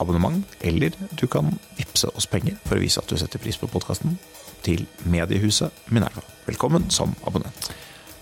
abonnement, 0.00 0.56
eller 0.64 0.96
du 1.20 1.26
kan 1.30 1.52
vippse 1.78 2.08
oss 2.16 2.26
penger 2.30 2.56
for 2.64 2.78
å 2.78 2.82
vise 2.82 3.02
at 3.02 3.10
du 3.10 3.18
setter 3.20 3.42
pris 3.42 3.60
på 3.60 3.68
podkasten, 3.70 4.16
til 4.64 4.82
mediehuset 5.08 5.72
Minerva. 5.92 6.24
Velkommen 6.48 6.90
som 6.92 7.14
abonnent. 7.28 7.70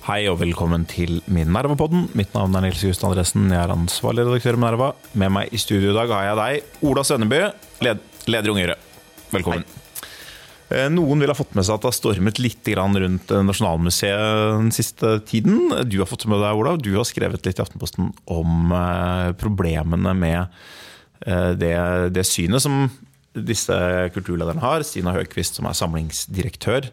Hei 0.08 0.22
og 0.30 0.38
velkommen 0.40 0.86
til 0.88 1.18
Minerva-podden. 1.28 2.06
Mitt 2.16 2.30
navn 2.32 2.54
er 2.56 2.64
Nils 2.64 2.80
Just 2.80 3.02
Andresen. 3.04 3.50
Jeg 3.52 3.60
er 3.60 3.74
ansvarlig 3.74 4.24
redaktør 4.24 4.56
i 4.56 4.60
Minerva. 4.62 4.92
Med 5.20 5.34
meg 5.34 5.50
i 5.52 5.60
studio 5.60 5.90
i 5.90 5.96
dag 5.98 6.14
har 6.14 6.30
jeg 6.30 6.38
deg, 6.38 6.78
Ola 6.88 7.04
Svenneby, 7.04 7.42
led 7.84 8.00
leder 8.28 8.48
i 8.48 8.54
Unge 8.54 8.64
Høyre. 8.64 8.78
Velkommen. 9.34 9.66
Hei. 9.68 9.84
Noen 10.92 11.22
vil 11.22 11.30
ha 11.32 11.36
fått 11.36 11.54
med 11.56 11.64
seg 11.64 11.78
at 11.78 11.84
det 11.84 11.88
har 11.88 11.96
stormet 11.96 12.38
litt 12.44 12.68
rundt 12.76 13.30
Nasjonalmuseet 13.32 14.58
den 14.58 14.72
siste 14.76 15.14
tiden. 15.24 15.70
Du 15.88 15.96
har 16.02 16.08
fått 16.10 16.26
med 16.28 16.42
deg, 16.44 16.60
Ola. 16.60 16.74
Du 16.76 16.90
har 16.96 17.08
skrevet 17.08 17.40
litt 17.48 17.56
i 17.56 17.64
Aftenposten 17.64 18.10
om 18.28 18.74
problemene 19.40 20.12
med 20.12 20.60
det, 21.26 21.74
det 22.14 22.24
synet 22.28 22.62
som 22.62 22.86
disse 23.46 23.76
kulturlederne 24.14 24.62
har. 24.62 24.84
Stina 24.86 25.14
Høgquist, 25.16 25.58
som 25.58 25.68
er 25.68 25.76
samlingsdirektør, 25.78 26.90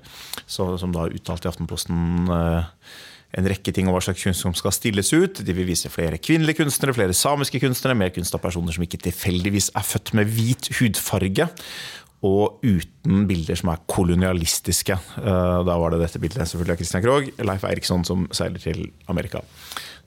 som 0.47 0.93
da 0.93 1.07
uttalte 1.07 1.19
uttalt 1.19 1.47
i 1.47 1.51
Aftenposten 1.51 2.31
eh, 2.35 2.71
en 3.35 3.49
rekke 3.51 3.73
ting 3.75 3.89
om 3.89 3.95
hva 3.95 4.03
slags 4.03 4.23
kunst 4.23 4.45
som 4.45 4.55
skal 4.55 4.73
stilles 4.75 5.11
ut. 5.15 5.41
De 5.43 5.55
vil 5.55 5.67
vise 5.67 5.91
flere 5.91 6.19
kvinnelige 6.21 6.61
kunstnere, 6.61 6.95
flere 6.95 7.15
samiske 7.17 7.59
kunstnere, 7.63 7.97
mer 7.97 8.13
kunst 8.15 8.35
av 8.37 8.43
personer 8.43 8.75
som 8.75 8.85
ikke 8.85 9.01
tilfeldigvis 9.07 9.73
er 9.75 9.87
født 9.87 10.13
med 10.19 10.31
hvit 10.31 10.71
hudfarge. 10.79 11.49
Og 12.25 12.63
uten 12.63 13.25
bilder 13.29 13.59
som 13.59 13.69
er 13.73 13.83
kolonialistiske. 13.91 14.95
Eh, 15.21 15.57
da 15.67 15.81
var 15.81 15.93
det 15.93 16.03
dette 16.05 16.21
bildet 16.21 16.47
selvfølgelig 16.47 16.77
av 16.77 16.83
Christian 16.83 17.05
Krogh. 17.05 17.33
Leif 17.51 17.67
Eriksson 17.67 18.07
som 18.07 18.29
seiler 18.35 18.61
til 18.63 18.87
Amerika, 19.11 19.43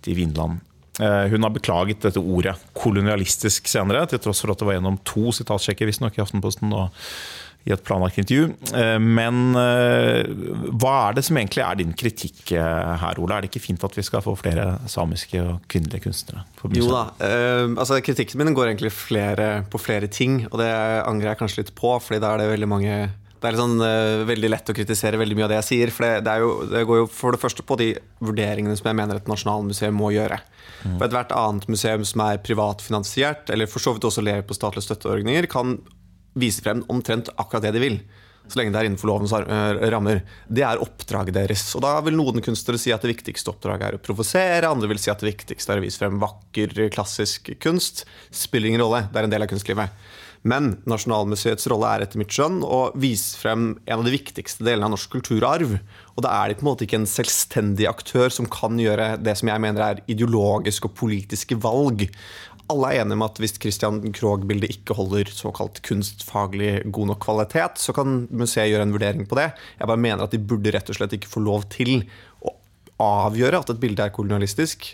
til 0.05 0.19
Vinland 0.19 0.59
Eh, 0.59 0.68
hun 0.99 1.45
har 1.47 1.53
beklaget 1.55 2.03
dette 2.03 2.19
ordet 2.19 2.57
kolonialistisk 2.75 3.69
senere, 3.71 4.03
til 4.11 4.19
tross 4.23 4.43
for 4.43 4.51
at 4.51 4.59
det 4.59 4.67
var 4.67 4.79
gjennom 4.79 4.97
to 5.07 5.31
sitatsjekker 5.37 5.87
visstnok 5.87 6.19
i 6.19 6.25
Aftenposten 6.25 6.75
og 6.75 6.91
i 7.69 7.75
et 7.75 7.85
planlagt 7.85 8.19
intervju. 8.21 8.49
Eh, 8.77 8.97
men 9.03 9.53
eh, 9.59 10.31
hva 10.81 10.95
er 11.09 11.19
det 11.19 11.25
som 11.27 11.39
egentlig 11.41 11.65
er 11.65 11.79
din 11.81 11.95
kritikk 11.99 12.55
her, 12.55 13.21
Ola? 13.21 13.39
Er 13.39 13.45
det 13.45 13.53
ikke 13.53 13.65
fint 13.67 13.85
at 13.85 13.97
vi 13.99 14.05
skal 14.07 14.25
få 14.25 14.35
flere 14.39 14.71
samiske 14.89 15.43
og 15.43 15.69
kvinnelige 15.71 16.07
kunstnere? 16.09 16.47
Jo 16.77 16.89
da. 16.91 17.05
altså 17.77 18.01
Kritikken 18.05 18.41
min 18.41 18.55
går 18.57 18.73
egentlig 18.73 18.93
flere, 18.95 19.65
på 19.71 19.81
flere 19.83 20.09
ting, 20.11 20.45
og 20.51 20.59
det 20.63 20.71
angrer 20.71 21.33
jeg 21.33 21.41
kanskje 21.43 21.65
litt 21.65 21.75
på, 21.79 21.93
fordi 22.03 22.23
da 22.25 22.35
er 22.35 22.43
det 22.43 22.53
veldig 22.55 22.71
mange 22.71 23.01
det 23.39 23.51
er 23.51 23.59
sånn, 23.59 23.77
uh, 23.83 24.27
veldig 24.29 24.51
lett 24.51 24.71
å 24.73 24.77
kritisere 24.77 25.21
veldig 25.21 25.37
mye 25.39 25.47
av 25.47 25.53
det 25.53 25.59
jeg 25.61 25.69
sier. 25.69 25.93
For 25.95 26.07
det, 26.07 26.25
det, 26.27 26.37
jo, 26.43 26.53
det, 26.71 26.85
går 26.89 27.03
jo 27.03 27.09
for 27.13 27.35
det 27.35 27.43
første 27.43 27.65
på 27.67 27.79
de 27.81 27.91
vurderingene 28.25 28.77
som 28.79 28.91
jeg 28.91 28.99
mener 28.99 29.21
et 29.21 29.31
nasjonalmuseum 29.31 29.99
må 29.99 30.13
gjøre. 30.17 30.41
Mm. 30.83 30.97
For 30.97 31.07
Ethvert 31.09 31.35
annet 31.37 31.69
museum 31.71 32.07
som 32.09 32.25
er 32.27 32.43
privatfinansiert, 32.45 33.53
eller 33.55 33.71
for 33.71 33.85
så 33.85 33.95
vidt 33.95 34.09
også 34.09 34.25
lever 34.27 34.47
på 34.47 34.57
statlige 34.59 34.89
støtteordninger, 34.89 35.51
kan 35.51 35.79
vise 36.39 36.63
frem 36.65 36.85
omtrent 36.93 37.31
akkurat 37.37 37.67
det 37.67 37.77
de 37.77 37.85
vil. 37.85 38.01
Så 38.49 38.57
lenge 38.57 38.73
det 38.73 38.81
er 38.81 38.89
innenfor 38.89 39.11
lovens 39.11 39.35
eh, 39.37 39.81
rammer. 39.93 40.23
Det 40.49 40.65
er 40.65 40.81
oppdraget 40.81 41.37
deres. 41.37 41.67
Og 41.77 41.85
da 41.85 41.93
vil 42.05 42.17
noen 42.17 42.41
kunstnere 42.45 42.81
si 42.81 42.95
at 42.95 43.05
det 43.05 43.13
viktigste 43.13 43.53
oppdraget 43.53 43.91
er 43.91 43.99
å 43.99 44.03
provosere, 44.03 44.71
andre 44.71 44.89
vil 44.89 45.01
si 45.03 45.13
at 45.13 45.21
det 45.21 45.35
viktigste 45.35 45.75
er 45.75 45.83
å 45.83 45.85
vise 45.85 46.01
frem 46.01 46.17
vakker, 46.23 46.73
klassisk 46.95 47.53
kunst. 47.61 48.07
Spiller 48.33 48.73
ingen 48.73 48.85
rolle, 48.87 49.05
det 49.13 49.21
er 49.21 49.29
en 49.29 49.35
del 49.35 49.45
av 49.45 49.53
kunstlivet. 49.53 50.09
Men 50.47 50.77
Nasjonalmuseets 50.89 51.67
rolle 51.71 51.91
er 51.91 52.05
etter 52.05 52.21
mitt 52.21 52.33
skjønn 52.35 52.61
å 52.63 52.89
vise 52.99 53.39
frem 53.41 53.71
en 53.87 53.99
av 53.99 54.05
de 54.07 54.13
viktigste 54.15 54.67
delene 54.67 54.87
av 54.87 54.95
norsk 54.95 55.17
kulturarv. 55.17 55.79
Og 56.15 56.25
da 56.25 56.35
er 56.43 56.51
de 56.51 56.59
på 56.59 56.65
en 56.65 56.71
måte 56.71 56.87
ikke 56.87 57.01
en 57.01 57.11
selvstendig 57.11 57.89
aktør 57.91 58.31
som 58.35 58.49
kan 58.51 58.79
gjøre 58.81 59.17
det 59.23 59.35
som 59.41 59.51
jeg 59.51 59.65
mener 59.65 59.85
er 59.85 60.05
ideologiske 60.11 60.91
og 60.91 60.97
politiske 60.99 61.59
valg. 61.63 62.07
Alle 62.69 62.91
er 62.93 63.03
enige 63.03 63.17
om 63.17 63.25
at 63.25 63.39
hvis 63.41 63.57
Christian 63.57 64.03
Krogh-bildet 64.13 64.75
ikke 64.75 64.97
holder 64.99 65.31
såkalt 65.33 65.81
kunstfaglig 65.89 66.83
god 66.93 67.15
nok 67.15 67.23
kvalitet, 67.25 67.81
så 67.81 67.95
kan 67.97 68.27
museet 68.29 68.69
gjøre 68.69 68.85
en 68.85 68.93
vurdering 68.93 69.29
på 69.29 69.39
det. 69.41 69.51
Jeg 69.81 69.89
bare 69.89 70.05
mener 70.05 70.27
at 70.27 70.37
de 70.37 70.43
burde 70.43 70.75
rett 70.75 70.93
og 70.93 70.99
slett 70.99 71.17
ikke 71.17 71.33
få 71.33 71.43
lov 71.47 71.65
til 71.73 72.03
å 72.45 72.53
avgjøre 72.99 73.63
at 73.63 73.73
et 73.73 73.81
bilde 73.81 74.05
er 74.05 74.13
kolonialistisk 74.13 74.91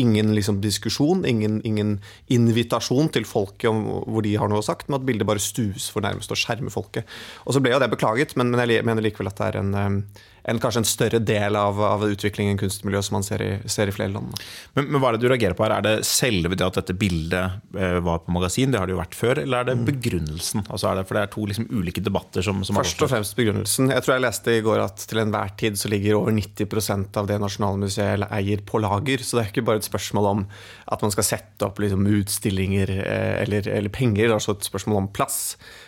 ingen 0.00 0.34
liksom, 0.36 0.60
diskusjon, 0.64 1.24
ingen, 1.28 1.60
ingen, 1.68 1.98
invitasjon 2.32 3.12
til 3.14 3.28
folket 3.28 3.70
om 3.70 3.84
hvor 4.06 4.24
de 4.26 4.36
har 4.40 4.50
noe 4.50 4.64
sagt, 4.64 4.88
men 4.88 5.00
at 5.00 5.06
bildet 5.06 5.28
bare 5.28 5.42
stues 5.42 5.90
for 5.92 6.04
nærmest 6.04 6.32
å 6.32 6.38
skjerme 6.38 6.72
folket. 6.72 7.08
Og 7.46 7.56
så 7.56 7.62
ble 7.62 7.74
jo 7.74 7.82
det 7.82 7.92
beklaget, 7.92 8.36
men, 8.40 8.52
men 8.54 8.64
jeg 8.64 8.86
mener 8.86 9.04
likevel 9.04 9.32
at 9.32 9.40
det 9.40 9.50
er 9.50 9.62
en 9.62 10.02
en, 10.50 10.60
kanskje 10.62 10.82
en 10.82 10.88
større 10.88 11.20
del 11.22 11.56
av, 11.58 11.78
av 11.84 12.04
utviklingen 12.06 12.56
i 12.56 12.60
kunstmiljøet 12.60 13.06
som 13.06 13.16
man 13.18 13.26
ser 13.26 13.42
i, 13.44 13.50
ser 13.70 13.90
i 13.90 13.94
flere 13.94 14.12
land. 14.14 14.34
Men, 14.76 14.88
men, 14.88 14.98
hva 15.00 15.10
er 15.10 15.18
det 15.18 15.24
du 15.24 15.30
reagerer 15.30 15.56
på 15.58 15.66
her? 15.66 15.76
Er 15.78 15.86
det 15.86 15.94
selve 16.08 16.56
det 16.56 16.66
at 16.66 16.80
dette 16.80 16.96
bildet 16.98 17.76
eh, 17.78 17.98
var 18.04 18.22
på 18.24 18.34
magasin, 18.34 18.72
det 18.72 18.80
har 18.80 18.90
det 18.90 18.96
jo 18.96 19.00
vært 19.00 19.16
før, 19.18 19.42
eller 19.44 19.62
er 19.62 19.70
det 19.70 19.76
mm. 19.80 19.84
begrunnelsen? 19.88 20.64
Altså 20.68 20.90
er 20.90 21.00
det, 21.00 21.06
for 21.08 21.18
det 21.18 21.24
er 21.24 21.32
to 21.34 21.46
liksom 21.50 21.68
ulike 21.70 22.04
debatter 22.04 22.46
som, 22.46 22.64
som 22.66 22.80
Først 22.80 23.06
og 23.06 23.12
fremst 23.12 23.36
begrunnelsen. 23.38 23.92
Jeg 23.94 24.06
tror 24.06 24.16
jeg 24.16 24.26
leste 24.26 24.56
i 24.56 24.64
går 24.66 24.84
at 24.84 25.06
til 25.10 25.22
enhver 25.22 25.54
tid 25.60 25.78
så 25.80 25.90
ligger 25.92 26.18
over 26.18 26.34
90% 26.36 27.20
av 27.20 27.30
det 27.30 27.40
Nasjonalmuseet 27.42 28.26
eier 28.30 28.64
på 28.66 28.82
lager. 28.82 29.24
Så 29.24 29.38
det 29.38 29.44
er 29.44 29.52
ikke 29.52 29.66
bare 29.68 29.82
et 29.82 29.88
spørsmål 29.88 30.30
om 30.34 30.46
at 30.90 31.04
man 31.04 31.14
skal 31.14 31.26
sette 31.26 31.66
opp 31.66 31.78
liksom, 31.82 32.06
utstillinger 32.20 32.94
eh, 32.98 33.34
eller, 33.44 33.68
eller, 33.68 33.92
penger, 33.94 34.26
det 34.26 34.32
er 34.32 34.38
også 34.38 34.56
et 34.58 34.70
spørsmål 34.70 35.04
om 35.04 35.10
plass. 35.14 35.40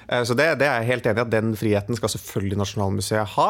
Eh, 0.09 0.23
så 0.29 0.37
det, 0.39 0.53
det 0.63 0.69
er 0.69 0.83
jeg 0.83 0.93
helt 0.93 1.09
enig 1.11 1.23
i 1.23 1.27
at 1.27 1.33
den 1.33 1.57
friheten 1.59 1.99
skal 1.99 2.15
selvfølgelig 2.15 2.61
Nasjonalmuseet 2.63 3.35
ha. 3.37 3.49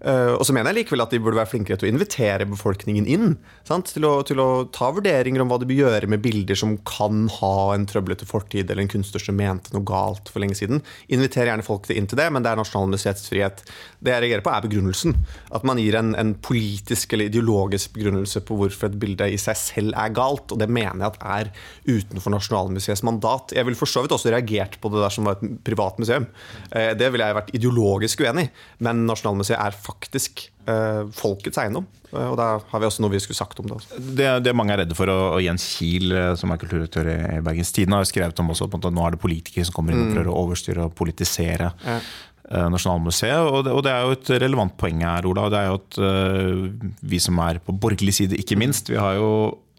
Uh, 0.00 0.32
og 0.38 0.46
så 0.48 0.54
mener 0.56 0.72
jeg 0.72 0.80
likevel 0.80 1.02
at 1.04 1.12
de 1.12 1.18
burde 1.20 1.36
være 1.36 1.50
flinkere 1.50 1.76
til 1.76 1.90
å 1.90 1.92
invitere 1.92 2.46
befolkningen 2.48 3.08
inn. 3.10 3.34
Til 3.68 4.06
å, 4.08 4.12
til, 4.26 4.40
å, 4.40 4.64
ta 4.72 4.88
vurderinger 4.96 5.42
om 5.44 5.50
hva 5.52 5.58
de 5.60 5.68
bør 5.68 5.82
gjøre 5.82 6.08
med 6.10 6.22
bilder 6.24 6.56
som 6.56 6.78
kan 6.88 7.26
ha 7.36 7.54
en 7.74 7.84
trøblete 7.88 8.28
fortid, 8.28 8.70
eller 8.70 8.86
en 8.86 8.92
kunstner 8.92 9.20
som 9.22 9.36
mente 9.36 9.74
noe 9.74 9.84
galt 9.84 10.32
for 10.32 10.40
lenge 10.40 10.56
siden. 10.56 10.80
Inviter 11.12 11.50
gjerne 11.50 11.66
folk 11.66 11.90
inn 11.92 12.08
til 12.08 12.20
det, 12.20 12.30
men 12.32 12.44
det 12.44 12.52
er 12.52 12.60
Nasjonalmuseets 12.60 13.28
frihet. 13.28 13.60
Det 14.00 14.14
jeg 14.14 14.24
reagerer 14.24 14.44
på, 14.46 14.54
er 14.54 14.64
begrunnelsen. 14.64 15.16
At 15.52 15.68
man 15.68 15.80
gir 15.82 15.98
en, 16.00 16.14
en, 16.16 16.32
politisk 16.40 17.12
eller 17.12 17.28
ideologisk 17.28 17.92
begrunnelse 17.98 18.40
på 18.46 18.56
hvorfor 18.56 18.88
et 18.88 18.98
bilde 19.02 19.28
i 19.28 19.38
seg 19.40 19.58
selv 19.60 19.98
er 20.00 20.16
galt. 20.16 20.48
Og 20.54 20.62
det 20.62 20.70
mener 20.72 21.04
jeg 21.04 21.10
at 21.10 21.20
er 21.20 21.52
utenfor 21.90 22.32
Nasjonalmuseets 22.32 23.04
mandat. 23.04 23.52
Jeg 23.56 23.68
ville 23.68 23.78
for 23.78 23.90
så 23.90 24.06
vidt 24.06 24.16
også 24.16 24.32
reagert 24.32 24.80
på 24.80 24.92
det 24.94 25.04
der 25.04 25.12
som 25.12 25.28
var 25.28 25.36
et 25.36 25.60
privat 25.66 26.00
museum. 26.00 26.30
Uh, 26.72 26.96
det 26.96 27.12
ville 27.12 27.28
jeg 27.28 27.40
vært 27.42 27.54
ideologisk 27.60 28.24
uenig 28.24 28.48
i, 28.48 28.52
men 28.86 29.04
Nasjonalmuseet 29.10 29.60
er 29.60 29.76
faktisk 29.76 29.89
eh, 30.70 31.02
folkets 31.16 31.60
eiendom. 31.60 31.86
Eh, 32.10 32.26
og 32.26 32.36
da 32.40 32.52
har 32.70 32.82
vi 32.82 32.88
også 32.88 33.04
noe 33.04 33.14
vi 33.14 33.20
skulle 33.22 33.38
sagt 33.38 33.60
om 33.62 33.68
det. 33.70 33.80
Det, 34.18 34.30
det 34.46 34.56
mange 34.56 34.74
er 34.74 34.82
redde 34.84 34.96
for, 34.98 35.10
og 35.10 35.42
Jens 35.44 35.66
Kiel, 35.76 36.10
eh, 36.14 36.32
som 36.38 36.52
er 36.52 36.60
kulturredaktør 36.62 37.12
i 37.12 37.44
Bergens 37.44 37.72
Tidende, 37.76 38.00
har 38.00 38.08
skrevet 38.08 38.42
om 38.42 38.50
også, 38.54 38.70
at 38.70 38.90
nå 38.90 39.06
er 39.06 39.16
det 39.16 39.22
politikere 39.22 39.68
som 39.68 39.76
kommer 39.76 39.94
inn 39.94 40.04
og 40.04 40.10
mm. 40.10 40.16
prøver 40.16 40.32
å 40.32 40.42
overstyre 40.44 40.88
og 40.88 40.98
politisere. 40.98 41.72
Ja. 41.86 42.02
Nasjonalmuseet, 42.50 43.46
og 43.46 43.60
det, 43.62 43.70
og 43.78 43.84
det, 43.86 43.90
er 43.94 44.00
jo 44.02 44.14
et 44.16 44.30
relevant 44.42 44.72
poeng 44.74 45.04
her, 45.06 45.26
Ola. 45.30 45.44
Det 45.52 45.58
er 45.60 45.68
jo 45.68 45.76
at 45.76 45.98
uh, 46.02 46.88
vi 47.12 47.20
som 47.22 47.38
er 47.44 47.60
på 47.62 47.76
borgerlig 47.78 48.16
side, 48.16 48.40
ikke 48.42 48.58
minst, 48.58 48.90
vi 48.90 48.98
har 48.98 49.20
jo 49.20 49.28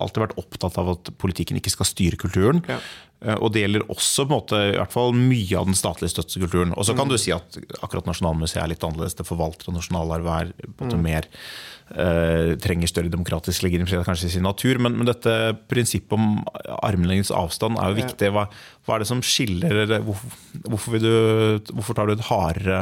alltid 0.04 0.26
vært 0.26 0.38
opptatt 0.42 0.78
av 0.82 0.92
at 0.96 1.14
politikken 1.22 1.60
ikke 1.60 1.74
skal 1.74 1.90
styre 1.90 2.20
kulturen. 2.20 2.62
Ja. 2.70 2.80
Eh, 3.22 3.38
og 3.38 3.52
det 3.54 3.66
gjelder 3.66 3.86
også 3.94 4.26
på 4.26 4.34
en 4.34 4.40
måte, 4.40 4.62
i 4.72 4.78
hvert 4.80 4.96
fall 4.96 5.14
mye 5.18 5.60
av 5.60 5.68
den 5.70 5.78
statlige 5.78 6.16
støttekulturen. 6.16 6.74
Og 6.76 6.88
så 6.88 6.96
kan 6.98 7.10
mm. 7.10 7.14
du 7.14 7.22
si 7.22 7.34
at 7.36 7.60
akkurat 7.82 8.10
Nasjonalmuseet 8.10 8.64
er 8.64 8.72
litt 8.74 8.86
annerledes. 8.88 9.18
Det 9.20 9.28
forvalter 9.28 9.70
og 9.70 9.78
nasjonalarv 9.78 10.32
er 10.38 10.56
på 10.58 10.72
en 10.72 10.90
måte 10.90 10.98
mm. 10.98 11.06
mer 11.06 11.30
eh, 11.94 12.56
trenger 12.62 12.90
større 12.90 13.14
demokratisk 13.14 13.68
legitimitet 13.68 14.08
kanskje 14.08 14.32
i 14.32 14.36
sin 14.38 14.48
natur. 14.48 14.82
Men, 14.82 14.98
men 14.98 15.10
dette 15.10 15.38
prinsippet 15.72 16.18
om 16.18 16.42
armlengdes 16.82 17.34
avstand 17.36 17.78
er 17.78 17.94
jo 17.94 18.02
viktig. 18.02 18.34
Hva, 18.34 18.48
hva, 18.88 18.98
er 18.98 19.06
det 19.06 19.12
som 19.12 19.22
skiller 19.26 19.98
hvorfor, 20.02 20.42
hvorfor, 20.66 21.00
du, 21.02 21.72
hvorfor 21.76 21.98
tar 21.98 22.10
du 22.10 22.18
et 22.18 22.28
hardere 22.32 22.82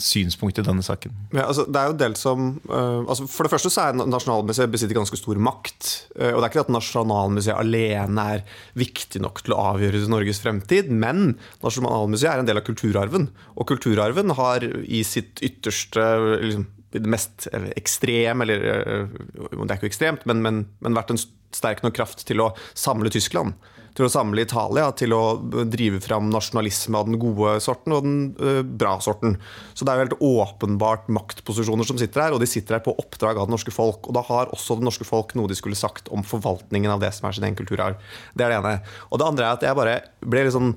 synspunkt 0.00 0.58
i 0.58 0.64
denne 0.64 0.82
saken? 0.84 1.12
Ja, 1.34 1.46
altså, 1.48 1.66
det 1.68 1.80
er 1.80 1.90
jo 1.90 1.96
delt 2.00 2.20
som 2.20 2.46
uh, 2.70 3.04
altså, 3.04 3.26
For 3.28 3.44
det 3.44 3.52
første 3.52 3.72
så 3.72 3.88
er 3.88 3.98
Nasjonalmuseet 3.98 4.72
besitter 4.72 4.96
ganske 4.96 5.18
stor 5.20 5.40
makt. 5.42 5.90
Uh, 6.16 6.30
og 6.32 6.38
det 6.38 6.46
er 6.46 6.52
ikke 6.52 6.64
at 6.64 6.72
Nasjonalmuseet 6.72 7.58
alene 7.58 8.26
er 8.36 8.46
viktig 8.80 9.20
nok 9.24 9.42
til 9.44 9.56
å 9.56 9.60
avgjøre 9.74 10.04
Norges 10.12 10.40
fremtid, 10.44 10.88
men 10.88 11.34
Nasjonalmuseet 11.64 12.32
er 12.32 12.42
en 12.42 12.48
del 12.48 12.62
av 12.62 12.66
kulturarven. 12.66 13.28
Og 13.58 13.68
kulturarven 13.68 14.32
har 14.38 14.64
i 14.64 15.04
sitt 15.06 15.44
ytterste 15.44 16.08
liksom, 16.40 16.66
det 16.94 17.10
mest 17.10 17.48
ekstrem, 17.74 18.44
eller 18.46 18.66
uh, 18.72 19.22
Det 19.52 19.68
er 19.68 19.78
ikke 19.78 19.92
ekstremt, 19.92 20.24
men, 20.30 20.40
men, 20.44 20.64
men 20.80 20.96
vært 20.96 21.12
en 21.12 21.20
sterk 21.54 21.84
nok 21.84 21.94
kraft 21.96 22.24
til 22.26 22.40
å 22.42 22.52
samle 22.72 23.12
Tyskland 23.12 23.54
til 23.94 24.06
å 24.06 24.10
samle 24.10 24.42
Italia, 24.42 24.88
til 24.98 25.14
å 25.14 25.22
drive 25.70 26.00
fram 26.02 26.30
nasjonalisme 26.32 26.98
av 26.98 27.08
den 27.08 27.20
gode 27.22 27.56
sorten 27.62 27.94
og 27.94 28.06
den 28.06 28.18
uh, 28.40 28.62
bra 28.64 28.96
sorten. 29.04 29.36
Så 29.74 29.86
det 29.86 29.92
er 29.92 30.00
jo 30.00 30.06
helt 30.06 30.24
åpenbart 30.44 31.06
maktposisjoner 31.14 31.86
som 31.86 32.00
sitter 32.00 32.26
her, 32.26 32.34
og 32.34 32.42
de 32.42 32.50
sitter 32.50 32.78
her 32.78 32.84
på 32.84 32.96
oppdrag 32.98 33.38
av 33.38 33.48
det 33.48 33.54
norske 33.54 33.74
folk. 33.74 34.08
Og 34.08 34.18
da 34.18 34.24
har 34.26 34.50
også 34.54 34.80
det 34.80 34.88
norske 34.88 35.06
folk 35.06 35.36
noe 35.38 35.50
de 35.50 35.58
skulle 35.58 35.78
sagt 35.78 36.10
om 36.14 36.26
forvaltningen 36.26 36.90
av 36.90 37.04
det 37.04 37.14
som 37.14 37.28
er 37.28 37.38
sin 37.38 37.46
egen 37.46 37.58
kulturarv. 37.58 38.02
Det 38.34 38.46
er 38.46 38.54
det 38.54 38.60
ene. 38.60 38.76
Og 39.10 39.22
det 39.22 39.30
andre 39.30 39.48
er 39.48 39.58
at 39.58 39.66
jeg 39.68 39.78
bare 39.78 39.96
ble 40.24 40.46
litt 40.46 40.56
sånn 40.56 40.74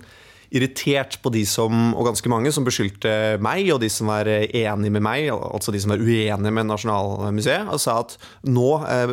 irritert 0.56 1.18
på 1.24 1.32
de 1.34 1.42
som, 1.48 1.92
og 1.92 2.08
ganske 2.08 2.30
mange 2.32 2.52
som 2.56 2.64
beskyldte 2.64 3.12
meg 3.44 3.68
og 3.74 3.82
de 3.84 3.90
som 3.92 4.08
var 4.12 4.30
enige 4.30 4.94
med 4.94 5.04
meg, 5.04 5.28
altså 5.34 5.74
de 5.76 5.82
som 5.84 5.92
var 5.92 6.04
uenige 6.04 6.54
med 6.56 6.70
Nasjonalmuseet, 6.70 7.68
og 7.68 7.82
sa 7.84 7.98
at 8.06 8.16
nå 8.48 8.70
eh, 8.88 9.12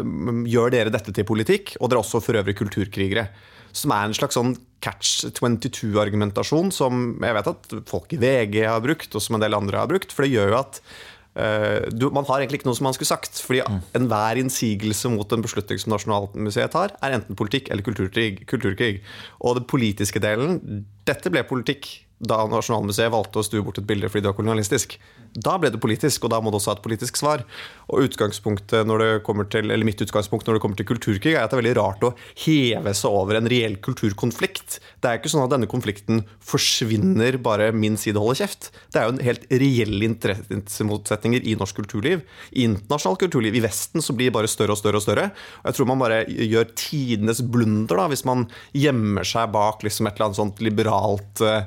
gjør 0.53 0.77
dere 0.77 0.95
dette 0.95 1.15
til 1.15 1.27
politikk, 1.27 1.75
og 1.81 1.91
dere 1.91 1.99
er 1.99 2.05
også 2.05 2.23
for 2.23 2.39
øvrig 2.39 2.55
kulturkrigere. 2.61 3.27
Som 3.75 3.95
er 3.95 4.07
en 4.07 4.17
slags 4.17 4.39
sånn 4.39 4.55
catch 4.85 5.25
22-argumentasjon 5.33 6.71
som 6.75 7.17
jeg 7.25 7.37
vet 7.39 7.51
at 7.51 7.75
folk 7.89 8.13
i 8.15 8.21
VG 8.21 8.61
har 8.69 8.85
brukt, 8.85 9.11
og 9.17 9.25
som 9.25 9.39
en 9.39 9.45
del 9.45 9.57
andre 9.57 9.81
har 9.81 9.91
brukt. 9.91 10.13
For 10.15 10.27
det 10.27 10.35
gjør 10.35 10.55
jo 10.55 10.63
at 10.63 10.81
Uh, 11.35 11.91
du, 11.91 12.05
man 12.15 12.23
har 12.29 12.39
egentlig 12.39 12.61
ikke 12.61 12.69
noe 12.69 12.79
som 12.79 12.87
man 12.87 12.95
skulle 12.95 13.11
sagt. 13.11 13.41
fordi 13.43 13.65
mm. 13.67 13.79
enhver 13.99 14.39
innsigelse 14.39 15.11
mot 15.11 15.33
en 15.35 15.43
beslutning 15.43 15.81
som 15.83 15.91
Nasjonalmuseet 15.91 16.71
tar, 16.71 16.95
er 17.03 17.17
enten 17.17 17.35
politikk 17.35 17.73
eller 17.75 17.83
kulturkrig. 17.83 18.45
kulturkrig. 18.47 19.01
Og 19.43 19.59
den 19.59 19.67
politiske 19.67 20.23
delen 20.23 20.85
Dette 21.05 21.33
ble 21.35 21.43
politikk 21.43 21.91
da 22.23 22.39
Nasjonalmuseet 22.47 23.11
valgte 23.13 23.43
å 23.43 23.47
stue 23.47 23.65
bort 23.67 23.83
et 23.83 23.89
bilde 23.89 24.09
fordi 24.09 24.23
det 24.23 24.31
var 24.31 24.39
kolonialistisk. 24.39 24.95
Da 25.35 25.57
ble 25.59 25.73
det 25.75 25.81
politisk, 25.83 26.25
og 26.25 26.31
da 26.31 26.39
må 26.39 26.53
det 26.53 26.61
også 26.61 26.71
ha 26.71 26.77
et 26.79 26.85
politisk 26.85 27.19
svar. 27.19 27.43
Og 27.91 28.07
utgangspunktet 28.07 28.87
når 28.87 29.03
det 29.03 29.11
kommer 29.27 29.49
til, 29.51 29.67
eller 29.67 29.87
Mitt 29.87 30.01
utgangspunkt 30.01 30.47
når 30.47 30.57
det 30.57 30.63
kommer 30.63 30.79
til 30.79 30.87
kulturkrig, 30.89 31.35
er 31.35 31.43
at 31.43 31.51
det 31.51 31.59
er 31.59 31.63
veldig 31.63 31.75
rart 31.81 32.05
å 32.07 32.13
heve 32.45 32.95
seg 32.97 33.17
over 33.19 33.39
en 33.39 33.49
reell 33.51 33.75
kulturkonflikt. 33.83 34.79
Det 35.03 35.11
er 35.11 35.19
ikke 35.19 35.33
sånn 35.33 35.45
at 35.45 35.53
denne 35.53 35.69
konflikten 35.71 36.23
forsvinner 36.39 37.37
bare 37.43 37.73
min 37.75 37.99
side 38.01 38.21
holder 38.23 38.45
kjeft. 38.45 38.71
Det 38.95 39.01
er 39.01 39.09
jo 39.09 39.15
en 39.17 39.25
helt 39.27 39.49
reelle 39.51 40.09
interessemotsetninger 40.09 41.45
i 41.51 41.57
norsk 41.61 41.83
kulturliv. 41.83 42.23
I 42.55 42.69
internasjonalt 42.71 43.25
kulturliv. 43.27 43.59
I 43.59 43.65
Vesten 43.67 44.05
så 44.05 44.15
blir 44.17 44.31
det 44.31 44.37
bare 44.39 44.51
større 44.51 44.77
og 44.77 44.81
større 44.81 45.03
og 45.03 45.05
større. 45.05 45.27
Og 45.63 45.71
jeg 45.71 45.79
tror 45.79 45.91
man 45.91 46.05
bare 46.05 46.23
gjør 46.31 46.71
tidenes 46.79 47.43
blunder 47.43 48.05
da, 48.05 48.09
hvis 48.13 48.25
man 48.29 48.47
gjemmer 48.73 49.27
seg 49.29 49.53
bak 49.55 49.85
liksom 49.85 50.09
et 50.09 50.17
eller 50.17 50.31
annet 50.31 50.41
sånt 50.41 50.63
liberalt 50.65 51.45
uh, 51.45 51.67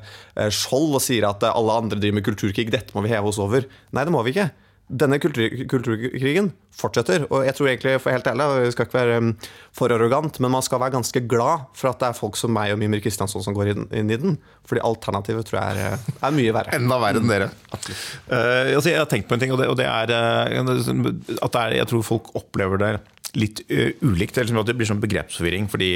skjold 0.53 0.97
og 0.97 1.03
sier 1.03 1.27
at 1.29 1.45
alle 1.49 1.77
andre 1.83 1.99
driver 1.99 2.19
med 2.19 2.25
kulturkrig, 2.25 2.69
dette 2.73 2.95
må 2.95 3.03
vi 3.05 3.13
heve 3.13 3.29
oss 3.29 3.41
over. 3.41 3.56
Nei, 3.65 4.05
det 4.05 4.13
må 4.13 4.21
vi 4.25 4.35
ikke. 4.35 4.49
Denne 4.87 5.17
kultur 5.19 5.51
kulturkrigen 5.67 6.53
fortsetter. 6.77 7.25
Og 7.27 7.41
jeg 7.43 7.55
tror 7.57 7.67
egentlig, 7.67 7.95
for 7.99 8.13
helt 8.13 8.27
ærlig, 8.29 8.45
jeg 8.63 8.75
skal 8.75 8.87
ikke 8.87 8.95
være 8.95 9.17
um, 9.19 9.33
for 9.75 9.91
arrogant, 9.91 10.39
men 10.39 10.53
man 10.53 10.63
skal 10.63 10.79
være 10.79 10.95
ganske 10.95 11.21
glad 11.27 11.65
for 11.75 11.91
at 11.91 11.99
det 11.99 12.07
er 12.07 12.15
folk 12.15 12.39
som 12.39 12.53
meg 12.55 12.71
og 12.71 12.79
Mimir 12.79 13.01
Kristiansson 13.03 13.43
som 13.43 13.57
går 13.57 13.73
inn, 13.73 13.89
inn 13.91 14.13
i 14.13 14.19
den. 14.21 14.37
Fordi 14.69 14.85
alternativet 14.87 15.49
tror 15.49 15.59
jeg 15.59 15.89
er, 15.89 16.07
er 16.21 16.37
mye 16.37 16.55
verre. 16.55 16.77
Enda 16.77 17.01
verre 17.03 17.19
enn 17.19 17.33
dere. 17.33 17.49
Uh, 17.67 18.77
altså, 18.77 18.87
jeg 18.93 19.01
har 19.01 19.11
tenkt 19.11 19.27
på 19.27 19.35
en 19.35 19.43
ting, 19.43 19.51
og 19.51 19.59
det, 19.59 19.67
og 19.73 19.79
det 19.81 19.89
er 19.89 20.15
uh, 20.15 20.55
at 20.55 21.51
det 21.51 21.65
er, 21.65 21.77
jeg 21.81 21.91
tror 21.91 22.07
folk 22.13 22.31
opplever 22.39 22.83
det 22.85 22.93
litt 23.37 23.61
ulikt. 24.01 24.37
Eller 24.41 24.65
det 24.65 24.73
blir 24.77 24.89
sånn 24.89 25.01
begrepsforvirring, 25.03 25.67
fordi 25.69 25.89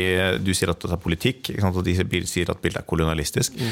du 0.45 0.51
sier 0.53 0.69
at 0.73 0.81
det 0.83 0.91
er 0.93 1.01
politikk, 1.01 1.51
og 1.65 1.81
de 1.85 1.95
sier 2.29 2.51
at 2.53 2.61
bildet 2.61 2.83
er 2.83 2.87
kolonialistisk. 2.89 3.57
Mm. 3.57 3.71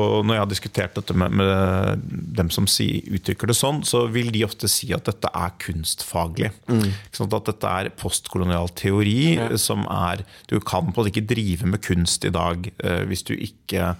Og 0.00 0.24
når 0.24 0.36
jeg 0.36 0.42
har 0.42 0.50
diskutert 0.50 0.96
dette 0.96 1.16
med, 1.20 1.34
med 1.40 2.06
dem 2.40 2.52
som 2.54 2.68
si, 2.70 2.88
uttrykker 3.10 3.50
det 3.50 3.58
sånn, 3.58 3.82
så 3.86 4.06
vil 4.12 4.32
de 4.32 4.46
ofte 4.46 4.70
si 4.72 4.88
at 4.96 5.04
dette 5.08 5.30
er 5.30 5.52
kunstfaglig. 5.60 6.52
Mm. 6.70 6.88
At 7.30 7.50
dette 7.50 7.74
er 7.82 7.92
postkolonial 8.00 8.72
teori 8.78 9.36
okay. 9.36 9.60
som 9.60 9.84
er 9.92 10.24
Du 10.48 10.56
kan 10.58 10.88
på 10.88 10.90
en 10.90 10.96
måte 10.96 11.12
ikke 11.12 11.28
drive 11.30 11.68
med 11.68 11.84
kunst 11.84 12.24
i 12.26 12.32
dag 12.32 12.66
hvis 13.06 13.22
du 13.28 13.34
ikke 13.36 13.94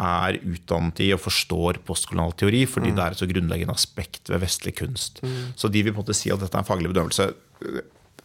er 0.00 0.38
utdannet 0.40 1.02
i 1.04 1.10
og 1.12 1.20
forstår 1.20 1.82
postkolonial 1.84 2.32
teori, 2.40 2.62
fordi 2.70 2.92
mm. 2.92 2.96
det 2.96 3.04
er 3.04 3.16
et 3.16 3.20
så 3.20 3.28
grunnleggende 3.28 3.74
aspekt 3.76 4.30
ved 4.32 4.40
vestlig 4.46 4.72
kunst. 4.78 5.20
Mm. 5.20 5.50
Så 5.60 5.68
de 5.68 5.82
vil 5.84 5.92
på 5.92 6.00
en 6.00 6.06
måte 6.06 6.16
si 6.16 6.32
at 6.32 6.40
dette 6.40 6.56
er 6.56 6.62
en 6.62 6.68
faglig 6.70 6.88
bedømmelse 6.94 7.26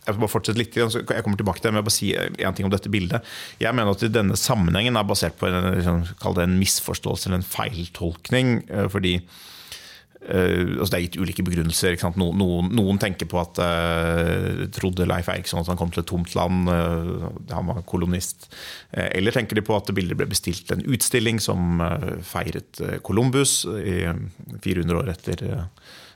jeg 0.05 0.13
skal 0.13 0.21
bare 0.21 0.33
fortsette 0.35 0.61
litt, 0.61 0.75
jeg 0.77 1.25
kommer 1.25 1.39
tilbake 1.39 1.61
til 1.61 1.69
det, 1.69 1.73
men 1.73 1.81
jeg 1.81 1.87
bare 1.87 1.95
si 1.95 2.11
en 2.13 2.57
ting 2.57 2.67
om 2.67 2.73
dette 2.73 2.91
bildet. 2.93 3.33
Jeg 3.61 3.73
mener 3.73 3.95
at 3.95 4.05
denne 4.13 4.37
sammenhengen 4.37 4.99
er 4.99 5.09
basert 5.09 5.39
på 5.39 5.49
en, 5.49 5.71
liksom, 5.79 6.05
en 6.45 6.59
misforståelse 6.61 7.29
eller 7.29 7.41
en 7.41 7.49
feiltolkning. 7.55 8.53
Eh, 8.69 8.85
fordi 8.93 9.15
uh, 9.17 10.77
altså 10.77 10.91
Det 10.91 10.99
er 10.99 11.03
gitt 11.07 11.17
ulike 11.17 11.47
begrunnelser. 11.47 11.97
Noen, 12.21 12.37
noen, 12.37 12.69
noen, 12.77 13.01
tenker 13.01 13.25
på 13.31 13.41
at 13.41 13.57
uh, 13.65 14.61
trodde 14.77 15.09
Leif 15.09 15.31
Eriksson 15.33 15.63
at 15.63 15.73
han 15.73 15.81
kom 15.81 15.89
til 15.93 16.05
et 16.05 16.11
tomt 16.13 16.37
land, 16.37 16.69
uh, 16.69 17.25
han 17.49 17.73
var 17.73 17.81
kolonist. 17.89 18.51
eller 18.93 19.33
tenker 19.33 19.57
de 19.57 19.65
på 19.65 19.73
at 19.75 19.89
bildet 19.89 20.21
ble 20.21 20.29
bestilt 20.29 20.67
til 20.69 20.77
en 20.77 20.85
utstilling 20.93 21.41
som 21.41 21.81
feiret 22.21 22.81
Columbus 23.01 23.63
400 23.65 25.01
år 25.01 25.15
etter 25.17 25.47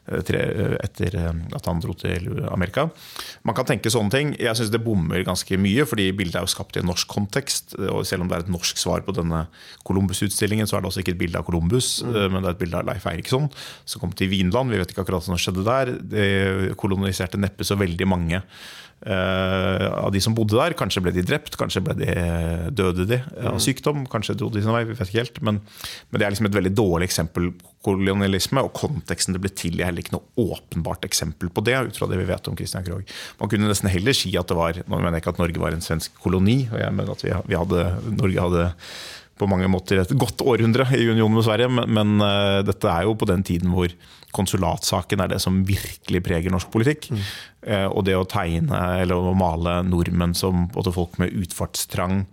Eh, 0.10 0.76
etter 0.82 1.16
eh, 1.16 1.34
at 1.56 1.68
han 1.70 1.82
dro 1.84 1.94
til 1.98 2.28
Amerika. 2.50 2.88
Man 3.46 3.56
kan 3.58 3.68
tenke 3.70 3.92
sånne 3.94 4.14
ting. 4.14 4.32
Jeg 4.42 4.58
syns 4.58 4.72
det 4.74 4.82
bommer 4.82 5.22
ganske 5.28 5.60
mye, 5.62 5.86
fordi 5.90 6.10
bildet 6.18 6.40
er 6.40 6.48
jo 6.48 6.54
skapt 6.56 6.80
i 6.80 6.82
en 6.82 6.90
norsk 6.90 7.10
kontekst. 7.12 7.76
og 7.78 8.06
Selv 8.10 8.26
om 8.26 8.32
det 8.32 8.40
er 8.40 8.46
et 8.48 8.52
norsk 8.54 8.80
svar 8.82 9.06
på 9.06 9.16
denne 9.16 9.46
Columbus-utstillingen, 9.88 10.70
så 10.70 10.78
er 10.78 10.84
det 10.84 10.92
også 10.92 11.04
ikke 11.04 11.16
et 11.18 11.22
bilde 11.22 11.40
av 11.40 11.48
Columbus, 11.48 12.00
mm. 12.02 12.16
Eh, 12.16 12.28
men 12.34 12.42
det 12.42 12.52
er 12.52 12.58
et 12.58 12.64
bilde 12.64 12.82
av 12.82 12.90
Leif 12.90 13.06
Eiriksson 13.10 13.50
som 13.86 14.02
kom 14.02 14.14
til 14.18 14.32
Vinland. 14.34 14.74
Vi 14.74 14.82
vet 14.82 14.94
ikke 14.94 15.06
akkurat 15.06 15.22
hva 15.22 15.30
som 15.30 15.40
skjedde 15.40 15.68
der. 15.68 15.94
Det 16.16 16.78
koloniserte 16.80 17.42
neppe 17.42 17.68
så 17.68 17.78
veldig 17.80 18.10
mange 18.10 18.42
av 19.08 20.12
de 20.12 20.22
som 20.24 20.36
bodde 20.36 20.58
der. 20.58 20.76
Kanskje 20.78 21.04
ble 21.06 21.14
de 21.16 21.24
drept, 21.26 21.56
kanskje 21.60 21.82
ble 21.86 21.96
de, 22.02 22.14
døde 22.76 23.06
de 23.08 23.20
av 23.40 23.56
mm. 23.56 23.64
sykdom. 23.64 24.06
Kanskje 24.12 24.36
dro 24.40 24.50
de 24.52 24.64
sin 24.64 24.74
vei, 24.76 24.84
vi 24.90 24.98
vet 24.98 25.12
ikke 25.12 25.22
helt. 25.22 25.42
Men, 25.46 25.62
men, 26.10 26.20
det 26.20 26.28
er 26.28 26.36
liksom 26.36 26.50
et 26.50 26.58
veldig 26.58 26.74
dårlig 26.76 27.10
eksempel 27.10 27.52
på 27.56 27.76
kolonialisme. 27.90 28.64
Og 28.66 28.74
konteksten 28.76 29.38
det 29.38 29.44
ble 29.44 29.54
til, 29.56 29.80
er 29.80 29.90
heller 29.90 30.04
ikke 30.04 30.18
noe 30.18 30.50
åpenbart 30.50 31.08
eksempel 31.08 31.52
på 31.54 31.64
det. 31.68 31.78
ut 31.88 32.02
fra 32.02 32.10
det 32.12 32.20
vi 32.20 32.28
vet 32.28 32.52
om 32.52 32.58
Christian 32.60 32.88
Krogh. 32.88 33.16
Man 33.40 33.52
kunne 33.52 33.72
nesten 33.72 33.92
heller 33.92 34.18
si 34.18 34.36
at 34.40 34.50
det 34.50 34.60
var 34.60 34.82
Nå 34.90 34.98
mener 34.98 35.18
jeg 35.18 35.24
ikke 35.24 35.36
at 35.36 35.42
Norge 35.42 35.62
var 35.62 35.76
en 35.76 35.86
svensk 35.86 36.20
koloni, 36.24 36.62
og 36.72 36.80
jeg 36.82 36.96
mener 36.96 37.14
at 37.14 37.24
vi, 37.24 37.32
vi 37.50 37.58
hadde, 37.58 37.88
Norge 38.20 38.46
hadde 38.48 38.68
på 39.40 39.48
mange 39.50 39.70
måter 39.72 40.02
et 40.02 40.14
godt 40.20 40.44
århundre 40.44 40.86
i 40.98 41.08
union 41.08 41.34
med 41.34 41.46
Sverige, 41.48 41.70
men, 41.72 41.88
men 41.96 42.24
uh, 42.24 42.60
dette 42.68 42.92
er 42.92 43.08
jo 43.08 43.16
på 43.20 43.28
den 43.30 43.46
tiden 43.48 43.72
hvor 43.74 43.94
konsulatsaken 44.36 45.24
er 45.24 45.32
det 45.32 45.40
som 45.42 45.64
virkelig 45.66 46.22
preger 46.26 46.54
norsk 46.54 46.70
politikk. 46.74 47.10
Mm. 47.14 47.26
Uh, 47.64 47.88
og 47.88 48.04
det 48.08 48.18
å 48.20 48.28
tegne 48.30 48.84
eller 49.00 49.32
å 49.32 49.36
male 49.38 49.80
nordmenn 49.88 50.36
som 50.38 50.68
både 50.76 50.94
folk 50.96 51.20
med 51.22 51.34
utfartstrang 51.46 52.24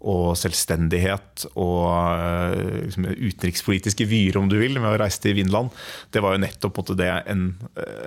og 0.00 0.32
selvstendighet 0.40 1.44
og 1.60 1.84
uh, 1.90 2.54
liksom, 2.86 3.08
utenrikspolitiske 3.10 4.06
vyer, 4.08 4.38
om 4.40 4.48
du 4.48 4.56
vil, 4.60 4.78
med 4.80 4.94
å 4.94 5.00
reise 5.02 5.20
til 5.20 5.36
Vinland, 5.36 5.74
det 6.14 6.22
var 6.24 6.36
jo 6.36 6.42
nettopp 6.44 6.80
måtte 6.80 6.96
det 6.96 7.10
en, 7.28 7.50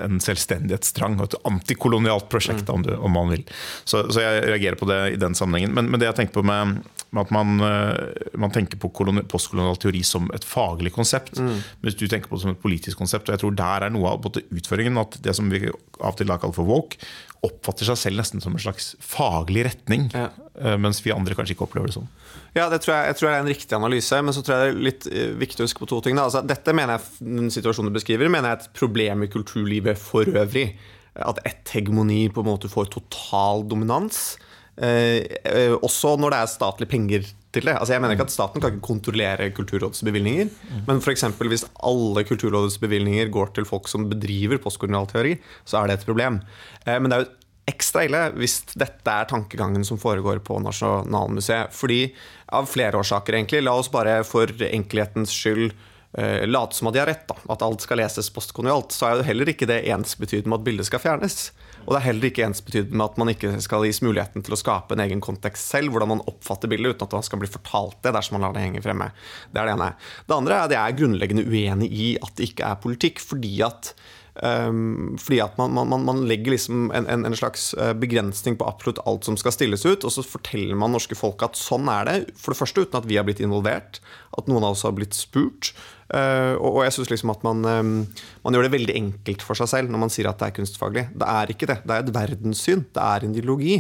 en 0.01 0.21
selvstendighetstrang 0.23 1.19
og 1.19 1.27
et 1.27 1.37
antikolonialt 1.49 2.29
prosjekt, 2.31 2.65
mm. 2.65 2.73
om, 2.73 2.85
du, 2.87 2.93
om, 2.97 3.13
man 3.13 3.33
vil. 3.35 3.45
Så, 3.85 4.07
så, 4.09 4.23
jeg 4.23 4.45
reagerer 4.49 4.79
på 4.79 4.89
det 4.89 4.99
i 5.13 5.21
den 5.21 5.37
sammenhengen. 5.37 5.75
Men, 5.77 5.91
men 5.93 6.01
det 6.01 6.09
jeg 6.09 6.23
tenker 6.23 6.39
på 6.39 6.45
med 6.47 6.81
at 7.21 7.33
man, 7.33 7.59
eh, 7.61 8.29
man 8.41 8.53
tenker 8.53 8.79
på 8.81 8.89
postkolonial 9.29 9.77
teori 9.77 10.01
som 10.07 10.31
et 10.33 10.45
faglig 10.47 10.93
konsept, 10.95 11.37
mm. 11.37 11.59
mens 11.83 11.99
du 11.99 12.07
tenker 12.07 12.31
på 12.31 12.39
det 12.39 12.45
som 12.45 12.55
et 12.55 12.63
politisk 12.63 12.97
konsept. 12.97 13.29
og 13.29 13.35
jeg 13.35 13.43
tror 13.43 13.53
Der 13.59 13.85
er 13.85 13.93
noe 13.93 14.15
av 14.15 14.25
utføringen 14.25 14.97
at 14.97 15.19
det 15.21 15.35
som 15.37 15.51
vi 15.53 15.67
av 15.67 16.13
og 16.13 16.17
til 16.17 16.27
kaller 16.33 16.55
for 16.55 16.65
woke, 16.65 16.97
oppfatter 17.43 17.87
seg 17.89 17.99
selv 17.99 18.21
nesten 18.21 18.43
som 18.43 18.55
en 18.55 18.61
slags 18.61 18.93
faglig 19.03 19.65
retning, 19.67 20.07
ja. 20.13 20.29
Eh, 20.53 20.77
mens 20.79 21.01
vi 21.03 21.11
andre 21.11 21.35
kanskje 21.35 21.57
ikke 21.57 21.65
opplever 21.67 21.89
det 21.89 21.97
sånn. 21.97 22.09
Ja, 22.53 22.67
det 22.69 22.83
tror 22.83 22.93
jeg, 22.93 23.09
jeg 23.09 23.17
tror 23.19 23.27
det 23.27 23.33
er 23.33 23.43
en 23.43 23.51
riktig 23.51 23.77
analyse, 23.77 24.19
men 24.21 24.35
så 24.35 24.43
tror 24.45 24.55
jeg 24.55 24.63
det 24.63 24.71
er 24.71 24.87
litt 24.87 25.07
eh, 25.09 25.31
viktig 25.41 25.63
å 25.63 25.67
huske 25.67 25.83
på 25.83 25.89
to 25.89 25.99
ting. 26.05 26.19
Altså, 26.21 26.43
dette 26.45 26.75
mener 26.77 26.97
jeg, 26.97 27.29
den 27.33 27.53
situasjonen 27.53 27.91
du 27.91 27.97
beskriver, 27.97 28.31
mener 28.31 28.51
jeg 28.51 28.59
er 28.59 28.67
et 28.67 28.77
problem 28.77 29.25
i 29.25 29.31
kulturlivet 29.33 29.99
for 29.99 30.29
øvrig. 30.29 30.67
At 31.13 31.41
ett 31.45 31.73
hegemoni 31.75 32.27
på 32.33 32.41
en 32.41 32.51
måte 32.51 32.71
får 32.71 32.91
total 32.93 33.65
dominans. 33.69 34.35
Eh, 34.77 35.25
eh, 35.45 35.75
også 35.75 36.15
når 36.21 36.33
det 36.33 36.39
er 36.41 36.53
statlige 36.53 36.93
penger 36.93 37.27
til 37.53 37.67
det. 37.69 37.75
Altså 37.77 37.95
jeg 37.95 38.03
mener 38.03 38.15
ikke 38.17 38.25
at 38.27 38.33
Staten 38.33 38.61
kan 38.61 38.73
ikke 38.73 38.87
kontrollere 38.87 39.51
Kulturrådets 39.55 40.03
bevilgninger. 40.05 40.49
Men 40.87 41.01
for 41.03 41.49
hvis 41.51 41.67
alle 41.83 42.25
Kulturrådets 42.27 42.79
bevilgninger 42.81 43.31
går 43.33 43.53
til 43.55 43.67
folk 43.69 43.87
som 43.91 44.09
bedriver 44.09 44.61
postkolonialteori, 44.63 45.37
så 45.65 45.81
er 45.81 45.87
det 45.87 45.99
et 45.99 46.05
problem. 46.09 46.41
Eh, 46.85 46.99
men 46.99 47.09
det 47.09 47.17
er 47.17 47.25
jo 47.25 47.31
ekstra 47.69 48.03
ille 48.07 48.21
hvis 48.35 48.59
dette 48.75 49.07
er 49.07 49.29
tankegangen 49.29 49.85
som 49.87 49.99
foregår 50.01 50.41
på 50.43 50.59
Nasjonalmuseet. 50.63 51.73
Fordi 51.75 52.05
Av 52.53 52.67
flere 52.69 52.99
årsaker, 52.99 53.33
egentlig. 53.33 53.63
La 53.63 53.73
oss 53.73 53.89
bare 53.89 54.19
for 54.27 54.51
enkelhetens 54.67 55.31
skyld 55.33 55.71
uh, 55.73 56.43
late 56.45 56.77
som 56.77 56.89
at 56.89 56.93
de 56.93 56.99
har 57.01 57.09
rett. 57.09 57.23
da, 57.25 57.33
At 57.49 57.63
alt 57.65 57.81
skal 57.81 57.97
leses 57.97 58.29
postkolonialt. 58.29 58.93
Så 58.93 59.07
er 59.07 59.15
jo 59.17 59.25
heller 59.25 59.49
ikke 59.49 59.65
det 59.65 59.79
ensbetydende 59.89 60.51
med 60.51 60.59
at 60.61 60.67
bildet 60.67 60.85
skal 60.85 61.01
fjernes. 61.01 61.47
Og 61.83 61.91
det 61.91 61.99
er 61.99 62.07
heller 62.07 62.29
ikke 62.29 62.45
ensbetydende 62.47 62.99
med 62.99 63.05
at 63.09 63.19
man 63.21 63.31
ikke 63.33 63.53
skal 63.63 63.85
gis 63.87 64.01
muligheten 64.05 64.45
til 64.45 64.55
å 64.55 64.59
skape 64.59 64.95
en 64.95 65.03
egen 65.03 65.21
kontekst 65.23 65.75
selv, 65.75 65.93
hvordan 65.93 66.13
man 66.15 66.25
oppfatter 66.31 66.71
bildet, 66.71 66.95
uten 66.95 67.09
at 67.09 67.15
man 67.19 67.27
skal 67.27 67.41
bli 67.43 67.51
fortalt 67.51 67.99
det 68.05 68.15
dersom 68.15 68.37
man 68.37 68.47
lar 68.47 68.55
det 68.55 68.63
henge 68.65 68.83
fremme. 68.85 69.11
Det 69.51 69.61
er 69.61 69.69
det 69.69 69.77
ene. 69.77 69.93
Det 70.27 70.37
andre 70.37 70.57
er 70.57 70.67
at 70.67 70.75
jeg 70.77 70.81
er 70.83 70.99
grunnleggende 71.01 71.47
uenig 71.47 71.91
i 71.91 72.09
at 72.23 72.35
det 72.39 72.51
ikke 72.51 72.69
er 72.71 72.83
politikk, 72.83 73.23
fordi 73.23 73.55
at 73.67 73.95
Um, 74.33 75.13
fordi 75.21 75.37
at 75.43 75.59
man, 75.59 75.75
man, 75.85 76.05
man 76.07 76.23
legger 76.25 76.55
liksom 76.55 76.87
en, 76.89 77.05
en, 77.05 77.25
en, 77.25 77.35
slags 77.37 77.67
eh, 77.77 77.91
begrensning 77.93 78.55
på 78.57 78.65
absolutt 78.65 79.03
alt 79.05 79.27
som 79.27 79.37
skal 79.37 79.53
stilles 79.53 79.85
ut, 79.85 80.01
og 80.01 80.09
så 80.09 80.23
forteller 80.25 80.73
man 80.73 80.95
norske 80.95 81.13
folk 81.13 81.43
at 81.45 81.59
sånn 81.59 81.85
er 81.93 82.09
det. 82.09 82.15
For 82.41 82.49
det 82.49 82.57
første 82.63 82.81
uten 82.81 82.97
at 82.97 83.05
vi 83.05 83.19
har 83.19 83.27
blitt 83.27 83.43
involvert, 83.45 84.01
at 84.33 84.49
noen 84.49 84.65
av 84.65 84.73
oss 84.73 84.81
har 84.87 84.95
blitt 84.97 85.13
spurt. 85.13 85.75
Uh, 86.11 86.55
og, 86.59 86.81
jeg 86.83 86.95
syns 86.97 87.11
liksom 87.13 87.31
at 87.31 87.43
man, 87.47 87.63
man 87.63 88.55
gjør 88.55 88.67
det 88.67 88.73
veldig 88.73 88.95
enkelt 88.99 89.45
for 89.45 89.57
seg 89.57 89.69
selv 89.71 89.93
når 89.93 90.01
man 90.03 90.11
sier 90.13 90.27
at 90.29 90.41
det 90.41 90.49
er 90.49 90.57
kunstfaglig. 90.57 91.05
Det 91.15 91.29
er 91.29 91.53
ikke 91.53 91.69
det. 91.69 91.77
Det 91.85 91.95
er 91.95 92.03
et 92.03 92.17
verdenssyn. 92.17 92.83
Det 92.93 93.05
er 93.05 93.27
en 93.27 93.37
ideologi. 93.37 93.77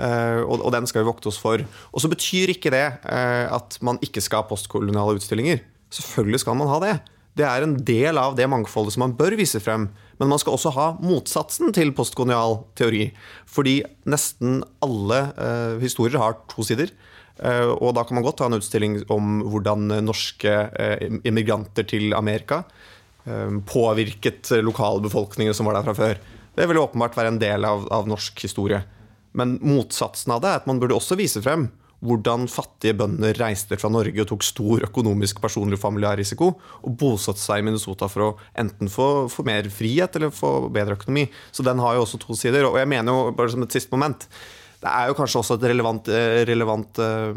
Uh, 0.00 0.46
og, 0.48 0.70
den 0.72 0.88
skal 0.88 1.02
vi 1.02 1.10
vokte 1.10 1.28
oss 1.28 1.38
for. 1.40 1.60
Og 1.92 2.02
så 2.02 2.08
betyr 2.10 2.54
ikke 2.54 2.72
det 2.72 2.86
uh, 3.04 3.46
at 3.52 3.76
man 3.84 4.00
ikke 4.04 4.22
skal 4.24 4.42
ha 4.42 4.48
postkoloniale 4.48 5.20
utstillinger. 5.20 5.60
Selvfølgelig 5.92 6.40
skal 6.44 6.56
man 6.56 6.70
ha 6.70 6.78
det. 6.84 6.94
Det 7.36 7.46
er 7.46 7.64
en 7.64 7.76
del 7.86 8.18
av 8.18 8.34
det 8.38 8.48
mangfoldet 8.50 8.94
som 8.94 9.04
man 9.04 9.16
bør 9.18 9.36
vise 9.38 9.60
frem. 9.62 9.88
Men 10.20 10.32
man 10.32 10.40
skal 10.40 10.56
også 10.56 10.72
ha 10.76 10.86
motsatsen 11.04 11.74
til 11.76 11.92
postkolonial 11.96 12.62
teori. 12.78 13.10
Fordi 13.48 13.80
nesten 14.08 14.60
alle 14.84 15.20
historier 15.80 16.20
har 16.20 16.36
to 16.50 16.66
sider. 16.66 16.90
Uh, 17.40 17.72
og 17.78 17.94
da 17.96 18.04
kan 18.04 18.18
man 18.18 18.26
godt 18.26 18.42
ha 18.44 18.50
en 18.50 18.58
utstilling 18.58 19.00
om 19.12 19.40
hvordan 19.48 19.88
norske 20.04 20.54
uh, 20.70 21.20
immigranter 21.24 21.88
til 21.88 22.14
Amerika 22.16 22.64
påvirket 23.68 24.48
lokalbefolkningen 24.64 25.52
som 25.54 25.68
var 25.68 25.76
der 25.76 25.84
fra 25.84 25.92
før. 25.94 26.20
Det 26.56 26.64
vil 26.66 26.78
åpenbart 26.80 27.18
være 27.18 27.34
en 27.34 27.38
del 27.38 27.66
av, 27.68 27.84
av 27.92 28.08
norsk 28.08 28.40
historie. 28.42 28.80
Men 29.36 29.58
motsatsen 29.60 30.32
av 30.32 30.40
det 30.40 30.48
er 30.48 30.62
at 30.62 30.66
man 30.66 30.80
burde 30.80 30.96
også 30.96 31.18
vise 31.20 31.42
frem 31.44 31.68
hvordan 32.00 32.46
fattige 32.48 32.96
bønder 32.96 33.36
reiste 33.36 33.76
fra 33.80 33.90
Norge 33.92 34.22
og 34.22 34.28
tok 34.30 34.44
stor 34.44 34.84
økonomisk, 34.86 35.40
personlig 35.42 35.76
og 35.76 36.46
og 36.80 36.96
bosatte 36.96 37.40
seg 37.40 37.60
i 37.60 37.66
Minnesota 37.66 38.08
for 38.08 38.24
å 38.24 38.30
enten 38.56 38.88
få, 38.88 39.28
få, 39.28 39.44
mer 39.44 39.68
frihet 39.68 40.16
eller 40.16 40.32
få 40.32 40.70
bedre 40.72 40.96
økonomi. 40.96 41.28
Så 41.52 41.62
den 41.62 41.78
har 41.78 41.94
jo 41.94 42.06
også 42.06 42.18
to 42.18 42.34
sider. 42.34 42.64
Og 42.64 42.78
jeg 42.80 42.88
mener 42.88 43.12
jo, 43.12 43.34
bare 43.36 43.52
som 43.52 43.62
et 43.62 43.76
siste 43.76 43.92
moment 43.92 44.26
det 44.80 44.88
er 44.88 45.10
jo 45.10 45.16
kanskje 45.18 45.42
også 45.42 45.58
et 45.58 45.66
relevant, 45.68 46.08
eh, 46.08 46.40
relevant 46.48 47.00
uh, 47.04 47.36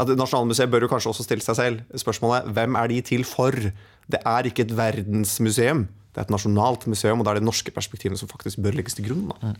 at 0.00 0.12
Nasjonalmuseet 0.16 0.70
bør 0.72 0.86
jo 0.86 0.90
kanskje 0.94 1.12
også 1.12 1.26
stille 1.26 1.44
seg 1.44 1.58
selv 1.58 1.98
spørsmålet 2.00 2.48
hvem 2.56 2.78
er 2.80 2.88
de 2.88 3.00
til 3.04 3.26
for? 3.28 3.52
Det 4.08 4.20
er 4.24 4.48
ikke 4.48 4.64
et 4.64 4.72
verdensmuseum 4.78 5.84
det 6.18 6.24
er 6.24 6.26
et 6.26 6.34
nasjonalt 6.34 6.86
museum, 6.90 7.20
og 7.20 7.26
da 7.26 7.32
er 7.32 7.38
det 7.38 7.46
norske 7.46 7.70
perspektivene 7.74 8.18
som 8.18 8.30
faktisk 8.30 8.58
bør 8.64 8.74
legges 8.74 8.96
til 8.98 9.06
grunn. 9.06 9.28
Mm. 9.38 9.54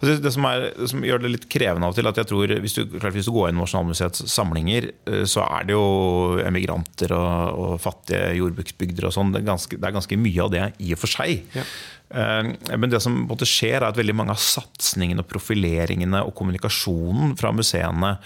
Det, 0.00 0.14
det, 0.24 0.32
som 0.32 0.46
er, 0.48 0.70
det, 0.72 0.88
som 0.88 1.04
gjør 1.04 1.20
det 1.20 1.32
litt 1.34 1.44
krevende 1.52 1.84
av 1.84 1.92
og 1.92 1.98
til, 1.98 2.08
at 2.08 2.20
jeg 2.22 2.30
tror 2.30 2.54
hvis 2.64 2.78
du, 2.78 2.82
klart, 2.94 3.12
hvis 3.16 3.28
du 3.28 3.34
går 3.34 3.50
inn 3.50 3.58
i 3.58 3.60
Nasjonalmuseets 3.60 4.24
samlinger, 4.32 4.88
eh, 5.10 5.26
så 5.28 5.44
er 5.44 5.68
det 5.68 5.76
jo 5.76 6.40
emigranter 6.40 7.12
og, 7.16 7.60
og 7.60 7.76
fattige 7.84 8.32
jordbruksbygder 8.38 9.10
og 9.10 9.16
sånn. 9.18 9.36
Det, 9.36 9.44
det, 9.44 9.82
er 9.82 9.96
ganske 10.00 10.20
mye 10.24 10.44
av 10.46 10.52
det 10.56 10.66
i 10.80 10.94
og 10.96 11.02
for 11.04 11.12
seg. 11.18 11.44
Ja. 11.58 11.66
Eh, 12.08 12.52
men 12.72 12.88
det 12.88 13.02
som 13.04 13.20
skjer, 13.44 13.82
er 13.82 13.90
at 13.90 14.00
veldig 14.00 14.16
mange 14.16 14.32
av 14.32 14.40
satsingene, 14.40 15.26
profileringene 15.28 16.24
og 16.24 16.32
kommunikasjonen 16.40 17.36
fra 17.36 17.52
museene 17.52 18.16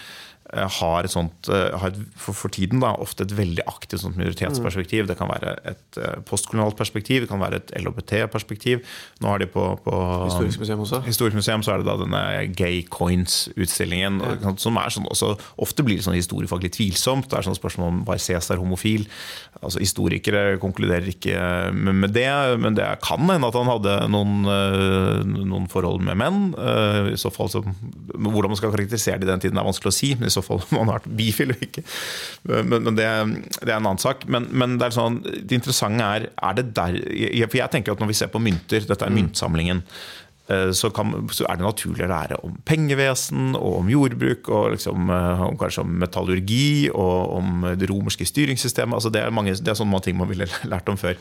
har, 0.52 1.06
et 1.06 1.12
sånt, 1.12 1.49
eh, 1.49 1.73
har 1.80 1.94
for, 2.21 2.52
tiden 2.52 2.82
da, 2.82 2.92
ofte 3.00 3.25
et 3.25 3.32
veldig 3.32 3.64
aktivt 3.71 4.02
sånt 4.02 4.18
minoritetsperspektiv. 4.21 5.06
Det 5.09 5.16
kan 5.16 5.30
være 5.30 5.54
et 5.71 5.99
uh, 6.00 6.18
postkolonialt 6.28 6.76
perspektiv, 6.76 7.25
det 7.25 7.30
kan 7.30 7.40
være 7.40 7.62
et 7.62 7.73
LHBT-perspektiv. 7.80 8.82
Nå 9.25 9.30
har 9.32 9.40
de 9.40 9.49
på, 9.49 9.64
på 9.85 9.97
Historisk 10.26 10.61
museum 10.61 10.82
også. 10.85 11.00
Historisk 11.06 11.38
museum 11.38 11.64
så 11.64 11.73
er 11.73 11.80
det 11.80 11.88
da 11.88 11.97
denne 12.02 12.23
Gay 12.59 12.82
Coins-utstillingen. 12.85 14.21
Ja. 14.21 14.52
som 14.61 14.76
er 14.76 14.92
sånn, 14.92 15.09
også, 15.09 15.32
Ofte 15.62 15.85
blir 15.87 15.97
det 15.99 16.04
sånn 16.04 16.18
historiefaglig 16.18 16.75
tvilsomt. 16.76 17.30
Det 17.30 17.38
er 17.38 17.49
sånn 17.49 17.56
spørsmål 17.56 17.88
om 17.88 18.04
var 18.09 18.21
Cæsar 18.21 18.61
homofil. 18.61 19.06
Altså 19.62 19.80
Historikere 19.80 20.59
konkluderer 20.61 21.09
ikke 21.09 21.38
med, 21.73 21.97
med, 22.04 22.12
det, 22.12 22.28
men 22.61 22.76
det 22.76 22.90
kan 23.04 23.25
hende 23.25 23.49
at 23.49 23.56
han 23.56 23.71
hadde 23.71 23.97
noen, 24.12 24.44
noen 25.49 25.71
forhold 25.73 26.04
med 26.04 26.21
menn. 26.21 26.44
I 27.12 27.18
så 27.21 27.32
fall 27.32 27.49
så, 27.52 27.64
Hvordan 27.64 28.52
man 28.52 28.61
skal 28.61 28.75
karakterisere 28.75 29.23
det 29.23 29.28
i 29.28 29.32
den 29.32 29.42
tiden, 29.47 29.61
er 29.61 29.66
vanskelig 29.66 29.92
å 29.92 29.97
si. 29.97 30.12
men 30.18 30.28
i 30.28 30.35
så 30.35 30.41
fall 30.46 30.62
om 30.62 30.78
man 30.78 30.92
har 30.92 31.00
vært 31.00 31.12
bifil 31.18 31.50
eller 31.50 31.66
ikke. 31.68 31.84
Men, 32.50 32.72
men 32.72 32.96
det, 32.99 33.08
det, 33.58 33.68
er 33.68 33.76
en 33.76 33.87
annen 33.87 34.02
sak. 34.02 34.26
Men, 34.30 34.49
men 34.50 34.78
det, 34.80 34.92
sånn, 34.96 35.20
det, 35.25 35.52
interessante 35.58 36.08
er, 36.16 36.28
er 36.37 36.58
det 36.58 36.70
der 36.76 36.99
For 37.46 37.61
jeg 37.61 37.75
tenker 37.75 37.94
at 37.94 38.02
når 38.02 38.12
vi 38.12 38.18
ser 38.18 38.32
på 38.32 38.42
mynter, 38.42 38.84
dette 38.88 39.06
er 39.06 39.12
mm. 39.12 39.20
myntsamlingen. 39.20 39.87
Eh, 40.50 40.70
så, 40.75 40.90
kan, 40.90 41.12
så, 41.30 41.44
er 41.46 41.58
det 41.58 41.64
naturlig 41.64 42.02
å 42.02 42.11
lære 42.11 42.38
om 42.42 42.56
pengevesen 42.66 43.52
og 43.54 43.78
om 43.78 43.90
jordbruk. 43.92 44.49
og 44.50 44.72
liksom, 44.75 45.11
eh, 45.14 45.44
om, 45.46 45.58
Kanskje 45.61 45.84
om 45.84 45.92
metallurgi 46.02 46.90
og 46.90 47.37
om 47.38 47.66
det 47.78 47.88
romerske 47.90 48.26
styringssystemet. 48.26 48.96
Altså 48.99 49.12
det, 49.14 49.22
er 49.22 49.34
mange, 49.34 49.54
det 49.54 49.72
er 49.72 49.78
sånne 49.78 50.02
ting 50.02 50.18
man 50.18 50.30
ville 50.30 50.49
lært 50.72 50.90
om 50.90 50.99
før. 50.99 51.18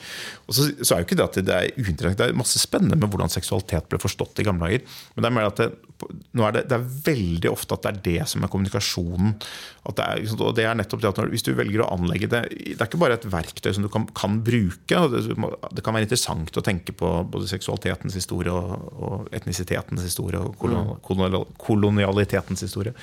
Og 0.47 0.57
så, 0.57 0.71
så 0.81 0.95
er 0.95 1.03
jo 1.03 1.09
ikke 1.09 1.19
Det 1.21 1.27
at 1.29 1.39
det 1.45 1.57
er 1.57 1.69
uinteressant, 1.77 2.17
det 2.17 2.29
er 2.31 2.41
masse 2.41 2.59
spennende 2.59 2.97
med 2.97 3.11
hvordan 3.11 3.31
seksualitet 3.31 3.89
ble 3.91 4.01
forstått 4.01 4.41
i 4.41 4.47
gamle 4.47 4.67
dager. 4.67 4.99
Men 5.13 5.23
det 5.23 5.29
er 5.29 5.37
mer 5.37 5.51
at 5.51 5.61
det, 5.61 5.69
nå 6.09 6.45
er 6.47 6.55
det, 6.55 6.63
det, 6.71 6.77
er 6.77 7.01
veldig 7.07 7.51
ofte 7.51 7.77
at 7.77 7.85
det 7.85 7.91
er 7.91 8.01
det 8.05 8.29
som 8.31 8.43
er 8.43 8.51
kommunikasjonen. 8.51 9.35
Det 9.81 10.05
er, 10.05 10.21
og 10.37 10.53
det 10.57 10.65
er 10.67 10.77
nettopp 10.77 11.01
det 11.01 11.09
at 11.09 11.19
når, 11.19 11.31
Hvis 11.33 11.45
du 11.47 11.55
velger 11.57 11.81
å 11.81 11.87
anlegge 11.95 12.27
det 12.29 12.41
Det 12.51 12.75
er 12.75 12.85
ikke 12.85 12.99
bare 13.01 13.15
et 13.17 13.25
verktøy 13.25 13.71
som 13.73 13.85
du 13.85 13.89
kan, 13.89 14.05
kan 14.17 14.37
bruke. 14.45 14.99
Det, 15.13 15.23
det, 15.25 15.81
kan 15.81 15.97
være 15.97 16.05
interessant 16.05 16.57
å 16.57 16.65
tenke 16.65 16.93
på 16.97 17.09
både 17.33 17.49
seksualitetens 17.49 18.17
historie 18.19 18.53
og, 18.53 18.87
og 18.93 19.35
etnisitetens 19.35 20.05
historie 20.05 20.41
og 20.41 20.53
kolonial, 20.61 21.47
kolonialitetens 21.61 22.61
historie. 22.67 22.93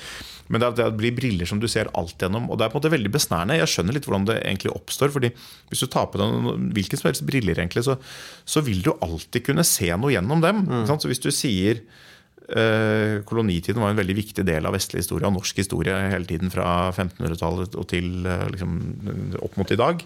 Men 0.49 0.63
det, 0.63 0.71
det 0.79 0.87
blir 0.97 1.13
briller 1.15 1.49
som 1.49 1.59
du 1.61 1.67
ser 1.69 1.91
alt 1.97 2.21
gjennom. 2.21 2.47
Og 2.49 2.57
det 2.57 2.65
er 2.65 2.73
på 2.73 2.79
en 2.79 2.81
måte 2.81 2.93
veldig 2.95 3.11
besnærende. 3.13 3.59
Jeg 3.59 3.73
skjønner 3.73 3.95
litt 3.95 4.07
hvordan 4.07 4.27
det 4.29 4.39
egentlig 4.39 4.73
oppstår. 4.73 5.13
fordi 5.13 5.31
Hvis 5.69 5.83
du 5.83 5.89
tar 5.91 6.09
på 6.09 6.21
deg 6.21 6.49
hvilken 6.77 7.01
som 7.01 7.09
helst 7.11 7.25
briller, 7.27 7.59
egentlig, 7.59 7.85
så, 7.85 7.99
så, 8.45 8.63
vil 8.65 8.81
du 8.85 8.93
alltid 8.97 9.45
kunne 9.45 9.67
se 9.67 9.91
noe 9.93 10.13
gjennom 10.15 10.41
dem. 10.43 10.63
Mm. 10.65 10.87
Så 10.89 11.11
hvis 11.11 11.21
du 11.21 11.29
sier 11.33 11.83
kolonitiden 13.29 13.81
var 13.81 13.93
en 13.93 13.99
veldig 13.99 14.15
viktig 14.17 14.45
del 14.47 14.65
av 14.65 14.73
vestlig 14.73 15.03
historie 15.03 15.27
og 15.27 15.35
norsk 15.35 15.59
historie 15.61 15.95
hele 16.13 16.25
tiden 16.29 16.49
fra 16.53 16.89
1500-tallet 16.89 17.75
og 17.77 17.89
til 17.91 18.25
eh, 18.25 18.47
liksom, 18.53 18.79
opp 19.43 19.59
mot 19.59 19.75
i 19.75 19.79
dag. 19.79 20.05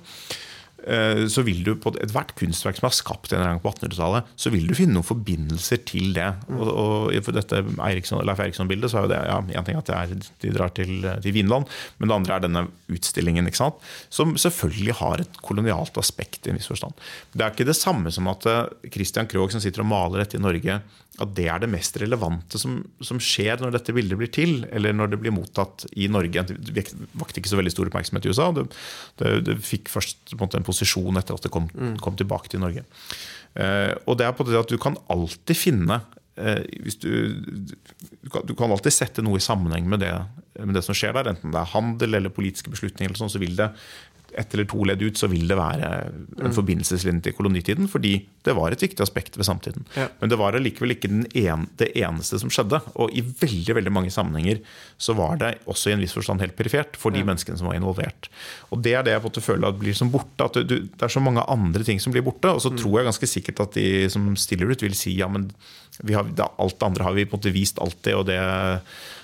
Eh, 0.83 1.23
så 1.31 1.43
vil 1.47 1.61
du 1.63 1.71
på 1.79 1.93
ethvert 2.03 2.33
kunstverk 2.35 2.79
som 2.79 2.89
er 2.89 2.95
skapt 2.95 3.33
en 3.35 3.43
gang 3.43 3.61
på 3.63 3.71
1800-tallet, 3.71 4.31
så 4.35 4.51
vil 4.51 4.65
du 4.67 4.75
finne 4.75 4.97
noen 4.97 5.07
forbindelser 5.07 5.83
til 5.87 6.11
det. 6.17 6.27
Og, 6.51 6.63
og 6.67 7.19
for 7.23 7.35
dette 7.35 7.61
Eriksson, 7.77 8.23
Leif 8.27 8.41
Eriksson-bildet 8.43 8.91
så 8.91 8.99
er 8.99 9.07
jo 9.07 9.13
det 9.13 9.21
ja, 9.29 9.37
en 9.39 9.67
ting 9.69 9.79
at 9.79 9.93
er, 9.95 10.15
de 10.43 10.53
drar 10.55 10.73
til, 10.75 11.07
til, 11.23 11.35
Vinland, 11.35 11.69
men 11.97 12.11
det 12.11 12.17
andre 12.17 12.35
er 12.35 12.45
denne 12.47 12.65
utstillingen, 12.91 13.47
ikke 13.47 13.61
sant? 13.61 13.79
som 14.13 14.35
selvfølgelig 14.39 14.97
har 14.99 15.23
et 15.23 15.39
kolonialt 15.45 15.97
aspekt. 16.01 16.43
i 16.47 16.51
en 16.51 16.59
viss 16.59 16.71
forstand. 16.71 16.99
Det 17.31 17.45
er 17.45 17.55
ikke 17.55 17.69
det 17.69 17.79
samme 17.79 18.11
som 18.11 18.27
at 18.31 18.49
Christian 18.91 19.29
Krogh 19.31 19.53
som 19.53 19.63
sitter 19.63 19.85
og 19.85 19.91
maler 19.93 20.25
dette 20.25 20.39
i 20.39 20.43
Norge, 20.43 20.81
at 21.21 21.33
det 21.37 21.45
er 21.51 21.61
det 21.61 21.69
mest 21.69 21.97
relevante 22.01 22.57
som, 22.57 22.79
som, 23.03 23.19
skjer 23.21 23.61
når 23.61 23.75
dette 23.75 23.93
bildet 23.93 24.17
blir 24.17 24.31
til, 24.33 24.63
eller 24.73 24.95
når 24.97 25.11
det 25.11 25.19
blir 25.21 25.35
mottatt 25.35 25.85
i 25.93 26.07
Norge. 26.09 26.45
Det 26.49 26.87
vakte 27.21 27.41
ikke 27.41 27.51
så 27.51 27.59
veldig 27.59 27.73
stor 27.73 27.91
oppmerksomhet 27.91 28.25
i 28.25 28.33
USA. 28.33 28.49
Det, 28.55 28.65
det, 29.21 29.33
det 29.45 29.57
fikk 29.61 29.91
først 29.93 30.33
en, 30.33 30.41
en, 30.47 30.65
posisjon 30.65 31.21
etter 31.21 31.37
at 31.37 31.45
det 31.45 31.53
kom, 31.53 31.69
mm. 31.69 31.99
kom 32.01 32.17
tilbake 32.17 32.49
til 32.49 32.63
Norge. 32.63 32.85
Uh, 33.53 33.93
og 34.09 34.17
det 34.17 34.25
er 34.25 34.33
på 34.33 34.47
det 34.47 34.57
at 34.57 34.73
du 34.73 34.79
kan 34.81 34.97
alltid 35.13 35.53
finne 35.53 35.99
eh, 36.41 36.63
du, 36.65 37.11
du, 37.69 38.29
kan, 38.33 38.47
du, 38.49 38.55
kan, 38.57 38.73
alltid 38.73 38.95
sette 38.95 39.21
noe 39.21 39.37
i 39.37 39.43
sammenheng 39.45 39.85
med 39.91 40.01
det, 40.01 40.09
med 40.57 40.73
det, 40.73 40.81
som 40.87 40.97
skjer 40.97 41.13
der, 41.13 41.29
enten 41.35 41.53
det 41.53 41.61
er 41.61 41.73
handel 41.75 42.17
eller 42.17 42.33
politiske 42.33 42.73
beslutninger, 42.73 43.11
eller 43.11 43.21
sånn, 43.21 43.29
så 43.29 43.41
vil 43.43 43.53
det 43.59 43.69
ett 44.39 44.53
eller 44.53 44.67
to 44.69 44.83
ledd 44.87 45.01
ut, 45.03 45.17
så 45.19 45.29
vil 45.31 45.47
det 45.49 45.57
være 45.57 45.89
en 46.07 46.49
mm. 46.49 46.55
forbindelseslinje 46.55 47.27
til 47.27 47.35
kolonitiden. 47.37 47.89
Fordi 47.91 48.13
det 48.45 48.55
var 48.57 48.73
et 48.73 48.83
viktig 48.83 49.03
aspekt 49.03 49.37
ved 49.39 49.47
samtiden. 49.47 49.87
Ja. 49.97 50.09
Men 50.19 50.31
det 50.31 50.39
var 50.41 50.57
allikevel 50.57 50.95
ikke 50.95 51.11
en, 51.11 51.67
det 51.79 51.91
eneste 51.99 52.39
som 52.41 52.51
skjedde. 52.53 52.81
Og 52.99 53.13
i 53.15 53.23
veldig 53.23 53.77
veldig 53.79 53.93
mange 53.93 54.13
sammenhenger 54.13 54.61
så 55.01 55.15
var 55.17 55.39
det 55.41 55.53
også 55.69 55.91
i 55.91 55.95
en 55.97 56.03
viss 56.03 56.15
forstand 56.15 56.43
helt 56.43 56.57
perifert 56.59 56.99
for 56.99 57.15
de 57.15 57.23
ja. 57.23 57.29
menneskene 57.29 57.59
som 57.59 57.69
var 57.69 57.79
involvert. 57.79 58.29
Og 58.73 58.83
det 58.83 58.97
er 58.97 59.07
det 59.07 59.15
jeg 59.15 59.25
på 59.25 59.33
en 59.33 59.47
føler 59.49 59.69
at 59.69 59.79
blir 59.81 59.97
som 59.97 60.11
borte. 60.13 60.49
At 60.49 60.59
du, 60.59 60.77
det 60.83 61.07
er 61.07 61.15
så 61.15 61.23
mange 61.23 61.45
andre 61.51 61.85
ting 61.87 62.01
som 62.03 62.15
blir 62.15 62.25
borte. 62.25 62.51
Og 62.51 62.63
så 62.63 62.73
mm. 62.73 62.79
tror 62.83 62.99
jeg 62.99 63.09
ganske 63.11 63.33
sikkert 63.37 63.65
at 63.67 63.79
de 63.79 63.89
som 64.13 64.31
stiller 64.39 64.71
ut, 64.73 64.85
vil 64.85 64.97
si 64.97 65.17
ja, 65.19 65.31
men 65.31 65.51
har, 66.09 66.29
alt 66.57 66.79
det 66.79 66.87
andre 66.87 67.05
har 67.05 67.17
vi 67.17 67.27
på 67.27 67.37
en 67.37 67.43
måte 67.43 67.53
vist 67.53 67.81
alltid, 67.81 68.15
og 68.17 68.31
det 68.31 68.39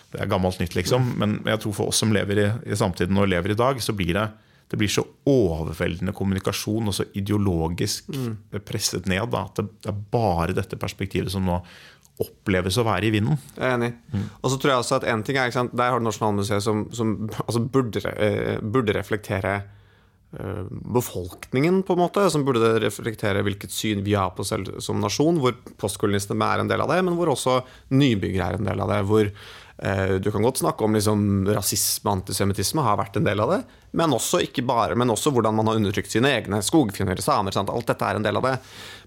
det 0.10 0.24
er 0.24 0.30
gammelt 0.30 0.58
nytt, 0.62 0.76
liksom. 0.78 1.12
Men 1.22 1.38
jeg 1.46 1.62
tror 1.62 1.76
for 1.78 1.92
oss 1.92 2.00
som 2.02 2.14
lever 2.14 2.42
i, 2.42 2.48
i 2.72 2.78
samtiden 2.78 3.18
og 3.22 3.30
lever 3.30 3.54
i 3.54 3.60
dag, 3.60 3.82
så 3.84 3.94
blir 3.94 4.16
det 4.18 4.26
det 4.70 4.78
blir 4.78 4.92
så 4.92 5.04
overveldende 5.30 6.14
kommunikasjon 6.14 6.92
og 6.92 6.94
så 6.94 7.08
ideologisk 7.18 8.12
mm. 8.14 8.60
presset 8.68 9.08
ned 9.10 9.32
da, 9.34 9.48
at 9.50 9.64
det, 9.64 9.90
er 9.90 10.04
bare 10.14 10.54
dette 10.58 10.78
perspektivet 10.78 11.34
som 11.34 11.48
nå 11.48 11.58
oppleves 12.20 12.78
å 12.78 12.86
være 12.86 13.08
i 13.08 13.14
vinden. 13.16 13.40
Jeg 13.56 13.66
er 13.66 13.76
enig. 13.78 13.94
Mm. 14.12 14.28
Og 14.42 14.52
så 14.52 14.60
tror 14.60 14.74
jeg 14.74 14.84
også 14.84 14.98
at 15.00 15.08
en 15.10 15.24
ting 15.26 15.40
er, 15.40 15.54
Der 15.56 15.92
har 15.94 16.02
du 16.02 16.06
Nasjonalmuseet 16.06 16.64
som, 16.66 16.84
som 16.94 17.16
altså 17.46 17.62
burde, 17.64 18.04
eh, 18.12 18.60
burde, 18.60 18.94
reflektere 18.98 19.54
eh, 20.36 20.66
befolkningen, 20.68 21.80
på 21.88 21.96
en 21.96 22.04
måte. 22.04 22.28
Som 22.30 22.44
burde 22.46 22.76
reflektere 22.84 23.42
hvilket 23.48 23.72
syn 23.72 24.04
vi 24.04 24.18
har 24.20 24.36
på 24.36 24.44
selv 24.44 24.82
som 24.84 25.00
nasjon. 25.00 25.40
Hvor 25.40 25.56
postkolonistene 25.80 26.52
er 26.52 26.66
en 26.66 26.72
del 26.72 26.84
av 26.84 26.92
det, 26.92 27.00
men 27.08 27.16
hvor 27.18 27.32
også 27.32 27.62
nybyggere 27.96 28.52
er 28.52 28.60
en 28.60 28.68
del 28.68 28.84
av 28.84 28.92
det. 28.92 29.00
Hvor 29.08 29.32
du 30.20 30.28
kan 30.32 30.44
godt 30.44 30.60
snakke 30.60 30.84
om 30.84 30.96
liksom, 30.98 31.22
rasisme 31.56 32.10
og 32.10 32.18
antisemittisme 32.18 32.84
har 32.84 32.98
vært 33.00 33.16
en 33.16 33.28
del 33.28 33.40
av 33.40 33.54
det. 33.54 33.60
Men 33.96 34.12
også, 34.14 34.42
bare, 34.68 34.98
men 35.00 35.10
også 35.10 35.32
hvordan 35.34 35.56
man 35.56 35.70
har 35.72 35.80
undertrykt 35.80 36.12
sine 36.12 36.30
egne 36.36 36.60
skogfinner, 36.66 37.22
samer. 37.24 37.56
Sant? 37.56 37.72
Alt 37.72 37.88
dette 37.90 38.06
er 38.06 38.20
en 38.20 38.26
del 38.26 38.38
av 38.38 38.46
det. 38.46 38.56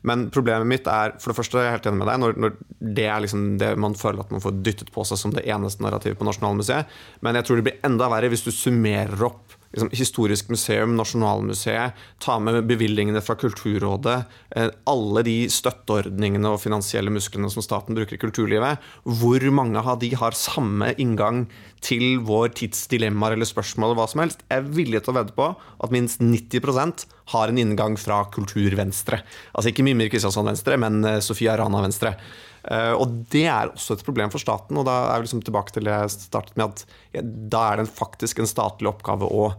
Men 0.08 0.26
problemet 0.34 0.70
mitt 0.70 0.88
er 0.90 1.14
for 1.20 1.30
det 1.30 1.38
første, 1.38 1.60
jeg 1.60 1.70
er 1.70 1.76
helt 1.76 1.88
enig 1.90 2.00
med 2.00 2.10
deg, 2.10 2.22
når, 2.22 2.38
når 2.40 2.56
det 2.98 3.06
er 3.06 3.24
liksom 3.24 3.44
det 3.60 3.72
man 3.84 3.96
føler 3.98 4.24
at 4.24 4.32
man 4.34 4.42
får 4.42 4.58
dyttet 4.64 4.92
på 4.94 5.04
seg 5.06 5.20
som 5.20 5.34
det 5.36 5.44
eneste 5.44 5.84
narrativet 5.84 6.18
på 6.18 6.26
Nasjonalmuseet. 6.26 7.00
Men 7.22 7.38
jeg 7.38 7.48
tror 7.48 7.60
det 7.60 7.66
blir 7.68 7.82
enda 7.86 8.08
verre 8.12 8.32
hvis 8.32 8.46
du 8.48 8.50
summerer 8.54 9.28
opp 9.28 9.58
liksom, 9.72 9.90
Historisk 9.96 10.48
museum, 10.52 10.96
Nasjonalmuseet, 10.96 11.98
ta 12.22 12.38
med 12.38 12.62
bevilgningene 12.68 13.22
fra 13.24 13.36
Kulturrådet, 13.40 14.18
eh, 14.56 14.70
alle 14.86 15.24
de 15.26 15.36
støtteordningene 15.50 16.52
og 16.52 16.60
finansielle 16.62 17.12
musklene 17.12 17.50
som 17.52 17.64
staten 17.64 17.96
bruker 17.96 18.16
i 18.16 18.22
kulturlivet, 18.22 18.78
hvor 19.04 19.50
mange 19.50 19.80
av 19.82 19.98
de 20.02 20.12
har 20.14 20.36
samme 20.36 20.92
inngang 20.98 21.46
til 21.82 22.20
vår 22.26 22.52
tids 22.58 22.86
dilemmaer 22.92 23.36
eller 23.36 23.48
spørsmål 23.48 23.90
eller 23.90 24.00
hva 24.00 24.06
som 24.10 24.22
helst. 24.22 24.44
Jeg 24.48 24.62
er 24.62 24.70
villig 24.76 25.02
til 25.02 25.12
å 25.12 25.16
vedde 25.18 25.34
på 25.36 25.48
at 25.52 25.94
minst 25.94 26.22
90% 26.22 27.04
har 27.34 27.50
en 27.50 27.60
inngang 27.60 27.98
fra 28.00 28.22
kulturvenstre. 28.34 29.20
Altså 29.52 29.72
ikke 29.72 29.84
Mimir 29.86 30.12
Kristiansson 30.12 30.48
Venstre, 30.48 30.78
men 30.80 31.02
eh, 31.08 31.20
Sofia 31.24 31.56
Rana 31.58 31.82
Venstre. 31.84 32.14
Uh, 32.62 32.94
og 32.94 33.10
det 33.32 33.48
er 33.50 33.72
også 33.72 33.96
et 33.96 34.04
problem 34.06 34.30
for 34.30 34.42
staten. 34.42 34.78
Og 34.78 34.86
da 34.86 34.94
er 35.10 35.20
vi 35.20 35.26
liksom 35.26 35.42
tilbake 35.42 35.74
til 35.74 35.88
det 35.88 35.96
jeg 35.96 36.14
startet 36.14 36.58
med, 36.58 36.70
at 36.70 37.26
da 37.52 37.64
er 37.72 37.82
det 37.82 37.90
faktisk 37.90 38.38
en 38.42 38.50
statlig 38.50 38.90
oppgave 38.92 39.26
å 39.26 39.50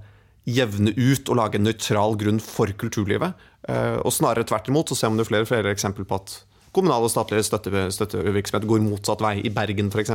jevne 0.48 0.92
ut 0.96 1.30
og 1.32 1.40
lage 1.40 1.60
en 1.60 1.68
nøytral 1.68 2.18
grunn 2.20 2.40
for 2.44 2.72
kulturlivet. 2.80 3.36
Uh, 3.68 4.00
og 4.04 4.16
snarere 4.16 4.48
tvert 4.48 4.72
imot 4.72 4.92
så 4.92 5.00
ser 5.00 5.12
man 5.12 5.24
jo 5.24 5.28
flere, 5.28 5.48
flere 5.50 5.76
eksempler 5.76 6.08
på 6.08 6.20
at 6.20 6.40
kommunal 6.76 7.06
og 7.06 7.12
statlig 7.14 7.44
støtte, 7.46 7.86
støttevirksomhet 7.94 8.68
går 8.70 8.84
motsatt 8.86 9.24
vei. 9.24 9.36
I 9.46 9.54
Bergen 9.54 9.92
f.eks., 9.94 10.14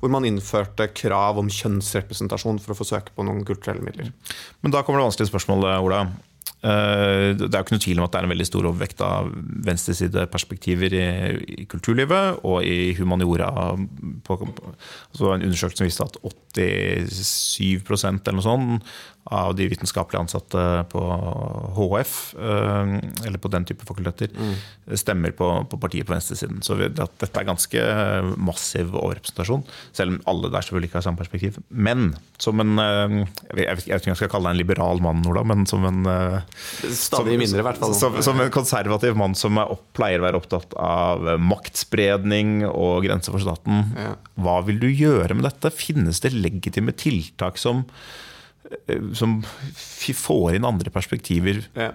hvor 0.00 0.12
man 0.12 0.26
innførte 0.28 0.88
krav 0.96 1.40
om 1.40 1.52
kjønnsrepresentasjon 1.52 2.60
for 2.62 2.74
å 2.74 2.80
få 2.80 2.88
søke 2.94 3.14
på 3.14 3.26
noen 3.26 3.44
kulturelle 3.48 3.84
midler. 3.84 4.10
Men 4.64 4.74
da 4.74 4.84
kommer 4.84 5.02
det 5.02 5.10
vanskelige 5.10 5.32
spørsmålet, 5.32 5.78
Ola. 5.84 6.04
Eh, 6.60 7.32
det 7.40 7.48
er 7.48 7.56
jo 7.56 7.64
ikke 7.64 7.72
noe 7.72 7.82
tvil 7.86 8.00
om 8.00 8.04
at 8.04 8.12
det 8.12 8.18
er 8.20 8.26
en 8.26 8.32
veldig 8.34 8.46
stor 8.48 8.66
overvekt 8.68 9.00
av 9.04 9.30
venstresideperspektiver 9.64 10.92
i, 10.92 11.04
i 11.62 11.64
kulturlivet 11.70 12.42
og 12.44 12.66
i 12.68 12.92
humaniora. 12.98 13.48
På, 14.26 14.36
altså 14.44 15.32
en 15.32 15.46
undersøkelse 15.48 15.80
som 15.80 15.88
viste 15.88 16.04
at 16.04 16.20
87% 16.60 18.28
eller 18.28 18.40
noe 18.40 18.44
sånt 18.44 18.92
av 19.24 19.54
de 19.54 19.66
vitenskapelig 19.68 20.18
ansatte 20.18 20.62
på 20.90 21.00
HF, 21.76 22.34
eh, 22.34 22.92
eller 23.26 23.38
på 23.38 23.50
den 23.52 23.66
type 23.68 23.86
fakulteter, 23.86 24.30
mm. 24.32 24.54
stemmer 24.96 25.34
på, 25.36 25.48
på, 25.70 25.78
partiet 25.80 26.08
på 26.08 26.14
venstresiden. 26.14 26.62
Så 26.64 26.78
dette 26.80 27.28
er 27.28 27.46
ganske 27.46 27.84
massiv 28.40 28.94
overrepresentasjon, 28.96 29.66
selv 29.96 30.16
om 30.16 30.20
alle 30.32 30.50
der 30.50 30.64
selvfølgelig 30.64 30.90
ikke 30.90 31.00
har 31.00 31.06
samme 31.06 31.20
perspektiv. 31.20 31.60
Men 31.68 32.14
som 32.40 32.62
en 32.62 32.78
eh, 32.80 33.16
Jeg 33.50 33.76
vet 33.76 33.84
ikke 33.84 34.00
om 34.08 34.14
jeg 34.14 34.20
skal 34.22 34.32
kalle 34.32 34.50
deg 34.50 34.56
en 34.56 34.62
liberal 34.62 35.04
mann, 35.04 35.22
Ola, 35.28 35.44
men 35.46 35.66
som 35.68 35.84
en 35.88 36.00
Stadig 36.80 37.36
mindre, 37.38 37.60
i 37.60 37.66
hvert 37.66 37.80
fall. 37.80 37.94
Som, 37.96 38.16
som, 38.24 38.40
en 38.40 38.52
konservativ 38.54 39.18
mann 39.18 39.36
som 39.38 39.58
opp, 39.60 39.84
pleier 39.96 40.22
å 40.22 40.26
være 40.26 40.40
opptatt 40.40 40.74
av 40.80 41.28
maktspredning 41.42 42.64
og 42.70 43.04
grenser 43.04 43.34
for 43.34 43.44
staten. 43.44 43.92
Ja. 43.98 44.14
Hva 44.40 44.60
vil 44.66 44.80
du 44.82 44.88
gjøre 44.88 45.36
med 45.36 45.46
dette? 45.48 45.72
Finnes 45.74 46.22
det 46.24 46.32
legitime 46.34 46.94
tiltak 46.96 47.60
som, 47.60 47.84
eh, 47.84 48.18
som 49.18 49.40
får 49.42 50.56
inn 50.56 50.68
andre 50.68 50.92
perspektiver? 50.94 51.64
Ja 51.78 51.92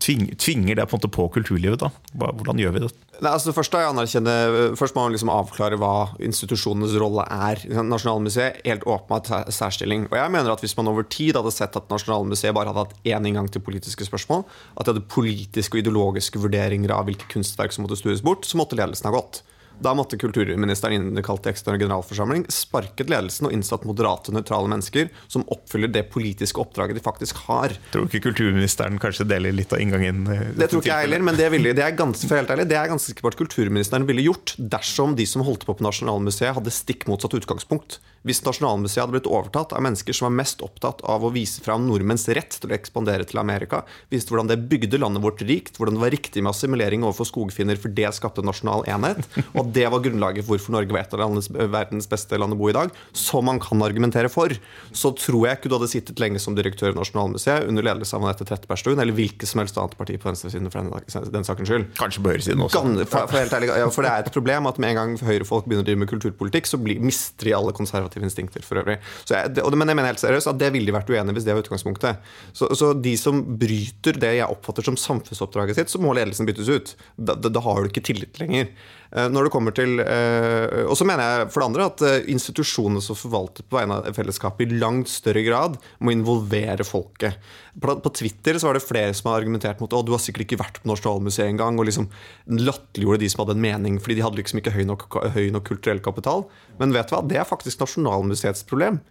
tvinger 0.00 0.74
det 0.74 0.86
på, 0.88 0.96
en 0.96 1.00
måte 1.00 1.10
på 1.12 1.26
kulturlivet? 1.28 1.82
da? 1.82 1.90
Hvordan 2.16 2.60
gjør 2.60 2.74
vi 2.74 2.82
det? 2.84 2.90
Nei, 3.20 3.30
altså 3.30 3.50
det 3.50 3.54
første 3.56 3.80
jeg 3.80 4.74
først 4.78 4.96
må 4.96 5.04
man 5.04 5.14
liksom 5.14 5.30
avklare 5.32 5.78
hva 5.80 6.16
institusjonenes 6.24 6.96
rolle 7.00 7.24
er. 7.30 7.62
Nasjonalmuseet 7.84 8.64
helt 8.64 8.86
åpenbart 8.88 9.30
særstilling. 9.54 10.08
Og 10.10 10.18
jeg 10.18 10.32
mener 10.34 10.52
at 10.52 10.64
Hvis 10.64 10.76
man 10.76 10.88
over 10.88 11.04
tid 11.04 11.36
hadde 11.36 11.52
sett 11.52 11.76
at 11.76 11.90
Nasjonalmuseet 11.92 12.54
bare 12.56 12.72
hadde 12.72 12.86
hatt 12.86 12.96
én 13.04 13.28
inngang 13.28 13.50
til 13.52 13.62
politiske 13.62 14.06
spørsmål, 14.08 14.44
at 14.76 14.86
de 14.86 14.94
hadde 14.94 15.08
politiske 15.08 15.76
og 15.76 15.84
ideologiske 15.84 16.40
vurderinger 16.40 16.94
av 16.94 17.04
hvilke 17.04 17.28
kunstverk 17.30 17.72
som 17.72 17.84
måtte 17.84 18.00
stues 18.00 18.24
bort, 18.24 18.48
så 18.48 18.58
måtte 18.58 18.78
ledelsen 18.78 19.10
ha 19.10 19.14
gått. 19.14 19.42
Da 19.84 19.92
måtte 19.96 20.16
kulturministeren 20.20 20.96
innkalt 20.96 21.44
til 21.44 21.52
ekstraordinær 21.52 21.84
generalforsamling, 21.84 22.46
sparket 22.52 23.10
ledelsen 23.12 23.48
og 23.48 23.52
innsatt 23.52 23.84
moderate, 23.88 24.32
nøytrale 24.32 24.70
mennesker 24.72 25.10
som 25.28 25.44
oppfyller 25.52 25.92
det 25.92 26.06
politiske 26.14 26.60
oppdraget 26.62 26.96
de 26.96 27.04
faktisk 27.04 27.42
har. 27.48 27.74
Tror 27.92 28.08
ikke 28.08 28.30
kulturministeren 28.30 28.96
kanskje 29.02 29.26
deler 29.28 29.52
litt 29.52 29.74
av 29.74 29.82
inngangen? 29.84 30.24
Eh, 30.30 30.46
det 30.56 30.70
tror 30.72 30.80
ikke 30.80 30.94
jeg 30.94 31.08
heller, 31.08 31.26
men 31.28 31.36
det, 31.36 31.50
ville, 31.52 31.74
det, 31.76 31.84
er 31.84 31.98
ganske, 31.98 32.24
for 32.30 32.40
helt 32.40 32.54
ærlig, 32.54 32.68
det 32.70 32.80
er 32.80 32.90
ganske 32.94 33.12
sikkert 33.12 33.36
kulturministeren 33.38 34.08
ville 34.08 34.24
gjort 34.24 34.54
dersom 34.58 35.18
de 35.18 35.28
som 35.28 35.44
holdt 35.44 35.66
på 35.68 35.76
på 35.76 35.84
Nasjonalmuseet, 35.84 36.54
hadde 36.56 36.72
stikk 36.72 37.04
motsatt 37.10 37.36
utgangspunkt. 37.36 38.00
Hvis 38.24 38.40
Nasjonalmuseet 38.46 39.02
hadde 39.02 39.18
blitt 39.18 39.28
overtatt 39.28 39.74
av 39.76 39.82
mennesker 39.84 40.16
som 40.16 40.30
var 40.30 40.36
mest 40.38 40.62
opptatt 40.64 41.02
av 41.04 41.26
å 41.26 41.32
vise 41.34 41.60
fram 41.64 41.84
nordmenns 41.84 42.24
rett 42.32 42.56
til 42.56 42.72
å 42.72 42.76
ekspandere 42.76 43.26
til 43.28 43.42
Amerika, 43.42 43.82
viste 44.08 44.32
hvordan 44.32 44.48
det 44.48 44.62
bygde 44.70 45.00
landet 45.02 45.24
vårt 45.26 45.44
rikt, 45.44 45.76
hvordan 45.76 45.98
det 45.98 46.04
var 46.06 46.14
riktig 46.14 46.40
med 46.40 46.54
assimilering 46.54 47.04
overfor 47.04 47.28
skogfinner, 47.28 47.76
for 47.80 47.92
det 47.92 48.14
skapte 48.16 48.44
nasjonal 48.46 48.86
enhet, 48.88 49.28
og 49.52 49.73
det 49.74 49.86
var 49.90 50.02
grunnlaget 50.04 50.46
for 50.46 50.54
hvorfor 50.54 50.74
Norge 50.76 50.94
var 50.94 51.04
et 51.04 51.14
av 51.16 51.22
landets, 51.22 51.50
verdens 51.50 52.08
beste 52.10 52.38
land 52.40 52.56
å 52.56 52.58
bo 52.58 52.70
i 52.70 52.76
dag, 52.76 52.92
som 53.16 53.46
man 53.48 53.60
kan 53.62 53.82
argumentere 53.84 54.30
for, 54.32 54.52
så 54.94 55.12
tror 55.18 55.48
jeg 55.48 55.58
ikke 55.58 55.72
du 55.72 55.76
hadde 55.78 55.90
sittet 55.92 56.22
lenge 56.22 56.40
som 56.42 56.56
direktør 56.56 56.92
i 56.92 56.98
Nasjonalmuseet 56.98 57.68
under 57.70 57.86
ledelse 57.86 58.16
av 58.16 58.24
Anette 58.24 58.46
Trettebergstuen, 58.48 59.00
eller 59.02 59.16
hvilket 59.16 59.50
som 59.50 59.62
helst 59.62 59.78
annet 59.80 59.96
parti 59.98 60.18
på 60.20 60.30
venstresiden 60.30 60.70
for 60.72 60.84
den, 60.84 61.28
den 61.34 61.46
sakens 61.46 61.70
skyld. 61.70 61.88
Kanskje 61.98 62.24
på 62.24 62.32
høyresiden 62.32 62.64
også. 62.64 62.82
For, 63.10 63.28
for, 63.30 63.56
ærlig, 63.58 63.70
ja, 63.70 63.90
for, 63.92 64.06
det 64.06 64.12
er 64.12 64.24
et 64.24 64.34
problem 64.34 64.70
at 64.70 64.80
med 64.82 64.94
en 64.94 65.00
gang 65.00 65.14
høyrefolk 65.28 65.68
begynner 65.68 65.86
å 65.86 65.88
drive 65.88 66.02
med 66.04 66.10
kulturpolitikk, 66.12 66.70
så 66.70 66.80
blir, 66.80 67.02
mister 67.04 67.50
de 67.50 67.56
alle 67.56 67.74
konservative 67.76 68.26
instinkter 68.26 68.64
for 68.66 68.82
øvrig. 68.82 68.98
Jeg, 69.30 69.54
det, 69.56 69.64
men 69.74 69.90
jeg 69.90 70.00
mener 70.00 70.12
helt 70.12 70.22
seriøst 70.22 70.52
at 70.52 70.60
det 70.60 70.72
ville 70.74 70.90
de 70.90 70.96
vært 70.96 71.10
uenige 71.12 71.38
hvis 71.38 71.48
det 71.48 71.56
var 71.56 71.64
utgangspunktet. 71.64 72.34
Så, 72.52 72.70
så, 72.78 72.92
de 73.04 73.14
som 73.20 73.40
bryter 73.60 74.18
det 74.20 74.36
jeg 74.38 74.50
oppfatter 74.50 74.86
som 74.86 74.98
samfunnsoppdraget 75.00 75.80
sitt, 75.80 75.92
så 75.92 76.00
må 76.02 76.14
ledelsen 76.16 76.48
byttes 76.48 76.70
ut. 76.70 76.94
Da, 77.16 77.36
da, 77.36 77.52
da 77.52 77.62
har 77.64 77.82
du 77.82 77.90
ikke 77.90 78.04
tillit 78.12 78.40
lenger. 78.42 78.70
Eh, 79.14 79.28
når 79.30 79.46
det 79.46 79.52
kommer 79.54 79.74
til 79.76 80.00
eh, 80.02 80.80
Og 80.90 80.96
så 80.98 81.06
mener 81.06 81.22
jeg 81.22 81.50
for 81.54 81.62
det 81.62 81.68
andre 81.68 81.86
at 81.86 82.02
eh, 82.02 82.30
institusjonene 82.34 83.02
som 83.04 83.18
forvalter 83.18 83.66
på 83.66 83.78
vegne 83.78 84.00
av 84.00 84.16
fellesskapet, 84.16 84.66
i 84.66 84.80
langt 84.82 85.10
større 85.12 85.44
grad 85.46 85.78
må 86.02 86.14
involvere 86.14 86.86
folket. 86.86 87.38
På 87.78 88.10
Twitter 88.14 88.58
så 88.58 88.68
var 88.68 88.78
det 88.78 88.84
flere 88.86 89.14
som 89.14 89.30
har 89.30 89.40
argumentert 89.40 89.80
mot 89.82 89.94
at 89.94 90.06
du 90.06 90.12
har 90.14 90.22
sikkert 90.22 90.48
ikke 90.48 90.60
vært 90.64 90.82
på 90.82 90.90
Nasjonalmuseet 90.90 91.46
engang, 91.46 91.78
og 91.78 91.88
liksom 91.88 92.10
latterliggjorde 92.50 93.22
de 93.22 93.30
som 93.30 93.44
hadde 93.44 93.56
en 93.56 93.64
mening, 93.64 93.98
fordi 94.02 94.18
de 94.18 94.26
hadde 94.26 94.40
liksom 94.40 94.60
ikke 94.60 94.74
høy 94.74 94.84
nok, 94.90 95.06
høy 95.34 95.48
nok 95.54 95.66
kulturell 95.70 96.02
kapital. 96.02 96.46
Men 96.78 96.94
vet 96.94 97.10
du 97.10 97.16
hva, 97.16 97.22
det 97.26 97.38
er 97.42 97.48
faktisk 97.48 97.82
Nasjonalmuseets 97.82 98.66
problem 98.70 99.02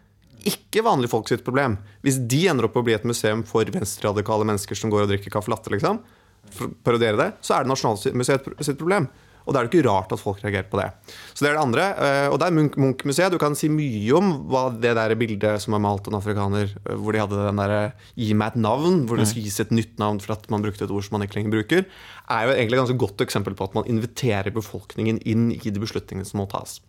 ikke 0.43 0.81
vanlige 0.83 1.13
folk 1.13 1.29
sitt 1.31 1.43
problem. 1.45 1.77
Hvis 2.03 2.17
de 2.27 2.41
ender 2.51 2.67
opp 2.67 2.75
å 2.75 2.81
bli 2.83 2.91
et 2.97 3.05
museum 3.07 3.45
for 3.47 3.69
venstreradikale 3.71 4.43
mennesker 4.49 4.75
som 4.75 4.91
går 4.91 5.05
og 5.05 5.13
drikker 5.13 5.31
caffè 5.31 5.53
latte, 5.53 5.71
liksom, 5.71 6.01
for 6.51 6.67
å 6.67 6.73
parodiere 6.83 7.19
det, 7.19 7.29
så 7.39 7.55
er 7.55 7.63
det 7.63 7.71
Nasjonalmuseet 7.71 8.49
sitt 8.59 8.81
problem. 8.81 9.07
Og 9.43 9.53
da 9.53 9.59
er 9.59 9.67
det 9.67 9.73
ikke 9.73 9.89
rart 9.89 10.13
at 10.15 10.21
folk 10.21 10.39
reagerer 10.43 10.69
på 10.71 10.79
det. 10.79 10.87
Så 11.33 11.43
det 11.43 11.51
er 11.51 11.57
det 11.57 11.63
andre. 11.63 11.87
Eh, 12.05 12.27
og 12.31 12.39
det 12.39 12.47
er 12.47 12.55
Munch-museet. 12.55 13.33
Du 13.33 13.39
kan 13.41 13.57
si 13.59 13.69
mye 13.71 14.15
om 14.15 14.31
hva 14.51 14.65
det 14.71 14.95
der 14.97 15.15
bildet 15.19 15.63
som 15.63 15.75
er 15.75 15.83
malt 15.83 16.07
av 16.07 16.13
en 16.13 16.19
afrikaner, 16.21 16.71
eh, 16.85 16.95
hvor 16.95 17.15
de 17.15 17.21
hadde 17.23 17.41
den 17.41 17.59
derre 17.59 17.81
'gi 18.15 18.33
meg 18.33 18.53
et 18.53 18.61
navn', 18.63 19.03
hvor 19.07 19.19
det 19.19 19.27
skal 19.27 19.43
gis 19.43 19.59
et 19.59 19.71
nytt 19.75 19.97
navn 19.99 20.21
for 20.23 20.33
at 20.37 20.49
man 20.49 20.63
brukte 20.63 20.85
et 20.85 20.91
ord 20.91 21.03
som 21.03 21.17
man 21.17 21.27
ikke 21.27 21.39
lenger 21.39 21.55
bruker, 21.57 21.85
er 22.29 22.47
jo 22.47 22.53
egentlig 22.55 22.77
et 22.77 22.83
ganske 22.83 23.01
godt 23.03 23.19
eksempel 23.25 23.53
på 23.53 23.65
at 23.67 23.75
man 23.75 23.87
inviterer 23.89 24.53
befolkningen 24.53 25.19
inn 25.27 25.51
i 25.51 25.59
de 25.59 25.79
beslutningene 25.79 26.25
som 26.25 26.39
må 26.39 26.47
tas. 26.47 26.79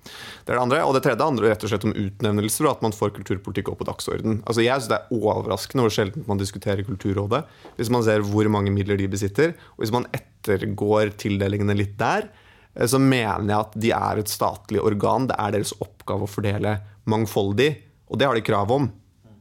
Det 0.45 0.55
er 0.55 0.59
det 0.59 0.63
andre. 0.63 0.85
Og 0.87 0.95
det 0.95 1.03
tredje 1.03 1.27
handler 1.27 1.51
rett 1.51 1.65
og 1.65 1.73
slett 1.73 1.89
om 1.89 1.97
utnevnelser, 1.97 2.69
og 2.69 2.77
at 2.77 2.83
man 2.87 2.95
får 2.95 3.17
kulturpolitikk 3.19 3.73
opp 3.73 3.83
på 3.83 3.89
dagsorden. 3.91 4.43
Altså 4.47 4.63
Jeg 4.63 4.79
syns 4.79 4.93
det 4.93 5.01
er 5.01 5.11
overraskende 5.11 5.83
hvor 5.83 5.91
sjelden 5.91 6.25
man 6.29 6.39
diskuterer 6.39 6.87
Kulturrådet, 6.87 7.45
hvis 7.77 7.91
man 7.91 8.05
ser 8.05 8.23
hvor 8.23 8.47
mange 8.49 8.71
midler 8.71 8.97
de 8.97 9.09
besitter, 9.09 9.55
og 9.75 9.85
hvis 9.85 9.93
man 9.95 10.07
ettergår 10.15 11.17
tildelingene 11.19 11.75
litt 11.75 11.99
der 11.99 12.29
Eh, 12.29 12.44
så 12.75 12.99
mener 12.99 13.47
jeg 13.47 13.59
at 13.59 13.75
de 13.79 13.91
er 13.95 14.21
et 14.21 14.31
statlig 14.31 14.83
organ. 14.83 15.29
Det 15.31 15.39
er 15.39 15.55
deres 15.55 15.75
oppgave 15.79 16.27
å 16.27 16.31
fordele 16.31 16.77
mangfoldig. 17.11 17.71
Og 18.11 18.19
det 18.19 18.29
har 18.29 18.37
de 18.37 18.45
krav 18.45 18.73
om, 18.75 18.89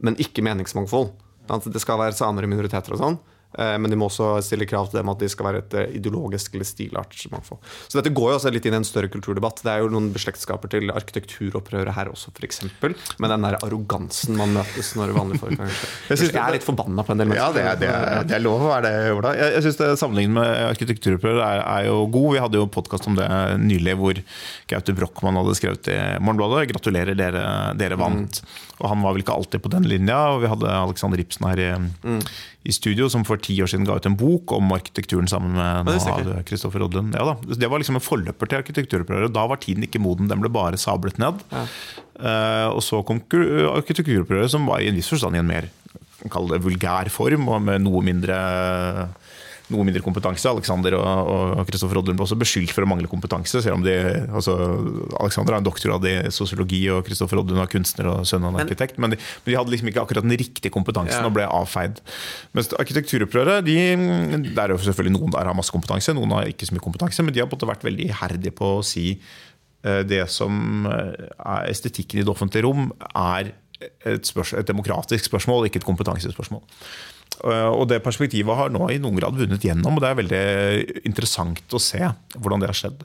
men 0.05 0.19
ikke 0.21 0.45
meningsmangfold. 0.45 1.11
Det 1.49 1.81
skal 1.81 1.99
være 1.99 2.15
samer 2.17 2.45
og 2.45 2.53
minoriteter 2.53 2.95
og 2.95 3.01
sånn. 3.01 3.17
Eh, 3.53 3.75
men 3.77 3.91
de 3.91 3.97
må 3.99 4.07
også 4.09 4.35
stille 4.45 4.67
krav 4.69 4.89
til 4.89 4.99
dem 4.99 5.11
at 5.11 5.21
de 5.21 5.29
skal 5.31 5.47
være 5.47 5.61
et 5.63 5.75
eh, 5.77 5.95
ideologisk 5.99 6.55
eller 6.55 6.67
stilartsmangfold. 6.67 7.61
Så 7.87 7.99
dette 7.99 8.13
går 8.15 8.31
jo 8.31 8.37
også 8.39 8.53
litt 8.53 8.67
inn 8.69 8.77
i 8.77 8.79
en 8.81 8.87
større 8.87 9.11
kulturdebatt. 9.13 9.61
Det 9.65 9.73
er 9.73 9.83
jo 9.83 9.91
noen 9.93 10.09
beslektskaper 10.15 10.71
til 10.73 10.93
arkitekturopprøret 10.93 11.93
her 11.97 12.11
også, 12.11 12.33
f.eks. 12.33 12.63
Med 12.83 13.33
den 13.33 13.47
der 13.47 13.59
arrogansen 13.61 14.37
man 14.39 14.55
møtes 14.57 14.93
når 14.97 15.13
vanlige 15.15 15.43
folk 15.43 15.61
Jeg, 15.63 16.17
jeg 16.23 16.39
er 16.39 16.55
litt 16.55 16.65
forbanna 16.65 17.05
på 17.05 17.13
en 17.13 17.21
del 17.21 17.29
mennesker. 17.29 17.43
Ja, 17.43 17.53
det 17.53 17.63
er, 17.63 17.79
det 17.81 17.91
er, 17.93 18.27
det 18.29 18.37
er 18.37 18.43
lov 18.43 18.65
å 18.65 18.71
være 18.71 18.89
det, 18.89 19.13
Ola. 19.13 19.35
Jeg, 19.37 19.55
jeg 19.57 19.67
syns 19.67 19.81
sammenligningen 20.01 20.39
med 20.39 20.51
arkitekturopprøret 20.71 21.43
er, 21.45 21.63
er, 21.63 21.87
jo 21.89 22.03
god. 22.13 22.29
Vi 22.33 22.43
hadde 22.47 22.61
jo 22.61 22.69
podkast 22.73 23.09
om 23.11 23.17
det 23.19 23.29
nylig 23.61 23.97
hvor 23.99 24.21
Gaute 24.71 24.97
Brochmann 24.97 25.37
hadde 25.39 25.57
skrevet 25.59 25.91
i 25.93 25.99
Morgenbladet 26.23 26.69
'Gratulerer, 26.71 27.17
dere, 27.17 27.43
dere 27.77 27.99
vant'. 27.99 28.41
Mm. 28.41 28.61
Og 28.83 28.89
han 28.89 29.03
var 29.03 29.13
vel 29.15 29.23
ikke 29.23 29.35
alltid 29.35 29.63
på 29.63 29.71
den 29.71 29.87
linja. 29.87 30.19
Og 30.33 30.43
vi 30.43 30.51
hadde 30.51 30.71
Alexander 30.73 31.21
Ibsen 31.21 31.47
her 31.47 31.61
i, 31.61 31.69
mm. 31.77 32.21
i 32.67 32.75
studio, 32.75 33.09
som 33.11 33.25
for 33.27 33.39
ti 33.43 33.57
år 33.63 33.69
siden 33.71 33.87
ga 33.87 33.97
ut 33.99 34.07
en 34.09 34.17
bok 34.19 34.55
om 34.55 34.71
arkitekturen 34.75 35.29
sammen 35.29 35.57
med 35.57 36.43
Kristoffer 36.47 36.85
Odlund. 36.85 37.15
Ja. 37.17 37.35
Det 37.43 37.69
var 37.69 37.81
liksom 37.81 37.99
en 37.99 38.05
forløper 38.05 38.49
til 38.49 38.63
arkitekturopprøret. 38.63 39.33
Da 39.35 39.45
var 39.49 39.61
tiden 39.63 39.85
ikke 39.87 40.01
moden, 40.03 40.31
den 40.31 40.43
ble 40.43 40.51
bare 40.53 40.79
sablet 40.81 41.19
ned. 41.21 41.43
Ja. 41.53 41.67
Uh, 42.13 42.67
og 42.77 42.83
så 42.85 43.01
kom 43.05 43.23
arkitekturopprøret, 43.23 44.51
som 44.53 44.67
var 44.69 44.83
i 44.83 44.89
en 44.91 44.97
viss 44.99 45.11
forstand 45.11 45.35
i 45.35 45.41
en 45.41 45.49
mer 45.49 45.69
kall 46.31 46.47
det 46.51 46.61
vulgær 46.63 47.09
form, 47.11 47.49
og 47.51 47.63
med 47.65 47.83
noe 47.83 48.03
mindre 48.05 48.37
noe 49.71 49.85
mindre 49.87 50.01
kompetanse. 50.03 50.49
Alexander 50.49 50.97
og, 50.97 51.29
og 51.31 51.61
Kristoffer 51.69 51.99
Odlund 52.01 52.19
ble 52.19 52.25
også 52.25 52.37
beskyldt 52.39 52.73
for 52.75 52.83
å 52.83 52.89
mangle 52.89 53.07
kompetanse. 53.11 53.61
selv 53.63 53.77
om 53.77 53.85
de, 53.85 53.93
altså, 54.27 54.55
Alexander 55.21 55.55
har 55.55 55.63
en 55.63 55.67
doktorgrad 55.67 56.07
i 56.09 56.15
sosiologi, 56.35 56.81
og 56.91 57.05
Kristoffer 57.07 57.39
Odlund 57.39 57.61
var 57.61 57.71
kunstner 57.71 58.09
og 58.11 58.27
sønn 58.27 58.43
av 58.43 58.53
en 58.53 58.61
arkitekt. 58.65 58.99
Men 58.99 59.15
de, 59.15 59.19
men 59.45 59.53
de 59.53 59.57
hadde 59.59 59.73
liksom 59.73 59.91
ikke 59.93 60.03
akkurat 60.03 60.27
den 60.27 60.35
riktige 60.39 60.73
kompetansen 60.73 61.21
Ja. 61.23 61.29
og 61.29 61.35
ble 61.37 61.47
avfeid. 61.47 62.03
Mens 62.57 62.73
arkitekturopprøret, 62.75 63.63
de, 63.65 63.77
det 64.49 64.57
er 64.65 64.75
jo 64.75 64.81
selvfølgelig 64.83 65.15
noen 65.15 65.33
der 65.37 65.49
har 65.51 65.57
masse 65.57 65.73
kompetanse, 65.73 66.15
noen 66.17 66.35
har 66.35 66.51
ikke 66.51 66.67
så 66.67 66.75
mye 66.75 66.83
kompetanse, 66.83 67.23
men 67.23 67.33
de 67.35 67.39
har 67.43 67.47
på 67.47 67.55
en 67.55 67.61
måte 67.61 67.71
vært 67.71 67.87
veldig 67.87 68.09
iherdige 68.11 68.55
på 68.59 68.75
å 68.77 68.85
si 68.85 69.07
eh, 69.15 70.03
det 70.07 70.25
som 70.33 70.87
eh, 70.91 71.27
er 71.39 71.71
estetikken 71.71 72.19
i 72.19 72.27
det 72.27 72.33
offentlige 72.35 72.67
rom, 72.67 72.91
er 73.15 73.53
et, 73.83 74.27
spørsmål, 74.27 74.61
et 74.61 74.69
demokratisk 74.69 75.25
spørsmål, 75.31 75.67
ikke 75.67 75.81
et 75.81 75.87
kompetansespørsmål. 75.87 76.63
Eh, 77.41 77.69
Og 77.73 77.87
det 77.89 78.01
perspektivet 78.05 78.55
har 78.55 78.71
nå 78.71 78.87
i 78.93 78.99
noen 79.01 79.17
grad 79.17 79.37
vunnet 79.37 79.63
gjennom, 79.65 79.97
og 79.97 80.03
det 80.03 80.09
er 80.09 80.19
veldig 80.19 80.43
interessant 81.09 81.73
å 81.73 81.81
se 81.81 81.99
hvordan 82.37 82.61
det 82.61 82.69
har 82.69 82.77
skjedd. 82.77 83.03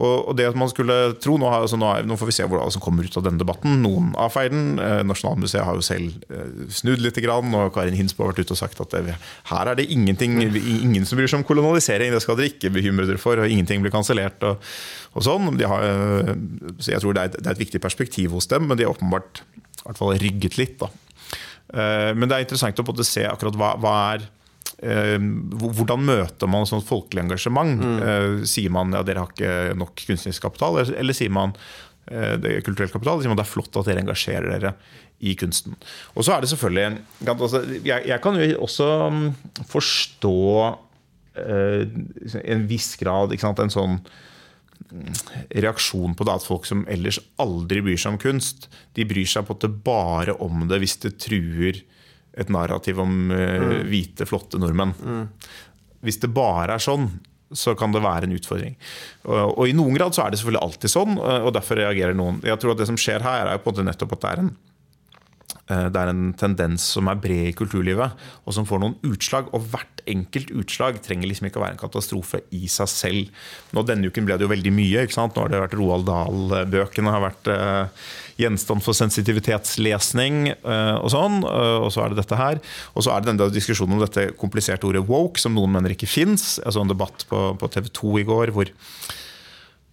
Og 0.00 0.32
det 0.36 0.48
at 0.48 0.58
man 0.58 0.70
skulle 0.72 1.14
tro, 1.20 1.36
Nå, 1.40 1.48
altså 1.48 1.78
nå, 1.80 2.16
får 2.20 2.28
vi 2.28 2.34
se 2.36 2.46
hva 2.48 2.66
som 2.72 2.82
kommer 2.82 3.06
ut 3.06 3.16
av 3.16 3.24
denne 3.24 3.40
debatten. 3.40 3.80
Noen 3.82 4.12
avfeier 4.20 4.52
den. 4.52 4.78
Eh, 4.80 5.00
Nasjonalmuseet 5.08 5.64
har 5.64 5.78
jo 5.78 5.84
selv 5.84 6.24
eh, 6.28 6.66
snudd 6.72 7.02
litt, 7.04 7.18
og 7.30 7.72
Karin 7.74 7.96
Hinsbo 7.96 8.24
har 8.24 8.32
vært 8.32 8.44
ute 8.46 8.56
og 8.56 8.60
sagt 8.60 8.80
at 8.84 8.96
her 9.50 9.70
er 9.70 9.78
det 9.78 9.88
ingen 9.90 11.04
som 11.06 11.18
bryr 11.18 11.30
seg 11.30 11.40
om 11.40 11.46
kolonialisering, 11.46 12.12
det 12.12 12.22
skal 12.24 12.38
dere 12.38 12.52
ikke 12.52 12.72
bekymre 12.74 13.08
dere 13.08 13.20
for, 13.20 13.40
og 13.40 13.50
ingenting 13.50 13.82
blir 13.84 13.94
kansellert. 13.94 14.42
Og, 14.44 14.60
og 15.14 15.24
sånn. 15.26 15.50
Så 16.80 16.92
jeg 16.92 17.02
tror 17.02 17.16
det 17.16 17.22
er, 17.22 17.30
et, 17.30 17.38
det 17.40 17.46
er 17.48 17.56
et 17.56 17.64
viktig 17.64 17.80
perspektiv 17.82 18.36
hos 18.36 18.50
dem, 18.50 18.68
men 18.68 18.78
de 18.78 18.86
har 18.86 18.94
åpenbart 18.94 19.42
i 19.80 19.86
hvert 19.86 20.00
fall 20.00 20.18
rygget 20.20 20.58
litt. 20.60 20.76
da. 20.80 20.90
Eh, 21.72 22.10
Men 22.16 22.28
det 22.28 22.36
er 22.36 22.46
interessant 22.46 22.82
å 22.82 22.86
både 22.86 23.06
se 23.06 23.24
akkurat 23.28 23.58
hva, 23.58 23.74
hva 23.80 23.94
er 24.14 24.24
eh, 24.82 25.18
Hvordan 25.60 26.02
møter 26.06 26.50
man 26.50 26.66
sånt 26.68 26.88
folkelig 26.88 27.26
engasjement? 27.26 27.84
Mm. 27.84 28.42
Sier 28.48 28.72
man 28.74 28.96
ja, 28.96 29.04
dere 29.06 29.24
har 29.24 29.34
ikke 29.34 29.76
nok 29.78 29.94
kunstnerisk 30.06 30.48
kapital, 30.48 30.80
eller, 30.82 31.16
sier 31.16 31.32
man 31.34 31.54
eh, 32.10 32.36
det 32.40 32.56
er 32.56 32.66
kulturell 32.66 32.92
kapital? 32.92 33.22
Sier 33.22 33.32
man 33.32 33.40
det 33.40 33.46
er 33.46 33.54
flott 33.54 33.76
at 33.80 33.90
dere 33.90 34.02
engasjerer 34.04 34.50
dere 34.56 34.74
i 35.20 35.34
kunsten? 35.36 35.76
Og 36.16 36.24
så 36.24 36.34
er 36.34 36.42
det 36.42 36.50
selvfølgelig 36.52 37.02
altså, 37.28 37.62
Jeg, 37.84 38.06
jeg 38.08 38.20
kan 38.24 38.40
jo 38.40 38.48
også 38.64 38.88
mm, 39.12 39.26
forstå 39.68 40.36
eh, 41.44 41.84
en 42.40 42.66
viss 42.70 42.94
grad 43.00 43.36
en 43.36 43.72
sånn 43.76 44.00
reaksjon 45.50 46.16
på 46.18 46.26
det 46.26 46.34
at 46.34 46.46
folk 46.46 46.68
som 46.68 46.84
ellers 46.90 47.20
aldri 47.42 47.82
bryr 47.84 48.00
seg 48.00 48.14
om 48.14 48.20
kunst, 48.22 48.68
de 48.98 49.06
bryr 49.08 49.28
seg 49.28 49.46
på 49.46 49.56
at 49.56 49.66
det 49.66 49.72
bare 49.86 50.36
om 50.44 50.66
det 50.70 50.80
hvis 50.82 50.98
det 51.04 51.16
truer 51.22 51.82
et 52.40 52.52
narrativ 52.52 53.00
om 53.02 53.32
eh, 53.34 53.80
hvite, 53.90 54.28
flotte 54.28 54.60
nordmenn. 54.60 54.94
Hvis 56.04 56.20
det 56.22 56.30
bare 56.32 56.76
er 56.76 56.82
sånn, 56.82 57.08
så 57.50 57.74
kan 57.74 57.90
det 57.90 58.02
være 58.04 58.28
en 58.28 58.36
utfordring. 58.36 58.76
Og, 59.26 59.58
og 59.58 59.64
i 59.66 59.74
noen 59.74 59.96
grad 59.98 60.14
så 60.14 60.22
er 60.24 60.32
det 60.32 60.38
selvfølgelig 60.40 60.62
alltid 60.62 60.92
sånn, 60.92 61.16
og 61.18 61.48
og 61.48 61.54
derfor 61.56 61.80
reagerer 61.82 62.14
noen. 62.16 62.38
Jeg 62.46 62.62
tror 62.62 62.76
at 62.76 62.82
det 62.82 62.86
som 62.92 62.98
skjer 63.00 63.26
her, 63.26 63.48
er 63.48 63.58
jo 63.58 63.64
på 63.64 63.72
en 63.72 63.74
måte 63.74 63.88
nettopp 63.90 64.14
at 64.16 64.22
det 64.22 64.30
er 64.30 64.44
en 64.44 64.52
Eh, 64.52 64.69
det 65.70 66.00
er 66.00 66.10
en 66.10 66.32
tendens 66.38 66.84
som 66.96 67.06
er 67.10 67.18
bred 67.22 67.50
i 67.50 67.56
kulturlivet, 67.56 68.16
og 68.44 68.56
som 68.56 68.66
får 68.66 68.82
noen 68.82 68.96
utslag. 69.06 69.50
Og 69.54 69.68
hvert 69.70 70.00
enkelt 70.10 70.50
utslag 70.56 70.98
trenger 71.04 71.28
liksom 71.30 71.48
ikke 71.48 71.60
å 71.60 71.64
være 71.64 71.76
en 71.76 71.82
katastrofe 71.82 72.42
i 72.56 72.66
seg 72.70 72.90
selv. 72.90 73.44
Nå 73.76 73.84
Denne 73.86 74.10
uken 74.10 74.26
ble 74.26 74.38
det 74.38 74.46
jo 74.46 74.52
veldig 74.52 74.72
mye. 74.74 75.04
ikke 75.04 75.16
sant? 75.16 75.36
Nå 75.36 75.44
har 75.44 75.52
det 75.52 75.62
vært 75.64 75.78
Roald 75.78 76.08
Dahl-bøkene 76.08 77.14
har 77.14 77.24
vært 77.24 77.50
uh, 77.52 78.10
gjenstand 78.40 78.84
for 78.84 78.96
sensitivitetslesning 78.96 80.52
uh, 80.64 80.98
og 81.00 81.10
sånn. 81.14 81.40
Uh, 81.44 81.78
og 81.86 81.90
så 81.94 82.04
er 82.04 82.12
det 82.12 82.22
dette 82.22 82.40
her. 82.40 82.60
Og 82.94 83.06
så 83.06 83.14
er 83.14 83.22
det 83.22 83.32
denne 83.32 83.50
diskusjonen 83.54 83.98
om 83.98 84.04
dette 84.04 84.30
kompliserte 84.40 84.88
ordet 84.88 85.06
woke, 85.08 85.40
som 85.42 85.56
noen 85.56 85.74
mener 85.76 85.96
ikke 85.96 86.10
fins. 86.10 86.52
Jeg 86.62 86.76
så 86.76 86.84
en 86.84 86.92
debatt 86.92 87.26
på, 87.30 87.50
på 87.60 87.72
TV 87.72 87.90
2 88.00 88.14
i 88.22 88.28
går 88.28 88.54
hvor 88.56 88.70
Eh, 88.70 89.19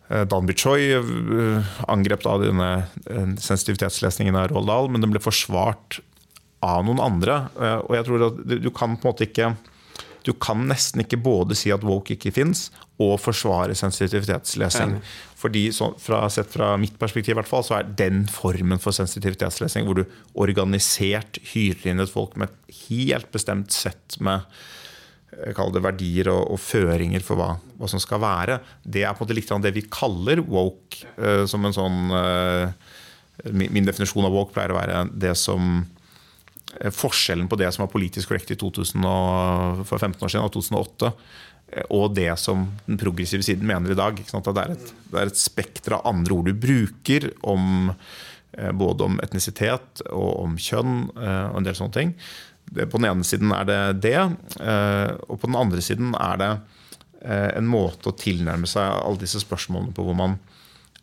Dan 0.07 0.47
Bichoy 0.47 0.91
eh, 0.95 1.71
angrep 1.91 2.23
da 2.23 2.37
denne 2.39 2.69
eh, 3.11 3.31
sensitivitetslesningen 3.43 4.37
av 4.39 4.51
Roald 4.53 4.69
Dahl, 4.71 4.91
men 4.93 5.03
den 5.03 5.11
ble 5.11 5.19
forsvart 5.23 5.99
av 6.63 6.85
noen 6.87 7.01
andre. 7.03 7.41
Eh, 7.59 7.79
Og 7.83 7.97
jeg 7.97 8.07
tror 8.07 8.27
at 8.29 8.39
du 8.47 8.55
du 8.63 8.69
kan 8.71 8.95
på 8.95 9.07
en 9.07 9.11
måte 9.11 9.27
ikke 9.27 9.55
Du 10.27 10.33
kan 10.33 10.65
nesten 10.67 10.99
ikke 10.99 11.19
både 11.23 11.55
si 11.55 11.71
at 11.71 11.85
woke 11.87 12.11
ikke 12.17 12.33
fins, 12.35 12.65
og 12.99 13.13
forsvare 13.21 13.75
sensitivitetslesing. 13.77 14.97
Fordi 15.39 15.69
så, 15.71 15.93
fra, 16.01 16.25
Sett 16.33 16.49
fra 16.51 16.73
mitt 16.81 16.97
perspektiv, 16.99 17.35
i 17.35 17.37
hvert 17.39 17.47
fall, 17.47 17.63
så 17.63 17.77
er 17.77 17.91
den 17.95 18.25
formen 18.27 18.81
for 18.81 18.91
sensitivitetslesing 18.91 19.85
hvor 19.87 20.01
du 20.01 20.03
organisert 20.35 21.39
hyrer 21.53 21.93
inn 21.93 22.03
et 22.03 22.11
folk 22.11 22.35
med 22.35 22.49
et 22.49 22.81
helt 22.89 23.31
bestemt 23.31 23.71
sett 23.71 24.17
med 24.19 24.43
jeg 25.31 25.57
kaller 25.57 25.75
det 25.75 25.83
verdier 25.83 26.29
og, 26.31 26.43
og 26.55 26.61
føringer 26.61 27.25
for 27.25 27.39
hva, 27.39 27.49
hva 27.77 27.89
som 27.91 28.01
skal 28.01 28.21
være. 28.23 28.61
Det 28.83 29.03
er 29.03 29.11
på 29.13 29.23
en 29.23 29.27
måte 29.27 29.35
litt 29.37 29.51
av 29.51 29.65
det 29.65 29.73
vi 29.75 29.87
kaller 29.91 30.41
woke. 30.45 31.03
Uh, 31.19 31.43
som 31.49 31.67
en 31.67 31.75
sånn 31.75 32.15
uh, 32.15 32.71
min, 33.51 33.69
min 33.75 33.85
definisjon 33.85 34.25
av 34.25 34.33
woke 34.33 34.55
pleier 34.55 34.73
å 34.73 34.79
være 34.79 35.03
det 35.19 35.35
som 35.37 35.81
uh, 35.81 36.91
Forskjellen 36.93 37.47
på 37.49 37.57
det 37.59 37.69
som 37.73 37.85
var 37.85 37.91
politisk 37.91 38.31
korrekt 38.31 38.51
i 38.53 38.57
2000 38.59 39.05
og, 39.07 39.83
for 39.87 39.97
15 39.97 40.23
år 40.23 40.33
siden 40.33 40.45
og 40.45 40.53
2008, 40.53 41.11
eh, 41.71 41.85
og 41.95 42.11
det 42.17 42.29
som 42.41 42.65
den 42.85 42.99
progressive 43.01 43.45
siden 43.45 43.67
mener 43.69 43.93
i 43.93 43.97
dag. 43.97 44.19
Det 44.19 44.53
er 44.53 44.75
et, 44.75 44.91
det 45.11 45.21
er 45.21 45.31
et 45.31 45.39
spekter 45.39 45.97
av 45.97 46.09
andre 46.11 46.35
ord 46.35 46.51
du 46.51 46.59
bruker 46.67 47.31
om 47.47 47.89
eh, 47.89 48.73
både 48.75 49.07
om 49.07 49.17
etnisitet 49.23 50.03
og 50.11 50.29
om 50.43 50.59
kjønn 50.59 51.07
eh, 51.15 51.45
og 51.47 51.61
en 51.61 51.69
del 51.69 51.79
sånne 51.79 51.97
ting. 51.97 52.13
På 52.67 52.99
den 52.99 53.07
ene 53.07 53.23
siden 53.23 53.53
er 53.55 53.67
det 53.67 53.79
det, 54.03 54.17
eh, 54.59 55.13
og 55.27 55.39
på 55.39 55.47
den 55.47 55.57
andre 55.59 55.81
siden 55.83 56.11
er 56.19 56.39
det 56.41 56.49
eh, 57.23 57.49
en 57.55 57.69
måte 57.69 58.11
å 58.11 58.17
tilnærme 58.17 58.67
seg 58.67 58.83
alle 58.83 59.21
disse 59.21 59.39
spørsmålene 59.43 59.95
på 59.95 60.03
hvor 60.03 60.17
man, 60.17 60.35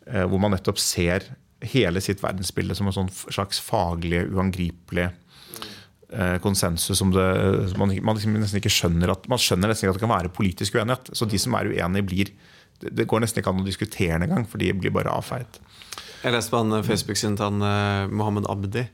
eh, 0.05 0.23
hvor 0.29 0.41
man 0.41 0.53
nettopp 0.53 0.79
ser 0.81 1.25
hele 1.65 2.03
sitt 2.03 2.21
verdensbilde 2.21 2.77
som 2.77 2.91
en 2.91 2.97
sånn 2.99 3.13
slags 3.25 3.61
faglig, 3.63 4.27
uangripelig 4.29 5.11
konsensus 6.39 6.99
som 7.01 7.09
det, 7.11 7.23
som 7.71 7.81
man, 7.81 7.89
man 8.05 8.15
liksom 8.15 8.35
nesten 8.37 8.61
ikke 8.61 8.71
skjønner 8.71 9.09
at 9.11 9.25
Man 9.27 9.41
skjønner 9.41 9.67
nesten 9.67 9.87
ikke 9.87 9.95
at 9.95 9.97
det 9.97 10.03
kan 10.03 10.11
være 10.13 10.29
politisk 10.31 10.77
uenighet. 10.77 11.09
Så 11.17 11.25
de 11.27 11.39
som 11.41 11.57
er 11.57 11.67
uenige, 11.73 12.05
blir 12.07 12.29
det, 12.85 13.07
går 13.09 13.23
nesten 13.23 13.41
ikke 13.41 13.51
an 13.51 13.63
å 13.63 13.65
diskutere 13.65 14.19
det 14.21 14.29
engang, 14.29 14.45
for 14.47 14.61
de 14.61 14.69
blir 14.77 14.93
bare 14.95 15.11
avfeid. 15.11 15.57
Jeg 16.21 16.35
leste 16.35 16.53
på 16.53 16.61
han 16.61 16.85
Facebook-siden 16.85 17.35
til 17.39 17.49
han 17.49 18.13
Mohammed 18.15 18.47
Abdi 18.53 18.85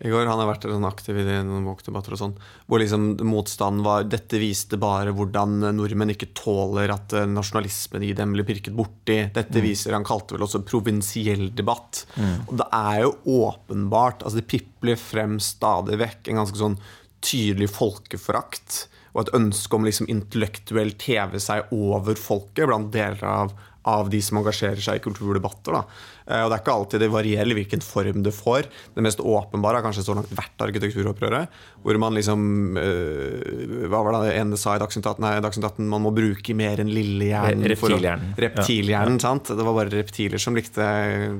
i 0.00 0.10
går. 0.10 0.28
Han 0.28 0.40
har 0.40 0.48
vært 0.48 0.64
sånn 0.68 0.86
aktiv 0.88 1.18
i 1.20 1.24
noen 1.26 1.66
woke-debatter 1.68 2.14
og 2.16 2.20
sånn. 2.20 2.36
Hvor 2.66 2.80
liksom 2.80 3.08
motstanden 3.28 3.84
var 3.84 4.06
Dette 4.08 4.40
viste 4.40 4.78
bare 4.80 5.12
hvordan 5.16 5.58
nordmenn 5.76 6.14
ikke 6.14 6.30
tåler 6.36 6.92
at 6.94 7.12
eh, 7.16 7.28
nasjonalismen 7.28 8.06
i 8.06 8.14
dem 8.16 8.32
blir 8.36 8.48
pirket 8.48 8.76
borti. 8.76 9.18
Dette 9.34 9.64
viser 9.64 9.96
Han 9.96 10.06
kalte 10.08 10.36
vel 10.36 10.46
også 10.46 10.62
provinsiell 10.68 11.50
debatt. 11.56 12.06
Og 12.48 12.56
det 12.60 12.68
er 12.76 13.02
jo 13.04 13.12
åpenbart 13.44 14.24
altså 14.24 14.40
Det 14.40 14.48
pipler 14.50 15.00
frem 15.00 15.36
stadig 15.42 16.00
vekk 16.00 16.30
en 16.30 16.42
ganske 16.42 16.62
sånn 16.62 16.80
tydelig 17.20 17.68
folkeforakt. 17.74 18.86
Og 19.12 19.24
et 19.24 19.34
ønske 19.36 19.76
om 19.76 19.84
liksom 19.84 20.08
intellektuelt 20.10 21.02
heve 21.08 21.40
seg 21.42 21.72
over 21.74 22.16
folket 22.18 22.70
blant 22.70 22.92
deler 22.94 23.24
av 23.26 23.52
av 23.88 24.10
de 24.12 24.18
som 24.20 24.36
engasjerer 24.40 24.80
seg 24.84 24.98
i 24.98 25.02
kulturdebatter. 25.04 25.72
Da. 25.72 25.82
Eh, 26.26 26.42
Og 26.44 26.50
Det 26.50 26.56
er 26.58 26.62
ikke 26.62 26.74
alltid 26.76 27.00
det 27.00 27.08
varierer 27.10 27.54
hvilken 27.56 27.80
form 27.80 28.22
det 28.22 28.32
får. 28.36 28.68
Det 28.94 29.02
mest 29.02 29.20
åpenbare 29.24 29.80
har 29.80 29.86
kanskje 29.86 30.04
så 30.04 30.14
langt 30.14 30.28
vært 30.36 30.60
arkitekturopprøret. 30.66 31.48
Hvor 31.82 31.98
man 31.98 32.14
liksom 32.14 32.76
øh, 32.76 33.86
Hva 33.88 34.02
var 34.04 34.18
det 34.20 34.34
ene 34.36 34.58
sa 34.60 34.76
i 34.76 34.82
Dagsnytt 34.82 35.06
18? 35.06 35.24
Nei, 35.24 35.32
Dagsnytt 35.40 35.64
18 35.72 35.88
man 35.88 36.04
må 36.04 36.12
bruke 36.12 36.54
mer 36.54 36.82
enn 36.84 36.92
lillehjernen. 36.92 37.64
Reptilhjernen. 37.72 38.34
Reptilhjernen. 38.36 39.16
ja. 39.20 39.24
sant? 39.30 39.48
Det 39.56 39.64
var 39.64 39.76
bare 39.80 39.94
reptiler 39.96 40.38
som 40.42 40.56
likte 40.58 40.84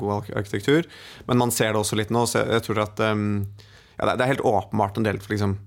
god 0.01 0.31
arkitektur. 0.33 0.89
Men 1.29 1.39
man 1.45 1.53
ser 1.55 1.75
det 1.75 1.83
også 1.85 1.99
litt 2.01 2.11
nå. 2.15 2.25
Så 2.31 2.45
jeg 2.49 2.65
tror 2.67 2.85
at 2.87 3.05
øhm, 3.05 3.45
ja, 4.01 4.15
det 4.17 4.25
er 4.25 4.33
helt 4.35 4.47
åpenbart 4.49 4.97
en 4.97 5.05
del 5.11 5.21
for 5.21 5.37
liksom 5.37 5.59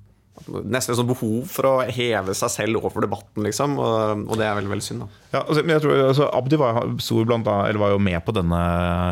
Nesten 0.43 0.96
sånn 0.98 1.08
behov 1.08 1.43
for 1.48 1.67
å 1.69 1.74
heve 1.93 2.34
seg 2.36 2.50
selv 2.52 2.80
over 2.82 3.06
debatten, 3.06 3.46
liksom. 3.46 3.76
Og, 3.80 4.24
og 4.28 4.39
det 4.39 4.48
er 4.48 4.56
veldig, 4.58 4.72
veldig 4.74 4.86
synd. 4.86 5.04
da 5.06 5.38
Ja, 5.38 5.41
altså, 5.43 5.62
men 5.62 5.76
jeg 5.76 5.84
tror, 5.86 6.02
altså, 6.10 6.28
Abdi 6.36 6.58
var, 6.60 6.80
blant, 7.30 7.48
eller 7.54 7.80
var 7.84 7.93
jo 7.93 8.02
med 8.02 8.19
på 8.26 8.34
denne 8.36 8.60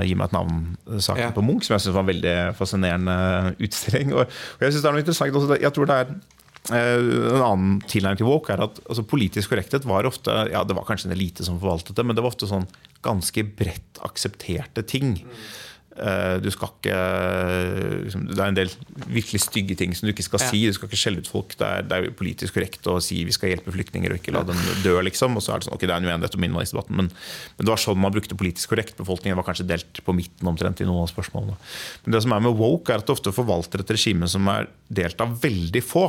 Gi 0.07 0.15
meg 0.17 0.31
et 0.31 0.35
navn-saken 0.35 1.21
Ja. 1.27 1.31
på 1.37 1.43
Munch, 1.45 1.69
som 1.69 1.77
jeg 1.77 1.85
syns 1.85 1.95
var 1.95 2.03
en 2.07 2.11
veldig 2.11 2.35
fascinerende 2.57 3.15
utstilling. 3.61 4.13
Og, 4.17 4.25
og 4.25 4.65
jeg 4.65 4.73
synes 4.73 4.81
det 4.83 4.89
er 4.91 4.97
noe 4.97 5.05
interessant 5.05 5.39
også, 5.43 5.61
Jeg 5.61 5.73
tror 5.77 5.91
det 5.93 5.99
er 6.01 6.11
eh, 6.73 7.07
En 7.37 7.45
annen 7.45 7.79
tilnærming 7.85 8.19
til 8.23 8.27
woke 8.31 8.51
er 8.57 8.65
at 8.65 8.81
altså, 8.89 9.05
politisk 9.07 9.53
korrekthet 9.53 9.85
var 9.87 10.09
ofte 10.09 10.35
Ja, 10.51 10.65
det 10.65 10.75
var 10.77 10.89
kanskje 10.89 11.11
en 11.11 11.15
elite 11.19 11.45
som 11.47 11.61
forvaltet 11.61 11.95
det, 12.01 12.05
men 12.09 12.17
det 12.17 12.25
var 12.25 12.33
ofte 12.33 12.49
sånn 12.49 12.65
ganske 13.05 13.41
bredt 13.57 14.01
aksepterte 14.05 14.83
ting. 14.85 15.15
Eh, 15.21 15.51
du 16.41 16.47
skal 16.53 16.69
ikke 16.71 16.97
liksom, 18.05 18.21
Det 18.29 18.39
er 18.39 18.47
en 18.47 18.57
del 18.57 18.69
virkelig 19.11 19.41
stygge 19.43 19.75
ting 19.75 19.91
som 19.97 20.07
du 20.07 20.13
ikke 20.13 20.23
skal 20.25 20.41
si. 20.43 20.61
Du 20.69 20.75
skal 20.77 20.87
ikke 20.87 20.99
skjelle 20.99 21.23
ut 21.23 21.29
folk. 21.29 21.55
Det 21.59 21.67
er, 21.67 21.83
det 21.87 21.97
er 21.97 22.13
politisk 22.15 22.55
korrekt 22.55 22.87
å 22.87 22.95
si 23.03 23.21
vi 23.27 23.35
skal 23.35 23.51
hjelpe 23.51 23.73
flyktninger 23.75 24.13
og 24.13 24.21
ikke 24.21 24.33
la 24.35 24.43
dem 24.47 24.59
dø, 24.85 24.95
liksom. 25.03 25.35
Og 25.37 25.43
så 25.43 25.53
er 25.53 25.61
det 25.61 25.67
sånn, 25.67 25.75
ok, 25.75 25.83
det 25.83 25.95
er 25.95 25.99
en 25.99 26.07
uenighet 26.07 26.37
om 26.37 26.47
innvandringsdebatten, 26.47 26.99
men, 27.01 27.09
men 27.57 27.67
det 27.67 27.73
var 27.73 27.83
sånn 27.83 27.99
man 28.01 28.15
brukte 28.15 28.37
politisk 28.39 28.71
korrekt. 28.71 28.95
Befolkningen 29.01 29.39
var 29.39 29.47
kanskje 29.49 29.67
delt 29.69 30.01
på 30.05 30.15
midten 30.15 30.51
omtrent 30.51 30.81
i 30.81 30.87
noen 30.87 31.03
av 31.03 31.11
spørsmålene. 31.11 31.57
Men 32.05 32.15
det 32.15 32.23
som 32.25 32.37
er 32.37 32.45
med 32.47 32.57
woke, 32.61 32.93
er 32.93 33.03
at 33.03 33.09
det 33.09 33.15
ofte 33.17 33.35
forvalter 33.35 33.83
et 33.83 33.93
regime 33.93 34.29
som 34.31 34.47
er 34.51 34.71
delt 34.87 35.21
av 35.23 35.35
veldig 35.43 35.83
få. 35.85 36.07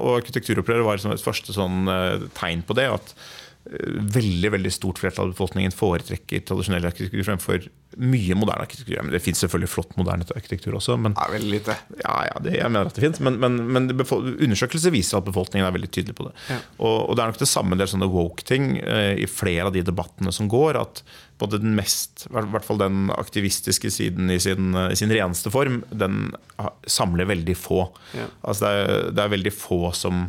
Og 0.00 0.10
arkitekturopprøret 0.16 0.86
var 0.86 0.98
liksom 0.98 1.14
et 1.14 1.24
første 1.24 1.56
sånn 1.56 1.90
eh, 1.90 2.26
tegn 2.38 2.64
på 2.66 2.76
det. 2.78 2.88
at 2.96 3.14
eh, 3.14 3.38
veldig 3.64 4.50
veldig 4.54 4.70
stort 4.72 4.98
flertall 5.02 5.28
av 5.28 5.34
befolkningen 5.34 5.74
foretrekker 5.74 6.40
tradisjonell 6.48 6.86
arkitektur 6.88 7.26
fremfor 7.26 7.66
mye 8.00 8.36
moderne 8.38 8.64
arkitektur. 8.64 8.94
Ja, 8.96 9.02
men 9.04 9.12
det 9.12 9.20
fins 9.20 9.42
selvfølgelig 9.42 9.68
flott 9.72 9.92
moderne 9.98 10.24
arkitektur 10.32 10.76
også, 10.78 10.96
men 10.96 11.14
Ja, 11.18 11.26
veldig 11.32 11.50
lite. 11.52 11.76
ja, 12.00 12.14
ja, 12.30 12.38
det, 12.40 12.54
jeg 12.56 12.70
mener 12.72 12.88
at 12.88 12.96
det 12.96 13.04
finnes, 13.04 13.20
men, 13.26 13.36
men, 13.42 13.58
men 13.74 13.90
undersøkelser 13.92 14.94
viser 14.94 15.18
at 15.18 15.28
befolkningen 15.28 15.66
er 15.68 15.74
veldig 15.76 15.90
tydelig 15.92 16.16
på 16.16 16.28
det. 16.30 16.32
Ja. 16.48 16.58
Og, 16.78 16.96
og 17.10 17.18
det 17.18 17.24
er 17.24 17.34
nok 17.34 17.42
det 17.42 17.50
samme 17.50 17.78
del 17.80 17.90
sånne 17.90 18.10
woke-ting 18.10 18.70
eh, 18.80 19.20
i 19.20 19.28
flere 19.30 19.68
av 19.68 19.76
de 19.76 19.84
debattene 19.86 20.32
som 20.32 20.48
går. 20.50 20.80
At 20.80 21.04
både 21.42 21.60
den 21.60 21.76
mest, 21.76 22.26
i 22.30 22.32
hvert 22.54 22.66
fall 22.66 22.80
den 22.80 23.10
aktivistiske 23.12 23.90
siden 23.92 24.30
i 24.32 24.40
sin, 24.40 24.72
i 24.88 24.96
sin 24.96 25.12
reneste 25.12 25.52
form, 25.52 25.82
den 25.92 26.30
samler 26.88 27.28
veldig 27.28 27.56
få. 27.58 27.88
Altså 28.40 28.64
det, 28.64 28.72
er, 28.72 29.10
det 29.16 29.24
er 29.24 29.34
veldig 29.36 29.54
få 29.56 29.88
som 29.96 30.28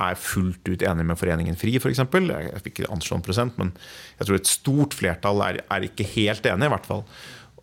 er 0.00 0.18
fullt 0.20 0.68
ut 0.70 0.82
enig 0.86 1.04
med 1.06 1.18
Foreningen 1.20 1.56
FRI, 1.60 1.76
f.eks. 1.80 2.00
Jeg 2.02 2.50
jeg 2.50 2.62
fikk 2.64 2.80
ikke 2.82 2.92
anslå 2.94 3.18
en 3.20 3.24
prosent, 3.26 3.58
men 3.60 3.72
jeg 4.18 4.26
tror 4.28 4.38
et 4.40 4.50
stort 4.50 4.96
flertall 4.98 5.42
er, 5.46 5.60
er 5.70 5.86
ikke 5.88 6.06
helt 6.16 6.46
enig, 6.50 6.66
i 6.70 6.74
hvert 6.74 6.88
fall. 6.88 7.04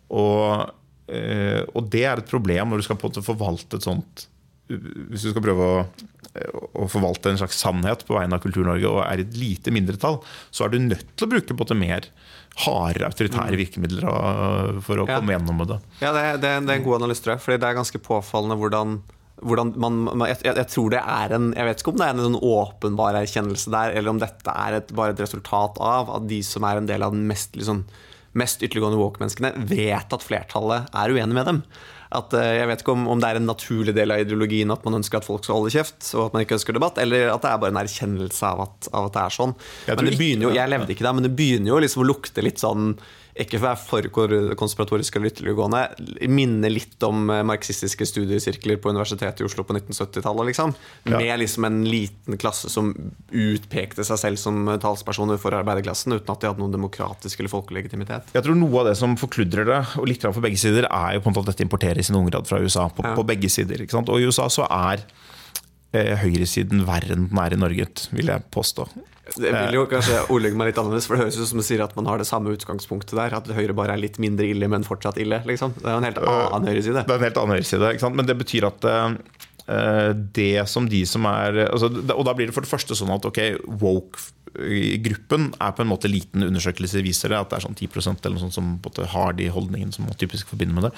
Og, 0.08 0.70
eh, 1.12 1.62
og 1.74 1.90
det 1.92 2.04
er 2.08 2.22
et 2.22 2.30
problem 2.30 2.70
når 2.72 2.80
du 2.82 2.86
skal 2.88 2.96
på 3.00 3.08
en 3.08 3.12
måte 3.12 3.26
forvalte 3.26 3.76
et 3.76 3.84
sånt 3.84 4.26
Hvis 4.68 5.22
du 5.24 5.30
skal 5.32 5.44
prøve 5.44 5.64
å, 5.64 5.82
å 6.76 6.86
forvalte 6.92 7.30
en 7.32 7.38
slags 7.40 7.56
sannhet 7.60 8.02
på 8.08 8.16
vegne 8.16 8.36
av 8.36 8.42
Kultur-Norge 8.44 8.88
og 8.90 8.98
er 9.06 9.22
et 9.24 9.36
lite 9.40 9.72
mindretall, 9.72 10.18
så 10.52 10.66
er 10.66 10.74
du 10.74 10.78
nødt 10.84 11.06
til 11.16 11.24
å 11.24 11.30
bruke 11.32 11.56
både 11.56 11.76
mer 11.78 12.04
harde 12.66 13.06
autoritære 13.06 13.56
virkemidler 13.56 14.04
for 14.84 15.00
å 15.00 15.06
Ja. 15.08 15.16
komme 15.20 15.32
gjennom 15.32 15.56
med 15.62 15.70
det. 15.72 15.78
Ja, 16.02 16.10
det, 16.12 16.24
det, 16.42 16.50
det 16.66 16.74
er 16.74 16.80
en 16.82 16.84
god 16.84 16.98
analyse, 17.00 17.22
tror 17.24 17.36
jeg. 17.36 17.44
Fordi 17.46 17.58
det 17.62 17.68
er 17.70 17.78
ganske 17.80 18.00
påfallende 18.02 18.58
hvordan 18.60 18.98
man, 19.42 20.00
man 20.08 20.26
jeg, 20.28 20.40
jeg, 20.46 20.66
tror 20.72 20.92
det 20.94 21.00
er 21.02 21.34
en 21.36 21.50
Jeg 21.56 21.68
vet 21.68 21.82
ikke 21.82 21.92
om 21.92 22.00
det 22.00 22.06
er 22.06 22.16
en 22.16 22.24
sånn 22.26 22.40
åpenbar 22.50 23.18
erkjennelse 23.20 23.72
der, 23.74 23.94
eller 23.98 24.14
om 24.14 24.22
dette 24.22 24.54
er 24.54 24.80
et, 24.80 24.94
bare 24.96 25.14
et 25.14 25.22
resultat 25.22 25.78
av 25.82 26.10
at 26.16 26.26
de 26.30 26.40
som 26.46 26.66
er 26.68 26.80
en 26.80 26.88
del 26.88 27.04
av 27.06 27.14
den 27.14 27.26
mest, 27.30 27.54
liksom, 27.58 27.84
mest 28.38 28.64
ytterliggående 28.64 29.00
woke-menneskene, 29.00 29.54
vet 29.70 30.14
at 30.14 30.26
flertallet 30.26 30.90
er 30.90 31.14
uenig 31.14 31.38
med 31.38 31.48
dem. 31.50 31.62
At, 32.08 32.32
eh, 32.32 32.54
jeg 32.56 32.68
vet 32.70 32.82
ikke 32.82 32.94
om, 32.96 33.04
om 33.12 33.20
det 33.20 33.28
er 33.28 33.38
en 33.40 33.50
naturlig 33.50 33.92
del 33.96 34.14
av 34.14 34.22
ideologien 34.22 34.72
at 34.72 34.84
man 34.86 34.96
ønsker 35.00 35.20
at 35.20 35.28
folk 35.28 35.44
skal 35.44 35.58
holde 35.58 35.74
kjeft, 35.74 36.00
og 36.16 36.28
at 36.28 36.36
man 36.36 36.44
ikke 36.44 36.56
ønsker 36.56 36.76
debatt, 36.76 37.00
eller 37.02 37.28
at 37.34 37.44
det 37.44 37.50
er 37.50 37.62
bare 37.62 37.74
en 37.74 37.80
erkjennelse 37.82 38.48
av 38.48 38.64
at, 38.64 38.90
av 38.94 39.10
at 39.10 39.16
det 39.16 39.24
er 39.24 39.36
sånn. 39.36 39.54
Jeg 39.90 40.00
Men 40.00 40.08
det 40.08 40.20
begynner 40.20 40.48
jo, 40.48 40.52
jeg 40.56 40.72
levde 40.72 40.94
ikke 40.94 41.04
der, 41.04 41.16
men 41.18 41.28
det 41.28 41.34
begynner 41.36 41.74
jo 41.74 41.80
liksom 41.84 42.04
å 42.04 42.08
lukte 42.08 42.44
litt 42.44 42.62
sånn 42.64 42.94
ikke 43.38 43.60
være 43.62 43.78
for 43.78 44.08
konspiratorisk 44.58 45.16
eller 45.16 45.30
ytterliggående, 45.30 45.82
minner 46.30 46.72
litt 46.72 47.02
om 47.06 47.28
eh, 47.30 47.44
marxistiske 47.46 48.06
studiesirkler 48.08 48.80
på 48.82 48.90
Universitetet 48.92 49.42
i 49.42 49.46
Oslo 49.46 49.64
på 49.68 49.76
1970-tallet. 49.76 50.48
Liksom. 50.50 50.74
Ja. 51.06 51.20
Med 51.20 51.38
liksom 51.44 51.68
en 51.68 51.78
liten 51.88 52.38
klasse 52.40 52.70
som 52.72 52.90
utpekte 53.30 54.04
seg 54.06 54.20
selv 54.20 54.40
som 54.42 54.58
talspersoner 54.82 55.38
for 55.40 55.54
arbeiderklassen, 55.58 56.16
uten 56.16 56.34
at 56.34 56.42
de 56.42 56.50
hadde 56.50 56.62
noen 56.64 56.74
demokratisk 56.74 57.40
eller 57.40 57.52
folkelig 57.52 57.84
legitimitet. 57.84 58.34
Jeg 58.34 58.46
tror 58.46 58.58
Noe 58.58 58.82
av 58.82 58.90
det 58.90 58.96
som 58.98 59.14
forkludrer 59.20 59.68
det, 59.68 59.80
og 60.00 60.08
litt 60.10 60.24
for 60.26 60.42
begge 60.44 60.58
sider, 60.60 60.88
er 60.90 61.16
jo 61.16 61.22
på 61.22 61.30
en 61.30 61.36
måte 61.36 61.46
at 61.46 61.54
dette 61.54 61.66
importeres 61.68 62.10
i 62.10 62.16
noen 62.16 62.30
grad 62.32 62.48
fra 62.50 62.58
USA. 62.58 62.88
På, 62.90 63.06
Ja. 63.06 63.14
på 63.14 63.26
begge 63.26 63.48
sider? 63.48 63.86
Og 63.98 64.18
i 64.18 64.26
USA 64.26 64.48
så 64.50 64.66
er 64.66 64.98
eh, 64.98 65.04
høyresiden 65.92 66.82
verre 66.88 67.14
enn 67.14 67.30
den 67.30 67.38
er 67.40 67.54
i 67.54 67.60
Norge, 67.60 67.86
vil 68.12 68.28
jeg 68.28 68.44
påstå. 68.54 68.88
Det 69.36 69.50
vil 69.52 69.76
jo 69.76 69.84
kanskje 69.90 70.20
ordlegge 70.32 70.56
meg 70.56 70.70
litt 70.70 70.78
annerledes, 70.80 71.08
for 71.08 71.16
det 71.16 71.26
høres 71.26 71.36
ut 71.36 71.50
som 71.50 71.60
du 71.60 71.64
sier 71.66 71.82
at 71.84 71.94
man 71.98 72.08
har 72.08 72.20
det 72.20 72.28
samme 72.28 72.52
utgangspunktet 72.54 73.16
der. 73.18 73.36
At 73.36 73.50
Høyre 73.52 73.76
bare 73.76 73.96
er 73.96 74.00
litt 74.00 74.16
mindre 74.22 74.48
ille, 74.48 74.70
men 74.70 74.86
fortsatt 74.86 75.20
ille. 75.20 75.42
Liksom. 75.48 75.74
Det 75.76 75.84
er 75.84 75.98
en 75.98 76.06
helt 76.08 76.20
annen 76.22 76.70
høyreside. 76.70 77.04
Det 77.04 77.14
er 77.14 77.20
en 77.20 77.26
helt 77.28 77.42
annen 77.42 77.58
høyreside, 77.58 78.12
men 78.16 78.30
det 78.30 78.38
betyr 78.40 78.68
at 78.70 78.88
eh, 78.88 80.12
det 80.38 80.52
som 80.72 80.88
de 80.88 81.02
som 81.08 81.28
er 81.28 81.66
altså, 81.66 81.90
Og 81.92 82.24
da 82.24 82.32
blir 82.36 82.48
det 82.48 82.56
for 82.56 82.64
det 82.64 82.72
første 82.72 82.96
sånn 82.96 83.12
at 83.12 83.28
ok, 83.28 83.42
woke-gruppen 83.82 85.50
er 85.60 85.74
på 85.76 85.84
en 85.84 85.92
måte 85.92 86.08
liten 86.08 86.46
undersøkelse 86.48 87.04
viser 87.04 87.34
det, 87.34 87.42
at 87.42 87.52
det 87.52 87.60
er 87.60 87.68
sånn 87.68 87.76
10% 87.76 88.24
eller 88.24 88.38
noe 88.38 88.48
sånt 88.48 88.56
som 88.56 89.10
har 89.12 89.36
de 89.36 89.50
holdningene 89.52 89.92
som 89.92 90.08
man 90.08 90.16
typisk 90.20 90.54
forbinder 90.54 90.78
med 90.78 90.88
det. 90.88 90.94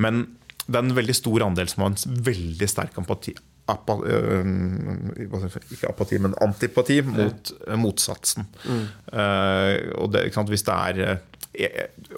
Men 0.00 0.24
det 0.64 0.78
er 0.78 0.86
en 0.86 0.96
veldig 0.96 1.18
stor 1.20 1.44
andel 1.44 1.68
som 1.68 1.84
har 1.84 1.92
en 1.92 2.22
veldig 2.24 2.70
sterk 2.70 2.96
empati 2.96 3.36
apa, 3.66 3.96
øh, 4.04 4.46
Ikke 5.72 5.88
apati, 5.88 6.18
men 6.18 6.34
antipati 6.40 7.00
mot 7.02 7.52
ja. 7.66 7.76
motsatsen. 7.80 8.46
Eh, 8.68 9.76
og 9.96 10.12
det, 10.12 10.26
sant, 10.34 10.52
hvis 10.52 10.66
det 10.66 10.74
er 10.74 11.00
eh, 11.04 11.22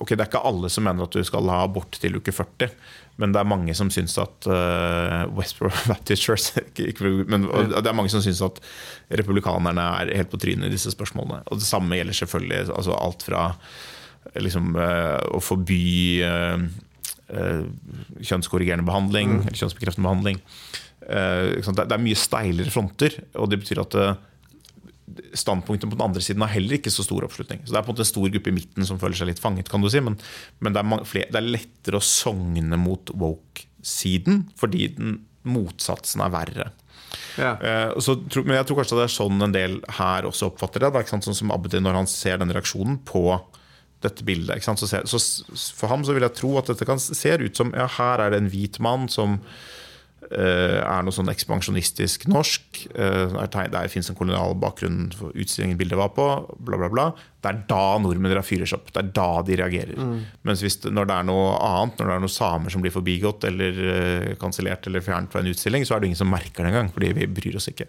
Ok, 0.00 0.10
Det 0.10 0.20
er 0.20 0.30
ikke 0.30 0.46
alle 0.48 0.70
som 0.72 0.86
mener 0.86 1.04
at 1.04 1.12
du 1.12 1.22
skal 1.24 1.48
ha 1.52 1.62
abort 1.66 1.98
til 2.00 2.16
uke 2.16 2.32
40, 2.32 2.70
men 3.20 3.32
det 3.32 3.40
er 3.40 3.48
mange 3.48 3.74
som 3.76 3.90
syns 3.92 4.16
at 4.20 4.48
uh, 4.48 5.24
Westbrook 5.36 5.76
Baptist 5.90 6.24
Church 6.24 6.56
ikke, 6.56 6.88
ikke, 6.92 7.12
men, 7.28 7.44
Det 7.44 7.86
er 7.86 7.96
mange 7.96 8.12
som 8.12 8.24
syns 8.24 8.42
at 8.44 8.60
republikanerne 9.20 9.84
er 10.00 10.14
helt 10.16 10.32
på 10.32 10.40
trynet 10.40 10.68
i 10.68 10.74
disse 10.74 10.92
spørsmålene. 10.92 11.42
Og 11.46 11.60
Det 11.60 11.68
samme 11.68 11.96
gjelder 11.96 12.16
selvfølgelig 12.16 12.74
altså 12.76 12.96
alt 12.96 13.24
fra 13.28 13.44
liksom, 14.40 14.74
uh, 14.76 15.20
å 15.36 15.40
forby 15.44 15.84
uh, 16.24 16.60
eh, 17.28 17.62
kjønnskorrigerende 18.22 18.86
behandling, 18.86 19.40
eller 19.42 19.58
kjønnsbekreftende 19.58 20.06
behandling. 20.06 20.40
Eh, 21.02 21.58
det, 21.60 21.84
det 21.84 21.92
er 21.96 22.02
mye 22.02 22.18
steilere 22.18 22.72
fronter, 22.72 23.20
og 23.36 23.50
det 23.52 23.60
betyr 23.62 23.82
at 23.82 23.98
eh, 24.00 24.16
standpunktet 25.38 25.88
på 25.90 25.96
den 25.96 26.06
andre 26.08 26.22
siden 26.24 26.42
har 26.44 26.54
heller 26.54 26.78
ikke 26.78 26.92
så 26.92 27.04
stor 27.06 27.26
oppslutning. 27.26 27.62
Så 27.64 27.74
Det 27.74 27.80
er 27.80 27.86
på 27.86 27.92
en 27.92 27.96
måte 27.96 28.06
en 28.06 28.12
stor 28.12 28.32
gruppe 28.34 28.52
i 28.52 28.56
midten 28.56 28.88
som 28.88 29.00
føler 29.02 29.18
seg 29.18 29.30
litt 29.30 29.42
fanget, 29.42 29.70
kan 29.72 29.84
du 29.84 29.90
si, 29.92 30.02
men, 30.02 30.18
men 30.64 30.76
det, 30.76 30.82
er 30.82 31.06
flere, 31.08 31.30
det 31.32 31.40
er 31.40 31.54
lettere 31.58 32.00
å 32.00 32.04
sogne 32.04 32.80
mot 32.80 33.12
woke-siden, 33.14 34.46
fordi 34.58 34.90
den 34.96 35.20
motsatsen 35.46 36.24
er 36.24 36.34
verre. 36.34 36.70
Ja. 37.38 37.52
Eh, 37.60 37.92
så, 38.02 38.16
men 38.42 38.56
jeg 38.58 38.66
tror 38.66 38.80
kanskje 38.80 38.98
det 38.98 39.06
er 39.06 39.14
sånn 39.14 39.44
en 39.44 39.54
del 39.54 39.78
her 39.98 40.26
også 40.26 40.50
oppfatter 40.50 40.82
det. 40.82 40.90
da, 40.92 41.04
ikke 41.04 41.14
sant? 41.14 41.28
Sånn 41.28 41.38
som 41.38 41.52
Abdi 41.54 41.80
når 41.80 42.00
han 42.00 42.10
ser 42.10 42.40
den 42.42 42.52
reaksjonen 42.54 42.98
på 43.06 43.28
dette 44.04 44.26
bildet. 44.26 44.58
Ikke 44.58 44.68
sant? 44.70 44.82
Så, 44.82 44.88
ser, 44.90 45.06
så 45.08 45.20
For 45.76 45.92
ham 45.92 46.04
så 46.04 46.16
vil 46.16 46.26
jeg 46.26 46.36
tro 46.38 46.56
at 46.60 46.70
dette 46.72 46.88
kan 46.88 47.00
ser 47.00 47.44
ut 47.44 47.56
som 47.56 47.72
ja, 47.76 47.86
her 47.98 48.24
er 48.24 48.34
det 48.34 48.42
en 48.42 48.52
hvit 48.52 48.80
mann 48.82 49.06
som 49.12 49.40
er 50.34 51.04
noe 51.06 51.14
sånn 51.14 51.30
ekspansjonistisk 51.30 52.26
norsk. 52.30 52.82
Uh, 52.96 53.36
der 53.52 53.70
der 53.72 53.90
fins 53.92 54.10
en 54.10 54.18
kolonial 54.18 54.56
bakgrunn 54.58 55.10
for 55.14 55.34
utstillingen 55.36 55.78
bildet 55.78 55.98
var 56.00 56.12
på. 56.16 56.26
Bla, 56.58 56.78
bla, 56.80 56.90
bla. 56.92 57.06
Det 57.42 57.52
er 57.52 57.60
da 57.70 57.98
nordmenn 58.02 58.42
fyrer 58.42 58.66
seg 58.66 58.80
opp. 58.80 58.90
Det 58.94 59.02
er 59.02 59.10
da 59.14 59.28
de 59.46 59.58
reagerer. 59.60 60.00
Mens 60.46 60.64
hvis 60.64 60.80
når 60.84 61.08
det 61.08 61.18
er 61.18 61.28
noe 61.28 61.52
annet, 61.62 62.00
når 62.00 62.10
det 62.10 62.16
er 62.16 62.24
noen 62.24 62.34
samer 62.36 62.74
som 62.74 62.82
blir 62.82 62.94
forbigått 62.94 63.46
eller 63.46 63.80
uh, 63.86 64.32
kansellert 64.40 64.88
eller 64.90 65.04
fjernet 65.04 65.32
fra 65.32 65.44
en 65.44 65.50
utstilling, 65.52 65.86
så 65.86 65.96
er 65.96 66.02
det 66.02 66.10
ingen 66.10 66.22
som 66.22 66.32
merker 66.32 66.64
det 66.64 66.72
engang. 66.72 66.90
Fordi 66.94 67.12
vi 67.20 67.30
bryr 67.38 67.60
oss 67.60 67.70
ikke. 67.70 67.88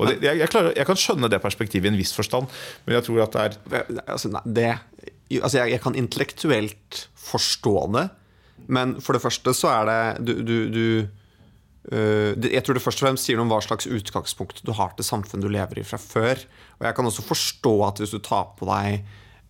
Og 0.00 0.10
det, 0.10 0.18
jeg, 0.26 0.42
jeg, 0.42 0.52
klarer, 0.52 0.74
jeg 0.76 0.88
kan 0.88 1.00
skjønne 1.00 1.30
det 1.32 1.42
perspektivet 1.44 1.90
i 1.90 1.94
en 1.94 2.00
viss 2.00 2.14
forstand, 2.16 2.50
men 2.86 2.98
jeg 2.98 3.06
tror 3.08 3.26
at 3.26 3.36
det 3.36 3.46
er 3.46 3.84
Altså, 4.06 4.30
nei, 4.32 4.40
det, 4.56 4.70
altså 5.40 5.58
jeg, 5.60 5.74
jeg 5.74 5.82
kan 5.84 5.96
intellektuelt 5.98 7.00
forstå 7.26 7.76
det, 7.96 8.08
men 8.72 8.96
for 9.04 9.16
det 9.16 9.22
første 9.22 9.52
så 9.54 9.70
er 9.70 9.88
det 9.88 10.26
Du, 10.26 10.32
du, 10.42 10.56
du 10.72 10.84
Jeg 11.86 12.64
tror 12.66 12.74
det 12.74 12.82
først 12.82 13.02
og 13.02 13.06
fremst 13.06 13.28
sier 13.28 13.38
noe 13.38 13.46
om 13.46 13.52
hva 13.54 13.60
slags 13.62 13.86
utgangspunkt 13.86 14.64
du 14.66 14.72
har 14.74 14.94
til 14.98 15.06
samfunnet 15.06 15.46
du 15.46 15.52
lever 15.52 15.78
i 15.78 15.86
fra 15.86 16.00
før. 16.02 16.40
Og 16.80 16.88
jeg 16.88 16.96
kan 16.98 17.06
også 17.06 17.24
forstå 17.26 17.74
at 17.86 18.02
hvis 18.02 18.14
du 18.16 18.18
tar 18.26 18.48
på 18.58 18.66
deg 18.66 19.04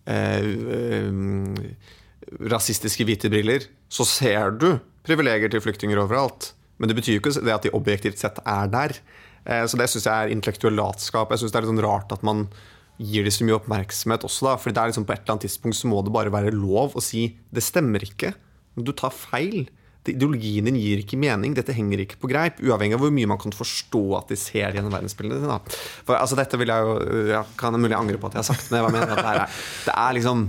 eh, 0.05 0.51
øh, 0.77 1.57
rasistiske 2.53 3.07
hvite 3.07 3.31
briller, 3.33 3.65
så 3.89 4.05
ser 4.05 4.53
du 4.59 4.69
privilegier 5.07 5.49
til 5.49 5.63
flyktninger 5.63 5.99
overalt. 6.03 6.51
Men 6.77 6.91
det 6.91 6.97
betyr 6.99 7.17
jo 7.17 7.23
ikke 7.23 7.33
det 7.41 7.55
at 7.55 7.65
de 7.65 7.73
objektivt 7.73 8.21
sett 8.21 8.37
er 8.45 8.69
der. 8.69 8.97
Eh, 9.47 9.65
Så 9.65 9.79
det 9.79 9.89
syns 9.89 10.05
jeg 10.05 10.13
er 10.13 10.33
intellektuell 10.33 10.77
latskap. 10.77 11.31
Jeg 11.31 11.41
syns 11.41 11.55
det 11.55 11.59
er 11.61 11.65
litt 11.65 11.73
sånn 11.73 11.85
rart 11.85 12.13
at 12.13 12.25
man 12.27 12.47
gir 12.97 13.25
det 13.25 13.33
så 13.33 13.45
mye 13.45 13.57
oppmerksomhet 13.59 14.25
også, 14.25 14.45
da. 14.49 14.55
For 14.61 14.73
liksom 14.73 15.05
på 15.05 15.13
et 15.13 15.21
eller 15.23 15.35
annet 15.37 15.45
tidspunkt 15.47 15.77
så 15.77 15.89
må 15.89 16.01
det 16.05 16.13
bare 16.13 16.33
være 16.33 16.53
lov 16.53 16.97
å 16.97 17.03
si 17.03 17.29
det 17.53 17.65
stemmer 17.65 18.03
ikke. 18.03 18.33
Du 18.77 18.91
tar 18.93 19.13
feil. 19.13 19.69
Ideologien 20.13 20.67
din 20.69 20.77
gir 20.79 21.01
ikke 21.03 21.19
mening. 21.19 21.55
Dette 21.57 21.75
henger 21.75 22.03
ikke 22.05 22.19
på 22.21 22.29
greip. 22.31 22.61
Uavhengig 22.63 22.97
av 22.97 23.03
hvor 23.05 23.13
mye 23.13 23.29
man 23.29 23.41
kan 23.41 23.55
forstå 23.55 24.03
at 24.21 24.31
de 24.33 24.37
ser 24.39 24.77
gjennom 24.77 24.93
verdensbildene 24.93 25.41
sine. 25.43 25.59
For 26.07 26.15
altså, 26.19 26.37
dette 26.39 26.59
vil 26.61 26.71
jeg 26.71 26.87
jo 26.87 27.25
ja, 27.33 27.43
Kan 27.59 27.77
mulig 27.81 27.97
angre 27.97 28.17
på 28.21 28.29
at 28.31 28.37
jeg 28.37 28.43
har 28.45 28.49
sagt, 28.53 28.71
men 28.71 28.85
hva 28.85 28.93
mener 28.93 29.13
at 29.17 29.21
det 29.25 29.35
er, 29.35 29.59
det 29.89 29.97
er 30.07 30.17
liksom 30.19 30.47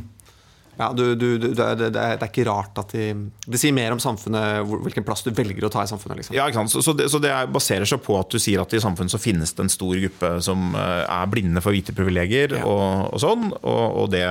ja, 0.78 0.92
du, 0.94 1.16
du, 1.18 1.24
du, 1.42 1.48
det, 1.58 1.58
er- 1.64 1.90
det, 1.90 1.98
er, 1.98 2.20
ikke 2.22 2.44
rart 2.46 2.76
at 2.78 2.92
de 2.94 3.08
Det 3.50 3.58
sier 3.58 3.74
mer 3.74 3.90
om 3.90 3.98
samfunnet, 3.98 4.60
hvilken 4.84 5.02
plass 5.02 5.24
du 5.26 5.32
velger 5.34 5.66
å 5.66 5.70
ta 5.74 5.82
i 5.82 5.90
samfunnet. 5.90 6.20
Liksom. 6.20 6.36
Ja, 6.38 6.44
ikke 6.46 6.60
sant? 6.60 6.70
Så, 6.70 6.84
så, 6.86 6.94
det, 6.94 7.08
så 7.10 7.18
det 7.18 7.32
er- 7.34 7.50
baserer 7.50 7.88
seg 7.90 7.98
på 8.04 8.14
at 8.14 8.30
du 8.30 8.38
sier 8.38 8.62
at 8.62 8.76
i 8.78 8.78
samfunnet 8.84 9.10
så 9.10 9.18
finnes 9.18 9.50
det 9.58 9.64
en 9.66 9.72
stor 9.74 9.98
gruppe 9.98 10.30
som 10.46 10.68
eh, 10.78 11.02
er 11.02 11.32
blinde 11.34 11.64
for 11.64 11.74
hvite 11.74 11.96
privilegier 11.98 12.60
Ja. 12.60 12.62
og, 12.70 13.08
og 13.10 13.18
sånn, 13.24 13.48
og, 13.58 13.86
og 14.04 14.12
det 14.14 14.22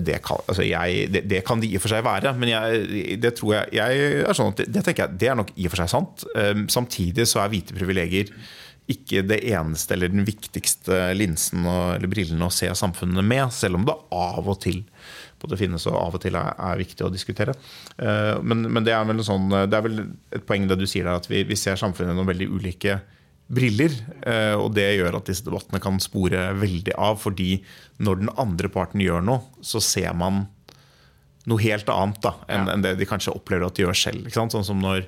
det 0.00 0.18
kan, 0.24 0.40
altså 0.50 0.64
jeg, 0.66 1.06
det, 1.14 1.22
det 1.30 1.42
kan 1.46 1.60
det 1.62 1.70
i 1.70 1.76
og 1.78 1.84
for 1.84 1.92
seg 1.94 2.04
være, 2.04 2.34
men 2.36 2.50
jeg, 2.52 3.18
det 3.22 3.34
tror 3.38 3.54
jeg, 3.56 3.70
jeg 3.78 4.08
er 4.24 4.36
sånn 4.36 4.52
at 4.52 4.64
det, 4.66 4.82
tenker 4.84 5.06
jeg, 5.06 5.20
det 5.22 5.30
er 5.32 5.38
nok 5.40 5.54
i 5.56 5.68
og 5.68 5.72
for 5.72 5.82
seg 5.82 5.92
sant. 5.92 6.26
Samtidig 6.72 7.24
så 7.30 7.40
er 7.42 7.52
hvite 7.52 7.76
privilegier 7.76 8.34
ikke 8.90 9.22
det 9.26 9.38
eneste 9.52 9.94
eller 9.94 10.10
den 10.10 10.26
viktigste 10.26 11.12
linsen 11.14 11.62
og, 11.62 11.96
eller 11.96 12.10
brillene 12.10 12.48
å 12.48 12.54
se 12.54 12.70
samfunnet 12.74 13.26
med, 13.26 13.46
selv 13.54 13.78
om 13.78 13.86
det 13.86 13.96
av 14.16 14.48
og 14.50 14.58
til 14.64 14.82
både 15.40 15.56
finnes 15.60 15.86
og 15.88 15.96
av 15.96 16.18
og 16.18 16.22
til 16.24 16.36
er, 16.36 16.52
er 16.52 16.80
viktig 16.80 17.06
å 17.06 17.12
diskutere. 17.12 17.54
Men, 17.96 18.66
men, 18.66 18.84
det, 18.84 18.92
er 18.92 19.22
sånn, 19.24 19.48
det 19.48 19.78
er 19.78 19.86
vel 19.86 20.02
et 20.36 20.44
poeng 20.46 20.66
det 20.68 20.76
du 20.80 20.86
sier 20.90 21.06
der, 21.06 21.20
at 21.20 21.30
vi, 21.30 21.44
vi 21.48 21.56
ser 21.56 21.80
samfunnet 21.80 22.12
gjennom 22.12 22.28
veldig 22.28 22.50
ulike 22.52 22.98
briller. 23.50 23.94
Eh, 24.22 24.54
og 24.54 24.72
det 24.76 24.86
gjør 24.96 25.18
at 25.18 25.28
disse 25.30 25.46
debattene 25.46 25.82
kan 25.82 25.98
spore 26.02 26.50
veldig 26.58 26.94
av. 26.96 27.18
Fordi 27.22 27.58
når 28.02 28.22
den 28.22 28.32
andre 28.40 28.70
parten 28.72 29.02
gjør 29.04 29.24
noe, 29.26 29.42
så 29.64 29.82
ser 29.84 30.14
man 30.16 30.46
noe 31.48 31.62
helt 31.64 31.88
annet 31.90 32.20
da, 32.22 32.34
enn, 32.52 32.66
ja. 32.68 32.72
enn 32.74 32.82
det 32.84 32.96
de 33.00 33.08
kanskje 33.08 33.32
opplever 33.34 33.66
at 33.66 33.76
de 33.76 33.86
gjør 33.86 33.96
selv. 33.96 34.30
Sånn 34.34 34.66
som 34.66 34.80
når, 34.82 35.06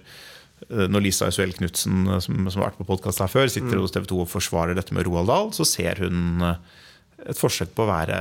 eh, 0.69 0.87
når 0.91 1.07
Lisa 1.07 1.31
Isuel 1.31 1.55
Knutsen, 1.57 2.07
som, 2.25 2.45
som, 2.49 2.61
har 2.61 2.71
vært 2.71 2.81
på 2.81 2.89
podkast 2.89 3.23
her 3.23 3.31
før, 3.31 3.51
sitter 3.53 3.77
mm. 3.77 3.83
hos 3.85 3.95
TV 3.95 4.09
2 4.11 4.23
og 4.25 4.31
forsvarer 4.33 4.79
dette 4.79 4.97
med 4.97 5.07
Roald 5.09 5.31
Dahl, 5.31 5.53
så 5.57 5.69
ser 5.69 6.03
hun 6.03 6.43
et 7.31 7.39
forsøk 7.39 7.71
på 7.77 7.85
å 7.85 7.89
være 7.89 8.17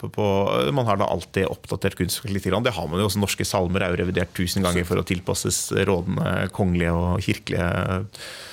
på, 0.00 0.08
på, 0.12 0.26
Man 0.74 0.88
har 0.88 0.98
da 1.00 1.08
alltid 1.12 1.46
oppdatert 1.48 1.96
kunstverk 1.98 2.34
litt. 2.34 2.46
Det 2.46 2.74
har 2.74 2.88
man 2.90 3.00
jo 3.00 3.06
også. 3.08 3.20
Norske 3.22 3.46
salmer 3.46 3.84
er 3.84 3.94
jo 3.94 4.00
revidert 4.02 4.32
tusen 4.36 4.64
ganger 4.64 4.86
for 4.88 5.00
å 5.00 5.06
tilpasses 5.06 5.60
rådende 5.86 6.48
kongelige 6.56 6.94
og 6.96 7.22
kirkelige 7.26 7.68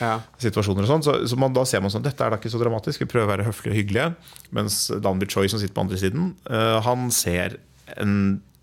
ja. 0.04 0.16
situasjoner. 0.44 0.86
og 0.86 0.92
sånn. 0.92 1.06
Så, 1.08 1.18
så 1.32 1.40
man, 1.40 1.56
da 1.56 1.66
ser 1.70 1.84
man 1.84 1.94
sånn 1.94 2.06
dette 2.06 2.26
er 2.26 2.34
da 2.34 2.42
ikke 2.42 2.54
så 2.54 2.62
dramatisk, 2.62 3.06
vi 3.06 3.10
prøver 3.10 3.30
å 3.30 3.34
være 3.34 3.48
høflige 3.50 3.74
og 3.74 3.80
hyggelige. 3.82 4.10
Mens 4.56 4.84
Danby 5.04 5.30
Choi, 5.32 5.48
som 5.52 5.62
sitter 5.62 5.78
på 5.78 5.86
andre 5.88 6.02
siden, 6.02 6.34
uh, 6.50 6.78
han 6.86 7.10
ser 7.14 7.58
en, 7.98 8.16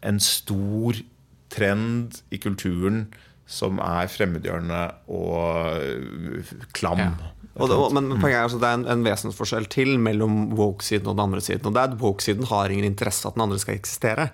en 0.07 0.23
stor 0.23 1.03
trend 1.51 2.23
i 2.31 2.39
kulturen 2.43 3.09
som 3.51 3.81
er 3.83 4.07
fremmedgjørende 4.11 4.83
og 5.11 6.69
klam. 6.77 7.03
Ja. 7.03 7.31
Og 7.59 7.71
det, 7.71 7.79
men 7.97 8.13
poenget 8.21 8.39
er 8.39 8.45
altså 8.47 8.61
det 8.63 8.69
er 8.69 8.79
en, 8.79 8.87
en 8.93 9.03
vesensforskjell 9.07 9.67
til 9.73 9.97
mellom 10.03 10.53
woke-siden 10.59 11.09
og 11.11 11.17
den 11.17 11.25
andre 11.25 11.43
siden. 11.43 11.67
Og 11.67 11.75
det 11.75 11.83
er 11.83 11.91
at 11.91 11.99
Woke-siden 12.01 12.47
har 12.51 12.71
ingen 12.71 12.87
interesse 12.87 13.27
av 13.27 13.33
at 13.33 13.41
den 13.41 13.47
andre 13.49 13.59
skal 13.63 13.81
eksistere. 13.81 14.31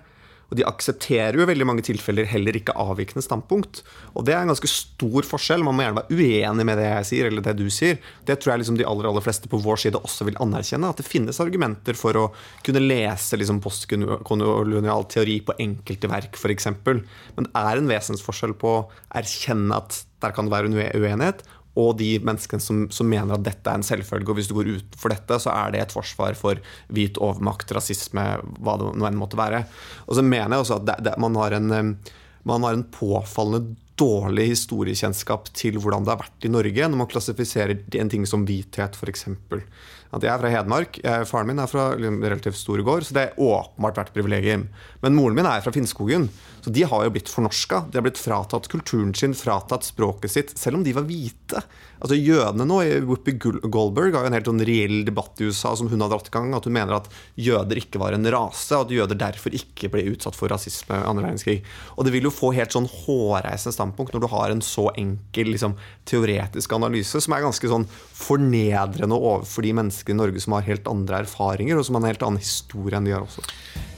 Og 0.47 0.55
de 0.55 0.63
aksepterer 0.63 1.35
jo 1.35 1.43
i 1.43 1.47
veldig 1.49 1.65
mange 1.67 1.83
tilfeller 1.83 2.27
heller 2.29 2.55
ikke 2.55 2.75
avvikende 2.79 3.23
standpunkt. 3.25 3.81
Og 4.13 4.23
det 4.27 4.35
er 4.35 4.45
en 4.45 4.51
ganske 4.53 4.69
stor 4.71 5.27
forskjell. 5.27 5.65
Man 5.65 5.75
må 5.75 5.83
gjerne 5.83 5.99
være 5.99 6.15
uenig 6.15 6.67
med 6.69 6.79
det 6.79 6.85
jeg 6.87 7.07
sier, 7.09 7.27
eller 7.27 7.43
det 7.43 7.55
du 7.59 7.65
sier. 7.73 7.99
Det 8.27 8.37
tror 8.39 8.53
jeg 8.53 8.63
liksom 8.63 8.77
de 8.79 8.87
aller, 8.87 9.09
aller 9.09 9.25
fleste 9.25 9.51
på 9.51 9.59
vår 9.63 9.83
side 9.83 9.99
også 9.99 10.29
vil 10.29 10.39
anerkjenne. 10.43 10.93
At 10.93 11.01
det 11.01 11.07
finnes 11.09 11.41
argumenter 11.43 11.99
for 11.99 12.21
å 12.21 12.25
kunne 12.63 12.85
lese 12.85 13.39
liksom 13.39 13.59
postkolonial 13.65 15.07
teori 15.11 15.41
på 15.43 15.57
enkelte 15.67 16.11
verk, 16.13 16.39
f.eks. 16.39 16.71
Men 16.87 17.49
det 17.49 17.65
er 17.65 17.81
en 17.81 17.91
vesensforskjell 17.91 18.55
på 18.61 18.75
å 18.77 18.85
erkjenne 19.19 19.83
at 19.83 20.05
der 20.23 20.33
kan 20.33 20.47
det 20.47 20.55
være 20.55 20.71
en 20.71 20.79
uenighet, 20.79 21.43
og 21.77 21.97
de 21.99 22.15
menneskene 22.25 22.63
som, 22.63 22.85
som, 22.93 23.09
mener 23.09 23.37
at 23.37 23.45
dette 23.45 23.69
er 23.69 23.79
en 23.79 23.85
selvfølge. 23.85 24.31
Og 24.31 24.39
hvis 24.39 24.49
du 24.49 24.55
går 24.57 24.71
utenfor 24.79 25.13
dette, 25.13 25.39
så 25.43 25.53
er 25.53 25.73
det 25.73 25.83
et 25.83 25.95
forsvar 25.95 26.37
for 26.39 26.61
hvit 26.93 27.19
overmakt, 27.21 27.73
rasisme, 27.77 28.23
hva 28.57 28.77
det 28.81 28.93
nå 28.97 29.09
enn 29.09 29.19
måtte 29.19 29.39
være. 29.39 29.65
Og 30.07 30.17
så 30.17 30.25
mener 30.25 30.57
jeg 30.57 30.65
også 30.65 30.79
at 30.79 30.87
det, 30.89 30.97
det, 31.07 31.17
man, 31.21 31.37
har 31.37 31.57
en, 31.59 31.97
man 32.47 32.65
har 32.65 32.77
en 32.77 32.87
påfallende 32.93 33.77
dårlig 33.97 34.51
historiekjennskap 34.51 35.49
til 35.57 35.79
hvordan 35.81 36.05
det 36.05 36.13
har 36.13 36.21
vært 36.21 36.45
i 36.45 36.51
Norge 36.53 36.89
når 36.89 36.99
man 36.99 37.09
klassifiserer 37.09 37.79
en 37.97 38.11
ting 38.13 38.27
som 38.29 38.43
hvithet, 38.45 38.97
f.eks. 38.97 39.25
At 40.13 40.23
jeg 40.23 40.31
er 40.31 40.41
fra 40.41 40.51
Hedmark. 40.53 40.99
Jeg, 41.03 41.27
faren 41.27 41.49
min 41.49 41.59
er 41.59 41.69
fra 41.71 41.89
relativt 41.97 42.59
store 42.59 42.85
gård, 42.85 43.07
så 43.07 43.17
det 43.17 43.25
har 43.25 43.41
åpenbart 43.41 43.97
vært 43.99 44.13
privilegium. 44.15 44.67
Men 45.03 45.17
moren 45.17 45.35
min 45.37 45.49
er 45.49 45.65
fra 45.65 45.73
Finnskogen, 45.75 46.29
så 46.67 46.73
de 46.73 46.83
har 46.83 47.03
jo 47.05 47.11
blitt 47.15 47.29
fornorska. 47.31 47.85
De 47.91 47.95
har 47.95 48.03
blitt 48.03 48.19
fratatt 48.19 48.65
kulturen 48.67 49.13
sin, 49.15 49.31
fratatt 49.31 49.85
språket 49.87 50.31
sitt, 50.33 50.49
selv 50.59 50.75
om 50.75 50.81
de 50.83 50.91
var 50.91 51.05
hvite. 51.07 51.61
Altså 52.03 52.17
Jødene 52.19 52.65
nå, 52.67 52.81
Whoopi 53.07 53.37
Goldberg 53.39 54.17
har 54.17 54.25
jo 54.25 54.31
en 54.33 54.35
helt 54.35 54.49
sånn 54.49 54.65
reell 54.67 55.05
debatt 55.07 55.39
i 55.39 55.47
USA 55.47 55.71
som 55.79 55.87
hun 55.87 56.03
har 56.03 56.11
dratt 56.11 56.27
i 56.27 56.33
gang, 56.35 56.51
at 56.57 56.67
hun 56.67 56.75
mener 56.75 56.97
at 56.97 57.07
jøder 57.39 57.79
ikke 57.79 58.03
var 58.03 58.17
en 58.17 58.27
rase, 58.35 58.75
og 58.75 58.83
at 58.83 58.93
jøder 58.97 59.21
derfor 59.23 59.55
ikke 59.55 59.93
ble 59.95 60.09
utsatt 60.11 60.35
for 60.35 60.51
rasisme 60.51 60.99
i 60.99 61.07
andre 61.07 61.29
verdenskrig. 61.29 61.61
Og 61.95 62.03
det 62.03 62.17
vil 62.17 62.27
jo 62.27 62.35
få 62.35 62.51
helt 62.59 62.75
sånn 62.75 62.91
hårreisende 62.91 63.77
standpunkt 63.79 64.11
når 64.11 64.27
du 64.27 64.31
har 64.35 64.51
en 64.51 64.67
så 64.67 64.89
enkel 64.99 65.53
liksom, 65.55 65.79
teoretisk 66.09 66.75
analyse, 66.75 67.23
som 67.23 67.37
er 67.37 67.47
ganske 67.47 67.71
sånn 67.71 67.87
fornedrende 68.27 69.15
overfor 69.15 69.63
de 69.63 69.77
menneskene 69.79 70.19
i 70.19 70.25
Norge 70.25 70.43
som 70.43 70.59
har 70.59 70.67
helt 70.67 70.91
andre 70.91 71.23
erfaringer, 71.23 71.79
og 71.79 71.87
som 71.87 71.95
har 71.95 72.03
en 72.03 72.11
helt 72.11 72.27
annen 72.27 72.43
historie 72.43 72.99
enn 72.99 73.07
de 73.07 73.15
har 73.15 73.23
også. 73.23 73.47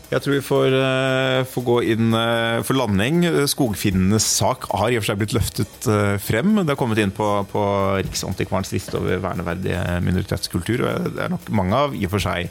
Jeg 0.09 0.23
tror 0.25 0.33
vi 0.33 0.41
får, 0.41 0.73
uh, 0.73 1.45
får, 1.45 1.63
gå 1.67 1.75
inn 1.93 2.15
uh, 2.17 2.65
for 2.65 2.77
landing. 2.79 3.21
Skogfinnenes 3.49 4.25
sak 4.39 4.65
har 4.73 4.89
i 4.89 4.97
og 4.97 5.03
for 5.03 5.11
seg 5.11 5.19
blitt 5.21 5.35
løftet 5.37 5.89
uh, 5.89 6.15
frem. 6.21 6.55
Det 6.63 6.73
har 6.73 6.79
kommet 6.79 7.01
inn 7.03 7.13
på, 7.13 7.27
på 7.51 7.65
Riksantikvarens 8.01 8.73
liste 8.73 8.97
over 8.97 9.21
verneverdige 9.21 9.83
minoritetskultur. 10.05 10.81
Og 10.81 11.11
det 11.13 11.25
er 11.25 11.33
nok 11.35 11.51
mange 11.53 11.83
av 11.85 11.93
i 11.97 12.07
og 12.07 12.15
for 12.15 12.25
seg 12.25 12.49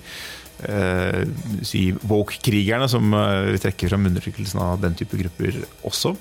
si 1.62 1.84
woke-krigerne 2.10 2.88
som 2.90 3.12
vi 3.14 3.60
trekker 3.62 3.92
frem 3.92 4.08
undertrykkelsen 4.08 4.58
av 4.58 4.80
den 4.82 4.96
type 4.98 5.14
grupper 5.20 5.60
også. 5.86 6.16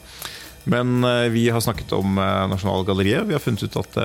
Men 0.69 1.02
vi 1.34 1.47
har 1.50 1.63
snakket 1.65 1.95
om 1.97 2.19
Nasjonalgalleriet. 2.52 3.26
Vi 3.26 3.34
har 3.34 3.41
funnet 3.41 3.65
ut 3.65 3.80
at 3.82 3.97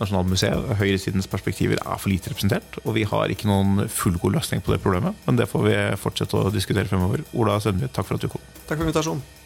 Nasjonalmuseet, 0.00 0.72
høyresidens 0.80 1.28
perspektiver, 1.30 1.82
er 1.82 2.00
for 2.00 2.12
lite 2.12 2.32
representert. 2.32 2.80
Og 2.86 2.96
vi 2.96 3.04
har 3.08 3.32
ikke 3.32 3.50
noen 3.50 3.86
fullgod 3.92 4.34
løsning 4.38 4.64
på 4.64 4.74
det 4.74 4.80
problemet, 4.84 5.18
men 5.26 5.38
det 5.38 5.50
får 5.50 5.68
vi 5.68 5.76
fortsette 6.00 6.38
å 6.38 6.54
diskutere 6.54 6.88
fremover. 6.90 7.26
Ola 7.38 7.60
Sønby, 7.62 7.90
takk 7.92 8.08
for 8.08 8.18
at 8.18 8.26
du 8.26 8.32
kom. 8.32 8.50
Takk 8.64 8.76
for 8.78 8.86
invitasjonen. 8.88 9.41